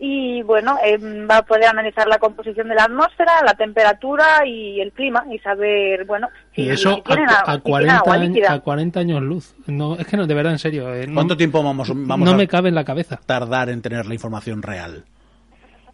y 0.00 0.42
bueno, 0.42 0.76
eh, 0.84 0.96
va 1.26 1.38
a 1.38 1.42
poder 1.42 1.64
analizar 1.66 2.06
la 2.06 2.18
composición 2.18 2.68
de 2.68 2.74
la 2.76 2.84
atmósfera, 2.84 3.42
la 3.44 3.54
temperatura 3.54 4.46
y 4.46 4.80
el 4.80 4.92
clima, 4.92 5.24
y 5.30 5.38
saber, 5.40 6.04
bueno, 6.04 6.28
si, 6.54 6.62
Y 6.62 6.70
eso 6.70 6.94
si 6.96 7.02
tienen, 7.02 7.28
a, 7.30 7.32
a- 7.40 7.54
si 7.56 7.60
tienen 7.60 7.60
40 7.62 7.96
agua 7.98 8.14
años, 8.14 8.28
líquida. 8.28 8.52
a 8.52 8.60
40 8.60 9.00
años 9.00 9.22
luz. 9.22 9.54
No, 9.66 9.96
es 9.96 10.06
que 10.06 10.16
no, 10.16 10.26
de 10.26 10.34
verdad, 10.34 10.52
en 10.52 10.58
serio. 10.60 10.94
eh, 10.94 11.06
no- 11.08 11.14
¿Cuánto 11.14 11.36
tiempo 11.36 11.62
vamos, 11.64 11.88
vamos 11.92 12.26
no 12.28 12.34
a 12.34 12.36
me 12.36 12.46
cabe 12.46 12.68
en 12.68 12.76
la 12.76 12.84
cabeza. 12.84 13.18
tardar 13.26 13.68
en 13.70 13.82
tener 13.82 14.06
la 14.06 14.14
información 14.14 14.62
real? 14.62 15.04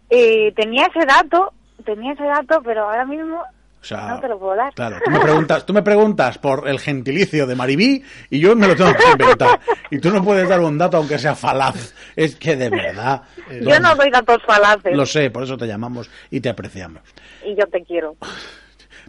Eh, 0.09 0.53
tenía 0.55 0.85
ese 0.85 1.05
dato, 1.05 1.51
tenía 1.83 2.13
ese 2.13 2.23
dato, 2.25 2.61
pero 2.63 2.83
ahora 2.87 3.05
mismo 3.05 3.41
O 3.85 3.87
sea, 3.87 4.07
no 4.07 4.19
te 4.19 4.27
lo 4.27 4.39
puedo 4.39 4.55
dar. 4.55 4.73
Claro, 4.73 4.97
tú 5.05 5.11
me 5.11 5.19
preguntas, 5.19 5.63
tú 5.67 5.73
me 5.73 5.83
preguntas 5.83 6.39
por 6.39 6.67
el 6.67 6.79
gentilicio 6.79 7.45
de 7.45 7.53
Maribí 7.55 8.03
y 8.31 8.39
yo 8.39 8.55
me 8.55 8.67
lo 8.67 8.75
tengo 8.75 8.91
que 8.95 9.11
inventar. 9.11 9.59
Y 9.91 9.99
tú 9.99 10.09
no 10.09 10.23
puedes 10.23 10.49
dar 10.49 10.59
un 10.59 10.75
dato 10.75 10.97
aunque 10.97 11.19
sea 11.19 11.35
falaz. 11.35 11.93
Es 12.15 12.35
que 12.35 12.55
de 12.55 12.71
verdad. 12.71 13.21
Yo 13.61 13.79
no 13.79 13.95
doy 13.95 14.09
datos 14.09 14.41
falaces, 14.43 14.97
Lo 14.97 15.05
sé, 15.05 15.29
por 15.29 15.43
eso 15.43 15.55
te 15.55 15.67
llamamos 15.67 16.09
y 16.31 16.39
te 16.41 16.49
apreciamos. 16.49 17.03
y 17.45 17.55
yo 17.55 17.67
te 17.67 17.83
quiero. 17.83 18.15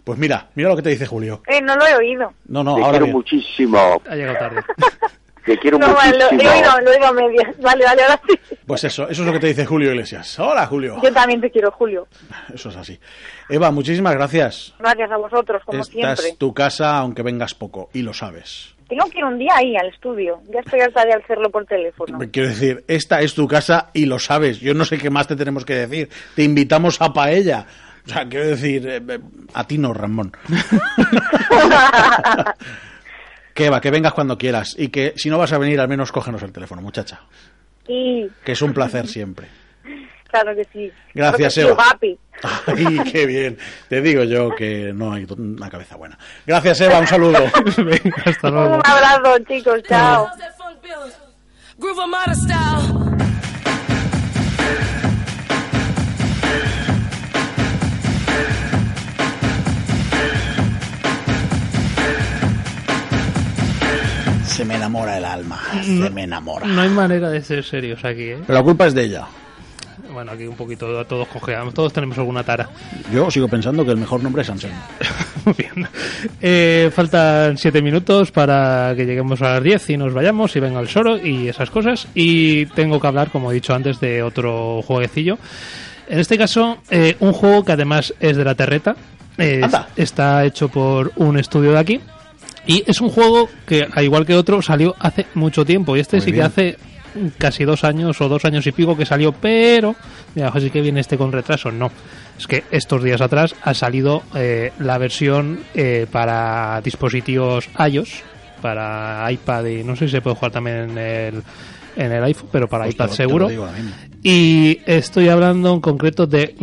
Pues 0.03 0.19
mira, 0.19 0.47
mira 0.53 0.69
lo 0.69 0.75
que 0.75 0.83
te 0.83 0.89
dice 0.89 1.07
Julio. 1.07 1.41
Eh, 1.47 1.59
no 1.59 1.75
lo 1.75 1.85
he 1.87 1.95
oído. 1.95 2.31
No, 2.45 2.63
no, 2.63 2.75
Te 2.75 2.81
ahora 2.81 2.91
quiero 2.91 3.05
bien. 3.05 3.15
muchísimo. 3.17 3.99
Ha 4.07 4.15
llegado 4.15 4.37
tarde. 4.37 4.61
Te 5.47 5.57
quiero 5.57 5.79
No, 5.79 5.93
vale, 5.95 6.17
lo, 6.17 6.25
muchísimo. 6.31 6.51
he 6.51 6.59
oído, 6.59 6.81
lo 6.81 6.91
oído 6.91 7.07
a 7.07 7.11
medias. 7.13 7.57
Vale, 7.59 7.85
vale, 7.85 8.01
ahora 8.03 8.21
sí. 8.27 8.39
Pues 8.65 8.83
eso, 8.83 9.07
eso 9.09 9.21
es 9.21 9.27
lo 9.27 9.31
que 9.33 9.39
te 9.39 9.47
dice 9.47 9.65
Julio 9.65 9.89
Iglesias. 9.91 10.37
Hola, 10.39 10.65
Julio. 10.67 10.97
Yo 11.01 11.11
también 11.13 11.39
te 11.39 11.49
quiero, 11.49 11.71
Julio. 11.71 12.07
Eso 12.53 12.69
es 12.69 12.75
así. 12.75 12.99
Eva, 13.49 13.71
muchísimas 13.71 14.13
gracias. 14.13 14.73
Gracias 14.77 15.09
a 15.09 15.17
vosotros, 15.17 15.63
como 15.65 15.79
Esta 15.81 15.91
siempre. 15.93 16.27
es 16.29 16.37
tu 16.37 16.53
casa, 16.53 16.97
aunque 16.97 17.23
vengas 17.23 17.55
poco, 17.55 17.89
y 17.93 18.01
lo 18.01 18.13
sabes. 18.13 18.75
Tengo 18.89 19.09
que 19.09 19.19
ir 19.19 19.25
un 19.25 19.37
día 19.37 19.53
ahí 19.55 19.75
al 19.77 19.87
estudio. 19.87 20.41
Ya 20.53 20.59
estoy 20.59 20.81
harta 20.81 21.05
de 21.05 21.13
hacerlo 21.13 21.49
por 21.49 21.65
teléfono. 21.65 22.19
Quiero 22.31 22.49
decir, 22.49 22.83
esta 22.89 23.21
es 23.21 23.33
tu 23.33 23.47
casa 23.47 23.89
y 23.93 24.05
lo 24.05 24.19
sabes. 24.19 24.59
Yo 24.59 24.73
no 24.73 24.83
sé 24.83 24.97
qué 24.97 25.09
más 25.09 25.27
te 25.27 25.37
tenemos 25.37 25.63
que 25.63 25.75
decir. 25.75 26.09
Te 26.35 26.43
invitamos 26.43 27.01
a 27.01 27.13
paella. 27.13 27.65
O 28.05 28.09
sea, 28.09 28.27
quiero 28.27 28.47
decir, 28.47 28.87
eh, 28.87 29.01
eh, 29.05 29.19
a 29.53 29.65
ti 29.67 29.77
no, 29.77 29.93
Ramón. 29.93 30.31
Que 33.57 33.69
va, 33.71 33.81
que 33.81 33.89
vengas 33.91 34.13
cuando 34.13 34.37
quieras. 34.37 34.75
Y 34.77 34.89
que 34.89 35.13
si 35.17 35.29
no 35.29 35.37
vas 35.39 35.51
a 35.51 35.57
venir, 35.57 35.79
al 35.79 35.87
menos 35.87 36.11
cógenos 36.11 36.41
el 36.43 36.51
teléfono, 36.51 36.81
muchacha. 36.81 37.21
Y 37.87 38.27
Que 38.45 38.51
es 38.51 38.61
un 38.61 38.71
placer 38.73 39.07
siempre. 39.07 39.47
claro 40.29 40.55
que 40.55 40.63
sí. 40.71 40.91
Gracias, 41.13 41.13
Claro 41.13 41.37
que 41.37 41.49
sí, 41.49 41.61
Eva. 41.61 41.75
papi. 41.75 42.19
Ay, 42.67 42.99
qué 43.11 43.25
bien. 43.25 43.57
Te 43.89 43.99
digo 44.01 44.23
yo 44.23 44.53
que 44.55 44.93
no 44.93 45.11
hay 45.13 45.25
una 45.35 45.69
cabeza 45.71 45.95
buena. 45.95 46.17
Gracias, 46.45 46.81
Eva. 46.81 46.99
Un 46.99 47.07
saludo. 47.07 47.39
Venga, 47.77 48.15
hasta 48.25 48.49
Un 48.49 48.53
luego. 48.53 48.73
abrazo, 48.85 49.39
chicos. 49.47 49.81
Chao. 49.87 50.29
Enamora 64.97 65.17
el 65.17 65.25
alma. 65.25 65.59
Se 65.83 66.09
me 66.09 66.23
enamora. 66.23 66.65
No 66.67 66.81
hay 66.81 66.89
manera 66.89 67.29
de 67.29 67.41
ser 67.43 67.63
serios 67.63 68.03
aquí, 68.03 68.23
¿eh? 68.23 68.37
Pero 68.45 68.59
la 68.59 68.63
culpa 68.63 68.87
es 68.87 68.93
de 68.93 69.03
ella. 69.05 69.25
Bueno, 70.11 70.31
aquí 70.31 70.45
un 70.47 70.55
poquito 70.55 71.05
todos 71.05 71.27
cojeamos, 71.27 71.73
todos 71.73 71.91
tenemos 71.93 72.17
alguna 72.17 72.43
tara. 72.43 72.69
Yo 73.11 73.29
sigo 73.29 73.47
pensando 73.47 73.83
que 73.85 73.91
el 73.91 73.97
mejor 73.97 74.23
nombre 74.23 74.41
es 74.41 74.49
Anselmo. 74.49 74.79
Muy 75.45 75.53
bien. 75.57 75.87
Eh, 76.41 76.89
faltan 76.93 77.57
7 77.57 77.81
minutos 77.81 78.31
para 78.31 78.93
que 78.95 79.05
lleguemos 79.05 79.41
a 79.41 79.55
las 79.55 79.63
10 79.63 79.89
y 79.91 79.97
nos 79.97 80.13
vayamos 80.13 80.55
y 80.55 80.59
venga 80.59 80.79
el 80.79 80.87
soro 80.87 81.17
y 81.17 81.49
esas 81.49 81.69
cosas. 81.69 82.07
Y 82.15 82.65
tengo 82.67 82.99
que 82.99 83.07
hablar, 83.07 83.29
como 83.31 83.51
he 83.51 83.55
dicho 83.55 83.73
antes, 83.75 83.99
de 83.99 84.23
otro 84.23 84.81
jueguecillo. 84.81 85.37
En 86.07 86.19
este 86.19 86.37
caso, 86.37 86.77
eh, 86.89 87.15
un 87.19 87.33
juego 87.33 87.65
que 87.65 87.73
además 87.73 88.13
es 88.19 88.37
de 88.37 88.45
la 88.45 88.55
terreta. 88.55 88.95
Está 89.95 90.45
hecho 90.45 90.69
por 90.69 91.11
un 91.17 91.37
estudio 91.37 91.73
de 91.73 91.79
aquí. 91.79 92.01
Y 92.67 92.83
es 92.85 93.01
un 93.01 93.09
juego 93.09 93.49
que, 93.65 93.87
al 93.91 94.03
igual 94.03 94.25
que 94.25 94.35
otro, 94.35 94.61
salió 94.61 94.95
hace 94.99 95.25
mucho 95.33 95.65
tiempo. 95.65 95.95
Y 95.95 96.01
este 96.01 96.17
Muy 96.17 96.25
sí 96.25 96.31
que 96.33 96.41
hace 96.41 96.77
casi 97.37 97.63
dos 97.63 97.83
años 97.83 98.19
o 98.21 98.29
dos 98.29 98.45
años 98.45 98.65
y 98.67 98.71
pico 98.71 98.95
que 98.95 99.05
salió, 99.05 99.31
pero 99.31 99.95
mira, 100.35 100.49
así 100.49 100.69
que 100.69 100.81
viene 100.81 100.99
este 100.99 101.17
con 101.17 101.31
retraso. 101.31 101.71
No, 101.71 101.91
es 102.37 102.47
que 102.47 102.63
estos 102.71 103.03
días 103.03 103.21
atrás 103.21 103.55
ha 103.63 103.73
salido 103.73 104.23
eh, 104.35 104.71
la 104.79 104.97
versión 104.97 105.59
eh, 105.73 106.05
para 106.11 106.81
dispositivos 106.81 107.69
iOS, 107.89 108.23
para 108.61 109.31
iPad 109.31 109.65
y 109.65 109.83
no 109.83 109.95
sé 109.95 110.05
si 110.05 110.13
se 110.13 110.21
puede 110.21 110.35
jugar 110.35 110.51
también 110.51 110.91
en 110.91 110.97
el, 110.97 111.43
en 111.95 112.11
el 112.11 112.23
iPhone, 112.23 112.49
pero 112.51 112.67
para 112.67 112.85
Pues 112.85 112.95
iPad 112.95 113.09
seguro. 113.09 113.49
Y 114.23 114.79
estoy 114.85 115.29
hablando 115.29 115.73
en 115.73 115.81
concreto 115.81 116.27
de 116.27 116.55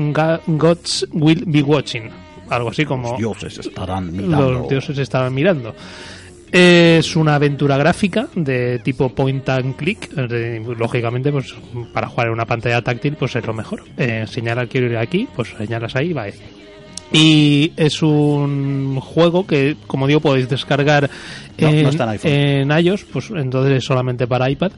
Gods 0.47 1.07
Will 1.13 1.45
Be 1.47 1.63
Watching, 1.63 2.11
algo 2.51 2.71
así 2.71 2.85
como 2.85 3.11
Los 3.11 3.19
dioses 3.19 3.59
estarán 3.67 4.13
mirando. 4.13 4.51
los 4.53 4.69
dioses 4.69 4.99
estaban 4.99 5.33
mirando. 5.35 5.75
Es 6.53 7.17
una 7.17 7.35
aventura 7.35 7.77
gráfica 7.77 8.29
de 8.37 8.79
tipo 8.79 9.09
point 9.09 9.49
and 9.49 9.75
click. 9.75 10.09
Lógicamente, 10.79 11.33
pues 11.33 11.53
para 11.93 12.07
jugar 12.09 12.29
en 12.29 12.33
una 12.35 12.47
pantalla 12.47 12.81
táctil, 12.81 13.17
pues 13.17 13.35
es 13.35 13.45
lo 13.45 13.53
mejor. 13.55 13.83
Eh, 13.97 14.25
señalar 14.29 14.69
quiero 14.69 14.87
ir 14.87 14.97
aquí, 14.97 15.27
pues 15.35 15.49
señalas 15.59 15.97
ahí 15.97 16.13
va 16.13 16.23
ahí. 16.23 16.33
Y 17.13 17.73
es 17.77 18.03
un 18.03 18.99
juego 19.01 19.47
que, 19.47 19.77
como 19.87 20.07
digo, 20.07 20.21
podéis 20.21 20.49
descargar 20.49 21.11
No, 21.59 21.71
no 21.71 21.77
en, 21.79 21.87
está 21.87 22.05
en 22.05 22.11
iPhone. 22.11 22.31
en 22.33 22.71
iOS, 22.87 23.05
pues 23.05 23.31
entonces 23.31 23.79
es 23.79 23.85
solamente 23.85 24.27
para 24.29 24.49
iPad. 24.49 24.73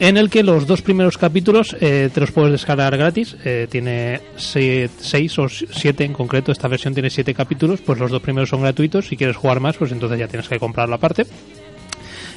En 0.00 0.16
el 0.16 0.28
que 0.28 0.42
los 0.42 0.66
dos 0.66 0.82
primeros 0.82 1.16
capítulos 1.16 1.76
eh, 1.80 2.10
te 2.12 2.20
los 2.20 2.32
puedes 2.32 2.50
descargar 2.52 2.96
gratis. 2.96 3.36
eh, 3.44 3.68
tiene 3.70 4.20
se- 4.36 4.90
seis 4.98 5.38
o 5.38 5.48
siete 5.48 6.04
en 6.04 6.12
concreto. 6.12 6.50
Esta 6.50 6.66
versión 6.68 6.94
tiene 6.94 7.10
siete 7.10 7.32
capítulos. 7.32 7.80
Pues 7.80 7.98
los 8.00 8.10
dos 8.10 8.20
primeros 8.20 8.48
son 8.48 8.62
gratuitos. 8.62 9.06
Si 9.06 9.16
quieres 9.16 9.36
jugar 9.36 9.60
más, 9.60 9.76
pues 9.76 9.92
entonces 9.92 10.18
ya 10.18 10.26
tienes 10.28 10.48
que 10.48 10.58
comprarlo 10.58 10.96
aparte. 10.96 11.26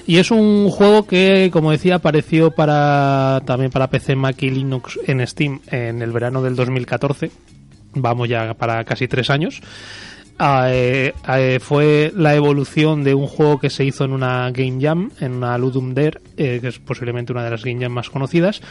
Y 0.06 0.18
es 0.18 0.32
un 0.32 0.70
juego 0.70 1.06
que, 1.06 1.50
como 1.52 1.72
decía, 1.72 1.96
apareció 1.96 2.52
para 2.52 3.42
también 3.46 3.72
para 3.72 3.90
PC, 3.90 4.16
Mac 4.16 4.42
y 4.44 4.50
Linux 4.52 5.00
en 5.06 5.26
Steam 5.28 5.60
en 5.70 6.02
el 6.02 6.12
verano 6.12 6.42
del 6.44 6.56
2014. 6.56 7.32
Vamos 7.96 8.30
ya 8.30 8.54
para 8.54 8.84
casi 8.86 9.08
tres 9.08 9.30
años. 9.32 9.60
Eh, 10.40 11.14
eh, 11.28 11.60
fue 11.60 12.12
la 12.16 12.36
evolución 12.36 13.04
de 13.04 13.16
un 13.16 13.28
juego 13.28 13.60
que 13.60 13.70
se 13.70 13.84
hizo 13.84 14.06
en 14.06 14.12
una 14.12 14.52
Game 14.52 14.78
Jam, 14.80 15.12
en 15.20 15.34
una 15.34 15.58
Ludum 15.58 15.94
Dare, 15.94 16.20
eh, 16.38 16.60
que 16.62 16.68
es 16.68 16.80
posiblemente 16.80 17.32
una 17.32 17.44
de 17.44 17.52
las 17.52 17.64
Game 17.64 17.82
Jam 17.82 17.92
más 17.92 18.10
conocidas. 18.10 18.62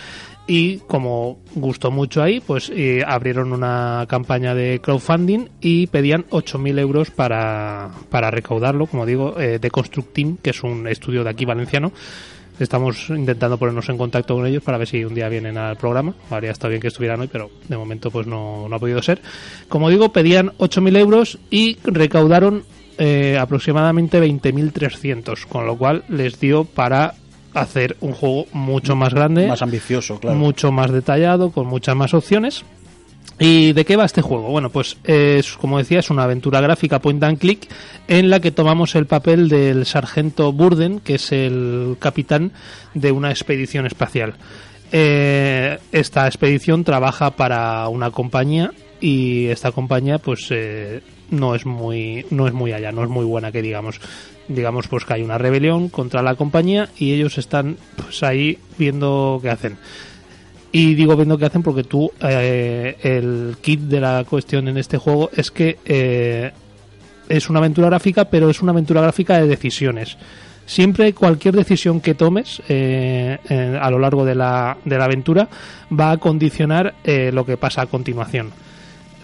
Y 0.46 0.78
como 0.86 1.40
gustó 1.56 1.90
mucho 1.90 2.22
ahí, 2.22 2.38
pues 2.38 2.70
eh, 2.72 3.02
abrieron 3.04 3.52
una 3.52 4.06
campaña 4.08 4.54
de 4.54 4.80
crowdfunding 4.80 5.48
y 5.60 5.88
pedían 5.88 6.24
8.000 6.30 6.78
euros 6.78 7.10
para, 7.10 7.90
para 8.10 8.30
recaudarlo, 8.30 8.86
como 8.86 9.06
digo, 9.06 9.40
eh, 9.40 9.58
de 9.58 9.70
Construct 9.70 10.12
Team, 10.12 10.36
que 10.40 10.50
es 10.50 10.62
un 10.62 10.86
estudio 10.86 11.24
de 11.24 11.30
aquí 11.30 11.44
valenciano. 11.44 11.92
Estamos 12.58 13.10
intentando 13.10 13.58
ponernos 13.58 13.88
en 13.88 13.98
contacto 13.98 14.34
con 14.34 14.46
ellos 14.46 14.62
para 14.62 14.78
ver 14.78 14.88
si 14.88 15.04
un 15.04 15.14
día 15.14 15.28
vienen 15.28 15.58
al 15.58 15.76
programa. 15.76 16.14
Habría 16.30 16.52
estado 16.52 16.70
bien 16.70 16.80
que 16.80 16.88
estuvieran 16.88 17.20
hoy, 17.20 17.28
pero 17.30 17.50
de 17.68 17.76
momento 17.76 18.10
pues 18.10 18.26
no, 18.26 18.68
no 18.68 18.76
ha 18.76 18.78
podido 18.78 19.02
ser. 19.02 19.20
Como 19.68 19.90
digo, 19.90 20.10
pedían 20.12 20.52
8.000 20.58 20.96
euros 20.98 21.38
y 21.50 21.76
recaudaron 21.84 22.64
eh, 22.98 23.36
aproximadamente 23.38 24.22
20.300, 24.22 25.46
con 25.46 25.66
lo 25.66 25.76
cual 25.76 26.04
les 26.08 26.40
dio 26.40 26.64
para 26.64 27.14
hacer 27.52 27.96
un 28.00 28.12
juego 28.12 28.46
mucho 28.52 28.96
más 28.96 29.12
grande, 29.12 29.46
Más 29.48 29.62
ambicioso, 29.62 30.18
claro. 30.18 30.36
mucho 30.36 30.72
más 30.72 30.90
detallado, 30.90 31.50
con 31.50 31.66
muchas 31.66 31.96
más 31.96 32.14
opciones. 32.14 32.64
¿Y 33.38 33.74
de 33.74 33.84
qué 33.84 33.96
va 33.96 34.06
este 34.06 34.22
juego? 34.22 34.48
Bueno, 34.48 34.70
pues 34.70 34.96
es, 35.04 35.52
como 35.52 35.78
decía, 35.78 35.98
es 35.98 36.08
una 36.08 36.24
aventura 36.24 36.60
gráfica 36.60 37.00
point 37.00 37.22
and 37.22 37.38
click 37.38 37.68
en 38.08 38.30
la 38.30 38.40
que 38.40 38.50
tomamos 38.50 38.94
el 38.94 39.06
papel 39.06 39.48
del 39.48 39.84
sargento 39.84 40.52
Burden, 40.52 41.00
que 41.00 41.16
es 41.16 41.32
el 41.32 41.96
capitán 41.98 42.52
de 42.94 43.12
una 43.12 43.30
expedición 43.30 43.84
espacial. 43.84 44.36
Eh, 44.90 45.78
esta 45.92 46.26
expedición 46.26 46.84
trabaja 46.84 47.32
para 47.32 47.88
una 47.88 48.10
compañía 48.10 48.72
y 49.00 49.46
esta 49.46 49.72
compañía 49.72 50.18
pues 50.18 50.46
eh, 50.50 51.02
no 51.30 51.54
es 51.54 51.66
muy 51.66 52.24
no 52.30 52.46
es 52.46 52.54
muy 52.54 52.72
allá, 52.72 52.92
no 52.92 53.02
es 53.02 53.10
muy 53.10 53.24
buena 53.24 53.52
que 53.52 53.60
digamos. 53.60 54.00
Digamos 54.48 54.86
pues 54.88 55.04
que 55.04 55.12
hay 55.12 55.22
una 55.22 55.38
rebelión 55.38 55.88
contra 55.88 56.22
la 56.22 56.36
compañía 56.36 56.88
y 56.96 57.12
ellos 57.12 57.36
están 57.36 57.76
pues 57.96 58.22
ahí 58.22 58.58
viendo 58.78 59.40
qué 59.42 59.50
hacen. 59.50 59.76
Y 60.72 60.94
digo 60.94 61.16
viendo 61.16 61.38
qué 61.38 61.46
hacen 61.46 61.62
porque 61.62 61.84
tú, 61.84 62.10
eh, 62.20 62.96
el 63.02 63.56
kit 63.60 63.80
de 63.80 64.00
la 64.00 64.24
cuestión 64.28 64.68
en 64.68 64.76
este 64.76 64.98
juego 64.98 65.30
es 65.34 65.50
que 65.50 65.78
eh, 65.84 66.50
es 67.28 67.48
una 67.48 67.60
aventura 67.60 67.88
gráfica, 67.88 68.26
pero 68.26 68.50
es 68.50 68.60
una 68.62 68.72
aventura 68.72 69.00
gráfica 69.00 69.38
de 69.38 69.46
decisiones. 69.46 70.16
Siempre 70.66 71.12
cualquier 71.12 71.54
decisión 71.54 72.00
que 72.00 72.14
tomes 72.14 72.60
eh, 72.68 73.38
a 73.80 73.88
lo 73.90 74.00
largo 74.00 74.24
de 74.24 74.34
la, 74.34 74.76
de 74.84 74.98
la 74.98 75.04
aventura 75.04 75.48
va 75.98 76.10
a 76.10 76.16
condicionar 76.16 76.94
eh, 77.04 77.30
lo 77.32 77.46
que 77.46 77.56
pasa 77.56 77.82
a 77.82 77.86
continuación. 77.86 78.50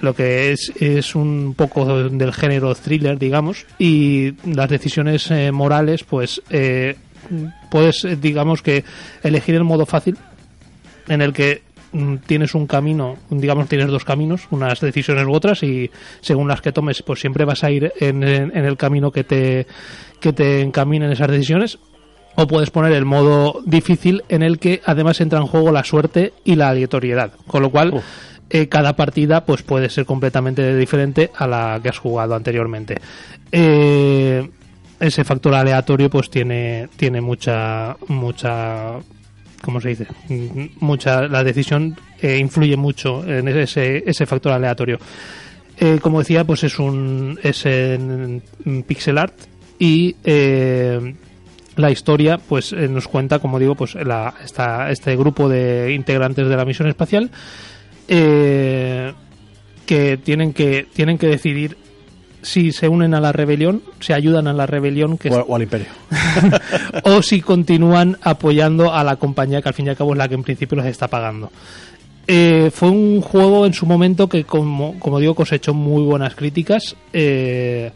Lo 0.01 0.14
que 0.14 0.53
es, 0.53 0.72
es 0.80 1.14
un 1.14 1.55
poco 1.57 2.09
del 2.09 2.32
género 2.32 2.74
thriller, 2.74 3.18
digamos, 3.18 3.66
y 3.78 4.34
las 4.45 4.68
decisiones 4.68 5.30
eh, 5.30 5.53
morales, 5.53 6.05
pues 6.05 6.43
eh, 6.51 6.97
puedes, 7.70 8.07
digamos 8.20 8.62
que, 8.62 8.84
elegir 9.22 9.55
el 9.57 9.64
modo 9.64 9.86
fácil 9.86 10.16
en 11.09 11.23
el 11.23 11.33
que 11.33 11.63
mm, 11.93 12.17
tienes 12.27 12.55
un 12.55 12.67
camino, 12.67 13.17
digamos 13.31 13.69
tienes 13.69 13.89
dos 13.89 14.05
caminos, 14.05 14.47
unas 14.51 14.81
decisiones 14.81 15.27
u 15.27 15.33
otras 15.33 15.63
y 15.63 15.91
según 16.21 16.49
las 16.49 16.61
que 16.63 16.73
tomes 16.73 17.03
pues 17.03 17.21
siempre 17.21 17.45
vas 17.45 17.65
a 17.65 17.71
ir 17.71 17.93
en, 18.01 18.23
en- 18.23 18.57
en 18.57 18.65
el 18.65 18.77
camino 18.77 19.11
que 19.11 19.25
te, 19.25 19.67
que 20.21 20.33
te 20.33 20.61
encaminen 20.61 21.11
esas 21.13 21.29
decisiones. 21.31 21.79
O 22.35 22.47
puedes 22.47 22.71
poner 22.71 22.93
el 22.93 23.05
modo 23.05 23.61
difícil 23.67 24.23
en 24.31 24.43
el 24.43 24.59
que 24.59 24.81
además 24.87 25.21
entra 25.21 25.39
en 25.39 25.47
juego 25.47 25.71
la 25.71 25.85
suerte 25.85 26.33
y 26.45 26.55
la 26.55 26.71
aleatoriedad, 26.71 27.33
con 27.47 27.61
lo 27.61 27.69
cual 27.71 28.03
eh, 28.49 28.69
cada 28.69 28.97
partida 28.97 29.45
pues 29.45 29.63
puede 29.63 29.91
ser 29.91 30.07
completamente 30.07 30.75
diferente 30.75 31.31
a 31.37 31.47
la 31.47 31.79
que 31.83 31.91
has 31.91 31.99
jugado 31.99 32.35
anteriormente. 32.35 32.97
Eh, 33.51 34.49
ese 34.99 35.25
factor 35.25 35.55
aleatorio 35.55 36.09
pues 36.09 36.31
tiene 36.31 36.89
tiene 36.97 37.21
mucha 37.21 37.97
mucha 38.09 38.95
¿cómo 39.63 39.81
se 39.81 39.91
dice? 39.91 40.07
Mucha, 40.81 41.23
la 41.29 41.43
decisión 41.43 41.97
eh, 42.21 42.37
influye 42.39 42.77
mucho 42.77 43.27
en 43.27 43.49
ese, 43.49 44.03
ese 44.07 44.27
factor 44.27 44.53
aleatorio. 44.53 44.99
Eh, 45.79 45.99
como 46.01 46.19
decía, 46.21 46.45
pues 46.45 46.63
es 46.65 46.79
un 46.79 47.39
es 47.43 47.67
en, 47.67 48.43
pixel 48.87 49.19
art 49.19 49.35
y 49.79 50.15
eh, 50.23 51.15
la 51.77 51.91
historia 51.91 52.39
pues 52.39 52.73
eh, 52.73 52.89
nos 52.89 53.09
cuenta, 53.09 53.39
como 53.39 53.59
digo, 53.59 53.75
pues 53.75 53.95
la, 53.95 54.35
esta, 54.45 54.91
este 54.91 55.17
grupo 55.17 55.49
de 55.49 55.93
integrantes 55.95 56.47
de 56.47 56.57
la 56.57 56.65
misión 56.65 56.89
espacial 56.89 57.31
que 58.07 59.15
tienen 60.23 60.53
que 60.53 60.87
tienen 60.93 61.17
que 61.19 61.27
decidir 61.27 61.77
si 62.43 62.72
se 62.72 62.88
unen 62.88 63.14
a 63.14 63.20
la 63.20 63.32
rebelión, 63.32 63.82
se 64.01 64.14
ayudan 64.14 64.47
a 64.49 64.53
la 64.53 64.66
rebelión 64.66 65.16
que 65.18 65.30
O, 65.30 65.40
o 65.40 65.57
al 65.57 65.62
imperio. 65.62 65.86
o 67.05 67.22
si 67.22 67.40
continúan 67.40 68.18
apoyando 68.22 68.93
a 68.93 69.03
la 69.05 69.16
compañía 69.16 69.62
que 69.62 69.68
al 69.68 69.74
fin 69.74 69.86
y 69.86 69.90
al 69.90 69.97
cabo 69.97 70.12
es 70.12 70.18
la 70.18 70.28
que 70.28 70.34
en 70.34 70.43
principio 70.43 70.76
los 70.76 70.86
está 70.86 71.09
pagando. 71.09 71.51
Eh, 72.26 72.70
fue 72.72 72.90
un 72.90 73.20
juego 73.20 73.66
en 73.66 73.74
su 73.74 73.86
momento 73.86 74.28
que, 74.28 74.45
como, 74.45 74.99
como 75.01 75.18
digo, 75.18 75.34
cosechó 75.34 75.74
muy 75.74 76.03
buenas 76.05 76.34
críticas. 76.34 76.95
eh, 77.12 77.90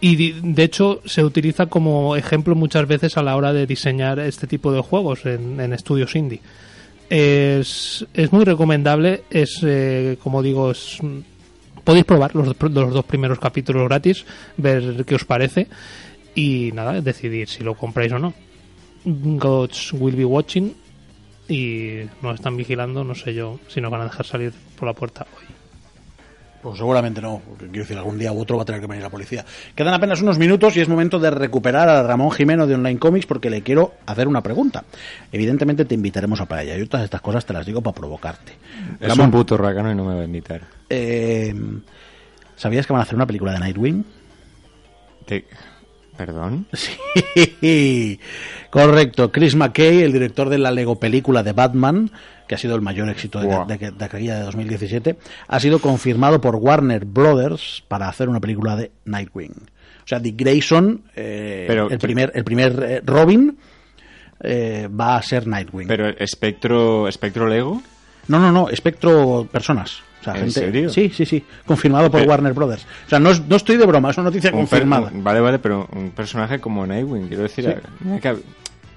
Y 0.00 0.32
de 0.32 0.62
hecho 0.62 1.00
se 1.04 1.24
utiliza 1.24 1.66
como 1.66 2.14
ejemplo 2.16 2.54
muchas 2.54 2.86
veces 2.86 3.16
a 3.16 3.22
la 3.22 3.34
hora 3.36 3.52
de 3.52 3.66
diseñar 3.66 4.20
este 4.20 4.46
tipo 4.46 4.70
de 4.72 4.80
juegos 4.80 5.26
en, 5.26 5.60
en 5.60 5.72
estudios 5.72 6.14
indie. 6.14 6.40
Es, 7.10 8.06
es 8.14 8.32
muy 8.32 8.44
recomendable, 8.44 9.22
es 9.30 9.58
eh, 9.62 10.16
como 10.22 10.42
digo, 10.42 10.70
es, 10.70 10.98
podéis 11.88 12.04
probar 12.04 12.34
los, 12.34 12.54
los 12.60 12.92
dos 12.92 13.04
primeros 13.06 13.38
capítulos 13.38 13.88
gratis, 13.88 14.26
ver 14.58 15.06
qué 15.06 15.14
os 15.14 15.24
parece 15.24 15.68
y 16.34 16.70
nada, 16.74 17.00
decidir 17.00 17.48
si 17.48 17.64
lo 17.64 17.72
compráis 17.76 18.12
o 18.12 18.18
no. 18.18 18.34
Gods 19.06 19.94
will 19.94 20.14
be 20.14 20.26
watching 20.26 20.74
y 21.48 22.00
nos 22.20 22.34
están 22.34 22.58
vigilando, 22.58 23.04
no 23.04 23.14
sé 23.14 23.32
yo 23.32 23.58
si 23.68 23.80
nos 23.80 23.90
van 23.90 24.02
a 24.02 24.04
dejar 24.04 24.26
salir 24.26 24.52
por 24.78 24.86
la 24.86 24.92
puerta 24.92 25.26
hoy. 25.34 25.57
Pues 26.62 26.76
seguramente 26.76 27.20
no, 27.22 27.40
porque 27.48 27.66
quiero 27.66 27.84
decir, 27.84 27.96
algún 27.96 28.18
día 28.18 28.32
u 28.32 28.40
otro 28.40 28.56
va 28.56 28.62
a 28.62 28.66
tener 28.66 28.80
que 28.80 28.88
venir 28.88 29.02
la 29.02 29.10
policía. 29.10 29.44
Quedan 29.76 29.94
apenas 29.94 30.20
unos 30.22 30.38
minutos 30.38 30.76
y 30.76 30.80
es 30.80 30.88
momento 30.88 31.20
de 31.20 31.30
recuperar 31.30 31.88
a 31.88 32.02
Ramón 32.02 32.32
Jimeno 32.32 32.66
de 32.66 32.74
Online 32.74 32.98
Comics 32.98 33.26
porque 33.26 33.48
le 33.48 33.62
quiero 33.62 33.94
hacer 34.06 34.26
una 34.26 34.42
pregunta. 34.42 34.82
Evidentemente 35.30 35.84
te 35.84 35.94
invitaremos 35.94 36.40
a 36.40 36.46
paella. 36.46 36.76
Yo 36.76 36.88
todas 36.88 37.04
estas 37.04 37.20
cosas 37.20 37.46
te 37.46 37.52
las 37.52 37.64
digo 37.64 37.80
para 37.80 37.94
provocarte. 37.94 38.54
Es 39.00 39.08
Ramón, 39.08 39.26
un 39.26 39.30
puto 39.32 39.56
racano 39.56 39.92
y 39.92 39.94
no 39.94 40.04
me 40.04 40.14
va 40.16 40.20
a 40.22 40.24
invitar. 40.24 40.62
eh, 40.90 41.54
¿sabías 42.56 42.86
que 42.88 42.92
van 42.92 43.00
a 43.00 43.02
hacer 43.04 43.14
una 43.14 43.26
película 43.26 43.52
de 43.52 43.60
Nightwing? 43.60 44.04
Te- 45.26 45.44
¿Perdón? 46.18 46.66
Sí, 46.74 48.20
correcto. 48.70 49.30
Chris 49.32 49.54
McKay, 49.54 50.02
el 50.02 50.12
director 50.12 50.48
de 50.48 50.58
la 50.58 50.70
Lego 50.70 50.98
película 50.98 51.42
de 51.42 51.52
Batman, 51.52 52.10
que 52.46 52.54
ha 52.54 52.58
sido 52.58 52.74
el 52.74 52.82
mayor 52.82 53.08
éxito 53.08 53.40
de, 53.40 53.48
de, 53.78 53.90
de 53.92 54.04
aquella 54.04 54.38
de 54.38 54.42
2017, 54.44 55.16
ha 55.46 55.60
sido 55.60 55.78
confirmado 55.78 56.40
por 56.40 56.56
Warner 56.56 57.04
Brothers 57.04 57.84
para 57.88 58.08
hacer 58.08 58.28
una 58.28 58.40
película 58.40 58.74
de 58.76 58.90
Nightwing. 59.04 59.52
O 59.52 60.06
sea, 60.08 60.18
Dick 60.18 60.36
Grayson, 60.38 61.02
eh, 61.14 61.64
Pero- 61.68 61.88
el 61.90 61.98
primer, 61.98 62.32
el 62.34 62.44
primer 62.44 62.82
eh, 62.82 63.02
Robin, 63.04 63.56
eh, 64.40 64.88
va 64.88 65.16
a 65.16 65.22
ser 65.22 65.46
Nightwing. 65.46 65.86
¿Pero 65.86 66.08
espectro, 66.08 67.06
espectro 67.08 67.46
Lego? 67.46 67.80
No, 68.26 68.38
no, 68.38 68.50
no, 68.52 68.68
espectro 68.70 69.46
personas. 69.50 70.02
O 70.20 70.24
sea, 70.24 70.32
¿En 70.34 70.38
gente- 70.40 70.52
serio? 70.60 70.90
Sí, 70.90 71.10
sí, 71.14 71.24
sí. 71.24 71.44
Confirmado 71.64 72.10
por 72.10 72.20
Pero- 72.20 72.30
Warner 72.30 72.52
Brothers. 72.52 72.86
O 73.06 73.08
sea, 73.08 73.18
no, 73.18 73.30
es- 73.30 73.40
no 73.46 73.56
estoy 73.56 73.76
de 73.76 73.86
broma, 73.86 74.10
es 74.10 74.16
una 74.18 74.24
noticia 74.24 74.50
Un 74.50 74.66
per- 74.66 74.68
confirmada. 74.68 75.10
un- 75.12 75.22
vale, 75.24 75.40
vale, 75.40 75.58
pero 75.58 75.88
un 75.92 76.10
personaje 76.10 76.58
como 76.58 76.86
Nightwing, 76.86 77.28
quiero 77.28 77.44
decir, 77.44 77.80
que, 78.20 78.36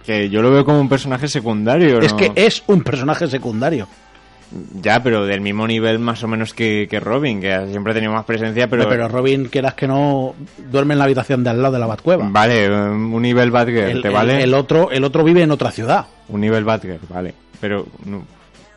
que 0.06 0.30
yo 0.30 0.42
lo 0.42 0.52
veo 0.52 0.66
como 0.66 0.80
un 0.82 0.90
personaje 0.90 1.28
secundario. 1.28 2.00
Es 2.02 2.12
¿no? 2.14 2.18
que 2.18 2.32
es 2.36 2.64
un 2.68 2.82
personaje 2.82 3.28
secundario. 3.28 3.88
Ya, 4.82 5.02
pero 5.02 5.26
del 5.26 5.40
mismo 5.40 5.66
nivel 5.66 5.98
más 6.00 6.22
o 6.26 6.28
menos 6.28 6.54
que, 6.54 6.86
que 6.90 7.00
Robin, 7.00 7.40
que 7.40 7.68
siempre 7.70 7.92
ha 7.92 7.94
tenido 7.94 8.12
más 8.12 8.26
presencia, 8.26 8.68
pero... 8.70 8.90
Pero, 8.90 9.08
Robin, 9.08 9.46
quieras 9.46 9.76
que 9.76 9.88
no, 9.88 10.36
duerme 10.70 10.94
en 10.94 10.98
la 10.98 11.06
habitación 11.06 11.42
de 11.42 11.52
al 11.52 11.62
lado 11.62 11.76
de 11.76 11.80
la 11.80 11.86
Batcueva. 11.86 12.28
Vale, 12.30 12.70
un 12.70 13.22
nivel 13.22 13.50
Batgirl, 13.50 13.78
el, 13.90 14.02
¿te 14.02 14.10
vale? 14.10 14.44
el 14.44 14.54
otro, 14.54 14.92
el 14.92 15.06
otro 15.06 15.24
vive 15.24 15.42
en 15.44 15.52
otra 15.52 15.72
ciudad. 15.72 16.06
Un 16.28 16.42
nivel 16.42 16.66
Batgirl, 16.66 17.00
vale. 17.08 17.34
Pero, 17.62 17.88
no, 18.04 18.26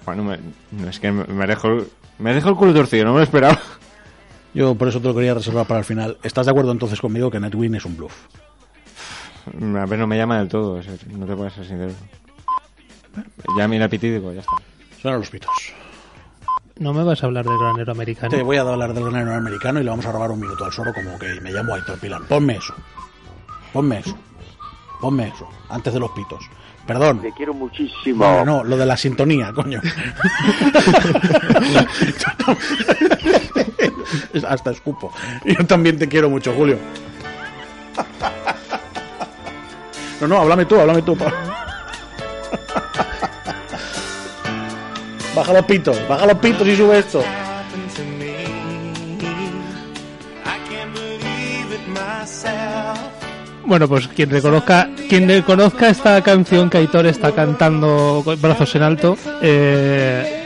bueno, 0.06 0.22
me, 0.22 0.38
no, 0.80 0.88
es 0.88 1.00
que 1.00 1.10
me, 1.10 1.24
me 1.24 1.44
dejó, 1.44 1.78
me 2.18 2.34
dejó 2.34 2.50
el 2.50 2.56
culo 2.56 2.74
torcido, 2.74 3.04
no 3.04 3.12
me 3.12 3.18
lo 3.18 3.24
esperaba. 3.24 3.58
Yo 4.54 4.74
por 4.76 4.88
eso 4.88 5.00
te 5.00 5.08
lo 5.08 5.14
quería 5.14 5.34
reservar 5.34 5.66
para 5.66 5.80
el 5.80 5.84
final. 5.84 6.16
¿Estás 6.22 6.46
de 6.46 6.52
acuerdo 6.52 6.70
entonces 6.70 7.00
conmigo 7.00 7.30
que 7.30 7.40
Nightwing 7.40 7.74
es 7.74 7.84
un 7.84 7.96
bluff? 7.96 8.14
A 9.46 9.86
ver, 9.86 9.98
no 9.98 10.06
me 10.06 10.16
llama 10.16 10.38
del 10.38 10.48
todo, 10.48 10.80
no 11.10 11.26
te 11.26 11.36
puedo 11.36 11.50
ser 11.50 11.66
sincero. 11.66 11.92
Ya 13.58 13.68
mira 13.68 13.88
digo, 13.88 14.32
ya 14.32 14.40
está. 14.40 14.56
Suenan 15.00 15.20
los 15.20 15.30
pitos. 15.30 15.50
¿No 16.78 16.92
me 16.92 17.04
vas 17.04 17.22
a 17.22 17.26
hablar 17.26 17.44
del 17.44 17.58
granero 17.58 17.92
americano? 17.92 18.30
Te 18.30 18.42
voy 18.42 18.56
a 18.56 18.62
hablar 18.62 18.94
del 18.94 19.04
granero 19.04 19.34
americano 19.34 19.80
y 19.80 19.84
le 19.84 19.90
vamos 19.90 20.06
a 20.06 20.12
robar 20.12 20.30
un 20.30 20.40
minuto 20.40 20.64
al 20.64 20.72
soro 20.72 20.92
como 20.92 21.18
que 21.18 21.40
me 21.40 21.52
llamo 21.52 21.74
Aitor 21.74 21.98
Pilán. 22.00 22.24
Ponme 22.24 22.56
eso. 22.56 22.74
Ponme 23.72 23.98
eso. 23.98 24.16
Ponme 25.00 25.28
eso. 25.28 25.48
Antes 25.68 25.92
de 25.92 26.00
los 26.00 26.10
pitos. 26.12 26.44
Perdón. 26.86 27.22
Te 27.22 27.32
quiero 27.32 27.54
muchísimo. 27.54 28.24
No, 28.24 28.44
no, 28.44 28.62
lo 28.62 28.76
de 28.76 28.84
la 28.84 28.96
sintonía, 28.96 29.52
coño. 29.52 29.80
Hasta 34.46 34.70
escupo. 34.70 35.10
Yo 35.44 35.66
también 35.66 35.98
te 35.98 36.06
quiero 36.08 36.28
mucho, 36.28 36.52
Julio. 36.52 36.78
No, 40.20 40.28
no, 40.28 40.36
háblame 40.38 40.66
tú, 40.66 40.78
háblame 40.78 41.00
tú. 41.02 41.16
Baja 45.34 45.52
los 45.52 45.64
pitos, 45.64 46.08
baja 46.08 46.26
los 46.26 46.38
pitos 46.38 46.68
y 46.68 46.76
sube 46.76 46.98
esto. 46.98 47.24
Bueno, 53.66 53.88
pues 53.88 54.08
quien 54.08 54.30
reconozca, 54.30 54.88
quien 55.08 55.26
reconozca 55.28 55.88
esta 55.88 56.20
canción 56.22 56.68
que 56.68 56.78
Aitor 56.78 57.06
está 57.06 57.32
cantando 57.32 58.20
con 58.24 58.40
brazos 58.40 58.74
en 58.74 58.82
alto, 58.82 59.16
eh, 59.40 60.44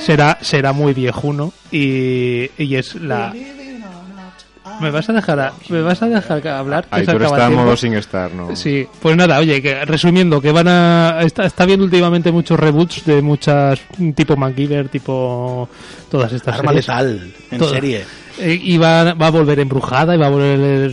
será, 0.00 0.38
será 0.40 0.72
muy 0.72 0.92
viejuno 0.94 1.52
y, 1.72 2.50
y 2.56 2.76
es 2.76 2.94
la. 2.96 3.32
¿Me 4.80 4.90
vas 4.90 5.08
a 5.08 5.12
dejar, 5.12 5.38
a- 5.38 5.52
me 5.68 5.82
vas 5.82 6.02
a 6.02 6.08
dejar 6.08 6.46
hablar? 6.48 6.86
Aitor 6.90 7.16
acaba 7.16 7.36
está 7.36 7.46
en 7.48 7.54
modo 7.54 7.76
sin 7.76 7.94
estar, 7.94 8.32
¿no? 8.32 8.56
Sí, 8.56 8.86
pues 9.00 9.16
nada, 9.16 9.38
oye, 9.38 9.60
que 9.62 9.84
resumiendo, 9.84 10.40
que 10.40 10.50
van 10.52 10.66
a. 10.68 11.18
Está, 11.22 11.44
está 11.46 11.64
viendo 11.64 11.84
últimamente 11.84 12.32
muchos 12.32 12.58
reboots 12.58 13.04
de 13.04 13.22
muchas. 13.22 13.80
tipo 14.16 14.36
MacGyver, 14.36 14.88
tipo. 14.88 15.68
todas 16.10 16.32
estas 16.32 16.58
Arma 16.58 16.70
series. 16.72 16.88
letal, 16.88 17.34
en 17.52 17.64
serie. 17.64 18.04
Eh, 18.38 18.58
y 18.60 18.78
va, 18.78 19.14
va 19.14 19.28
a 19.28 19.30
volver 19.30 19.60
embrujada 19.60 20.14
y 20.14 20.18
va 20.18 20.26
a 20.26 20.30
volver, 20.30 20.92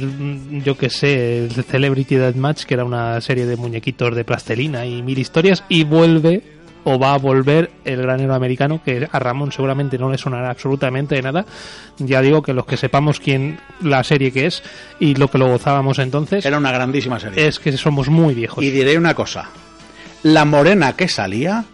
yo 0.63 0.77
que 0.77 0.89
sé, 0.89 1.45
el 1.45 1.51
Celebrity 1.51 2.15
Deathmatch, 2.15 2.65
que 2.65 2.75
era 2.75 2.85
una 2.85 3.19
serie 3.21 3.45
de 3.45 3.55
muñequitos 3.57 4.15
de 4.15 4.23
plastelina 4.23 4.85
y 4.85 5.01
mil 5.01 5.17
historias, 5.17 5.63
y 5.67 5.83
vuelve 5.83 6.43
o 6.83 6.97
va 6.97 7.13
a 7.13 7.17
volver 7.17 7.71
el 7.85 8.01
granero 8.01 8.33
americano, 8.33 8.81
que 8.83 9.07
a 9.11 9.19
Ramón 9.19 9.51
seguramente 9.51 9.97
no 9.97 10.09
le 10.09 10.17
sonará 10.17 10.49
absolutamente 10.49 11.15
de 11.15 11.21
nada. 11.21 11.45
Ya 11.97 12.21
digo 12.21 12.41
que 12.41 12.53
los 12.53 12.65
que 12.65 12.77
sepamos 12.77 13.19
quién 13.19 13.59
la 13.81 14.03
serie 14.03 14.31
que 14.31 14.47
es 14.47 14.63
y 14.99 15.15
lo 15.15 15.29
que 15.29 15.37
lo 15.37 15.47
gozábamos 15.47 15.99
entonces, 15.99 16.45
Era 16.45 16.57
una 16.57 16.71
grandísima 16.71 17.19
serie. 17.19 17.47
es 17.47 17.59
que 17.59 17.71
somos 17.77 18.09
muy 18.09 18.33
viejos. 18.33 18.63
Y 18.63 18.71
diré 18.71 18.97
una 18.97 19.13
cosa. 19.13 19.49
La 20.23 20.45
morena 20.45 20.95
que 20.95 21.07
salía, 21.07 21.65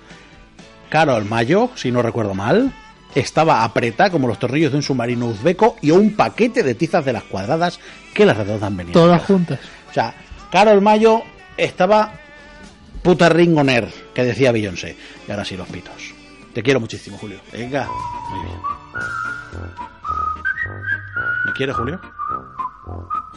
Carol 0.89 1.25
Mayo, 1.25 1.69
si 1.75 1.91
no 1.91 2.01
recuerdo 2.01 2.33
mal, 2.33 2.73
estaba 3.19 3.63
apretada 3.63 4.11
como 4.11 4.27
los 4.27 4.37
tornillos 4.37 4.71
de 4.71 4.77
un 4.77 4.83
submarino 4.83 5.25
uzbeco 5.25 5.75
y 5.81 5.91
un 5.91 6.15
paquete 6.15 6.61
de 6.61 6.75
tizas 6.75 7.03
de 7.03 7.13
las 7.13 7.23
cuadradas 7.23 7.79
que 8.13 8.25
las 8.25 8.37
redondas 8.37 8.75
venían. 8.75 8.93
Todas 8.93 9.23
juntas. 9.23 9.59
O 9.89 9.93
sea, 9.93 10.13
Carol 10.51 10.81
Mayo 10.81 11.23
estaba 11.57 12.13
puta 13.01 13.29
ringoner, 13.29 13.91
que 14.13 14.23
decía 14.23 14.51
Beyoncé. 14.51 14.95
Y 15.27 15.31
ahora 15.31 15.45
sí 15.45 15.57
los 15.57 15.67
pitos. 15.67 16.13
Te 16.53 16.61
quiero 16.61 16.79
muchísimo, 16.79 17.17
Julio. 17.17 17.39
Venga. 17.51 17.87
Muy 18.29 18.45
bien. 18.45 18.59
¿Me 21.45 21.53
quiere, 21.53 21.73
Julio? 21.73 21.99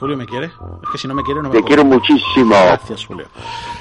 ¿Julio 0.00 0.16
me 0.16 0.24
quiere? 0.26 0.46
Es 0.46 0.90
que 0.90 0.98
si 0.98 1.06
no 1.06 1.14
me 1.14 1.22
quiere 1.22 1.42
no 1.42 1.48
me 1.50 1.54
Te 1.54 1.58
puedo- 1.60 1.66
quiero 1.66 1.84
muchísimo. 1.84 2.54
Gracias, 2.66 3.04
Julio. 3.06 3.26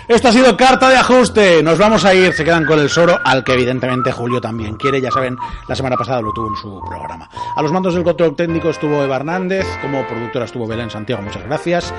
Esto 0.07 0.27
ha 0.27 0.31
sido 0.33 0.55
carta 0.57 0.89
de 0.89 0.97
ajuste. 0.97 1.63
Nos 1.63 1.77
vamos 1.77 2.03
a 2.03 2.13
ir. 2.13 2.33
Se 2.33 2.43
quedan 2.43 2.65
con 2.65 2.77
el 2.77 2.89
Soro, 2.89 3.17
al 3.23 3.43
que 3.43 3.53
evidentemente 3.53 4.11
Julio 4.11 4.41
también 4.41 4.75
quiere. 4.75 4.99
Ya 4.99 5.11
saben, 5.11 5.37
la 5.67 5.75
semana 5.75 5.95
pasada 5.95 6.21
lo 6.21 6.33
tuvo 6.33 6.49
en 6.49 6.55
su 6.57 6.81
programa. 6.87 7.29
A 7.55 7.61
los 7.61 7.71
mandos 7.71 7.93
del 7.95 8.03
control 8.03 8.35
técnico 8.35 8.69
estuvo 8.69 9.01
Eva 9.01 9.15
Hernández. 9.15 9.65
Como 9.81 10.05
productora 10.07 10.45
estuvo 10.45 10.67
Belén 10.67 10.89
Santiago. 10.89 11.21
Muchas 11.21 11.43
gracias. 11.45 11.93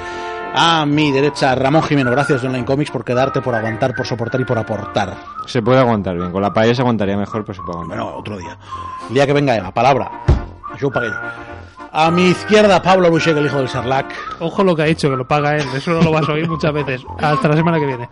A 0.55 0.85
mi 0.85 1.13
derecha, 1.13 1.55
Ramón 1.55 1.83
Jimeno. 1.85 2.11
Gracias 2.11 2.43
de 2.43 2.49
Online 2.49 2.65
Comics 2.67 2.91
por 2.91 3.05
quedarte, 3.05 3.41
por 3.41 3.55
aguantar, 3.55 3.95
por 3.95 4.05
soportar 4.07 4.41
y 4.41 4.45
por 4.45 4.59
aportar. 4.59 5.17
Se 5.47 5.63
puede 5.63 5.79
aguantar 5.79 6.17
bien. 6.17 6.31
Con 6.33 6.43
la 6.43 6.53
paella 6.53 6.75
se 6.75 6.83
aguantaría 6.83 7.17
mejor, 7.17 7.45
pero 7.45 7.55
se 7.55 7.63
puede 7.63 7.79
aguantar. 7.79 7.99
Bueno, 8.01 8.19
otro 8.19 8.37
día. 8.37 8.59
El 9.09 9.15
día 9.15 9.27
que 9.27 9.33
venga 9.33 9.57
Eva, 9.57 9.71
palabra. 9.73 10.11
Yo 10.79 10.91
pagué. 10.91 11.11
A 11.93 12.11
mi 12.11 12.29
izquierda, 12.29 12.81
Pablo 12.83 13.11
Buchek, 13.11 13.37
el 13.37 13.47
hijo 13.47 13.59
del 13.59 13.69
Sarlac. 13.69 14.15
Ojo 14.41 14.63
lo 14.63 14.77
que 14.77 14.83
ha 14.83 14.87
dicho, 14.87 15.11
que 15.11 15.17
lo 15.17 15.27
paga 15.27 15.57
él. 15.57 15.67
Eso 15.75 15.93
no 15.93 16.03
lo 16.03 16.13
vas 16.13 16.29
a 16.29 16.33
oír 16.33 16.49
muchas 16.49 16.73
veces. 16.73 17.05
Hasta 17.19 17.49
la 17.49 17.57
semana 17.57 17.79
que 17.81 17.87
viene. 17.87 18.09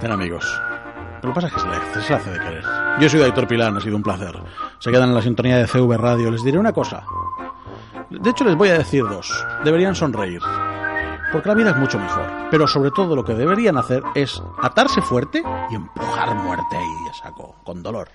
Ten 0.00 0.10
amigos. 0.10 0.60
Lo 1.22 1.28
que 1.30 1.34
pasa 1.34 1.48
es 1.48 1.52
que 1.52 1.60
se 1.60 1.66
le, 1.68 2.02
se 2.02 2.08
le 2.08 2.14
hace 2.16 2.30
de 2.30 2.38
querer. 2.38 2.64
Yo 3.00 3.08
soy 3.08 3.22
Aitor 3.22 3.46
Pilán, 3.46 3.76
ha 3.76 3.80
sido 3.80 3.96
un 3.96 4.02
placer. 4.02 4.38
Se 4.78 4.90
quedan 4.90 5.10
en 5.10 5.14
la 5.14 5.22
sintonía 5.22 5.58
de 5.58 5.66
CV 5.66 5.96
Radio. 5.98 6.30
Les 6.30 6.42
diré 6.42 6.58
una 6.58 6.72
cosa. 6.72 7.04
De 8.08 8.30
hecho, 8.30 8.44
les 8.44 8.56
voy 8.56 8.70
a 8.70 8.78
decir 8.78 9.02
dos. 9.06 9.44
Deberían 9.64 9.94
sonreír. 9.94 10.40
Porque 11.30 11.48
la 11.48 11.54
vida 11.54 11.70
es 11.70 11.76
mucho 11.76 11.98
mejor. 11.98 12.24
Pero 12.50 12.66
sobre 12.66 12.90
todo 12.90 13.14
lo 13.14 13.24
que 13.24 13.34
deberían 13.34 13.76
hacer 13.76 14.02
es 14.14 14.42
atarse 14.62 15.02
fuerte 15.02 15.42
y 15.70 15.74
empujar 15.74 16.34
muerte 16.36 16.76
ahí 16.76 17.08
a 17.10 17.14
saco, 17.14 17.56
con 17.64 17.82
dolor. 17.82 18.08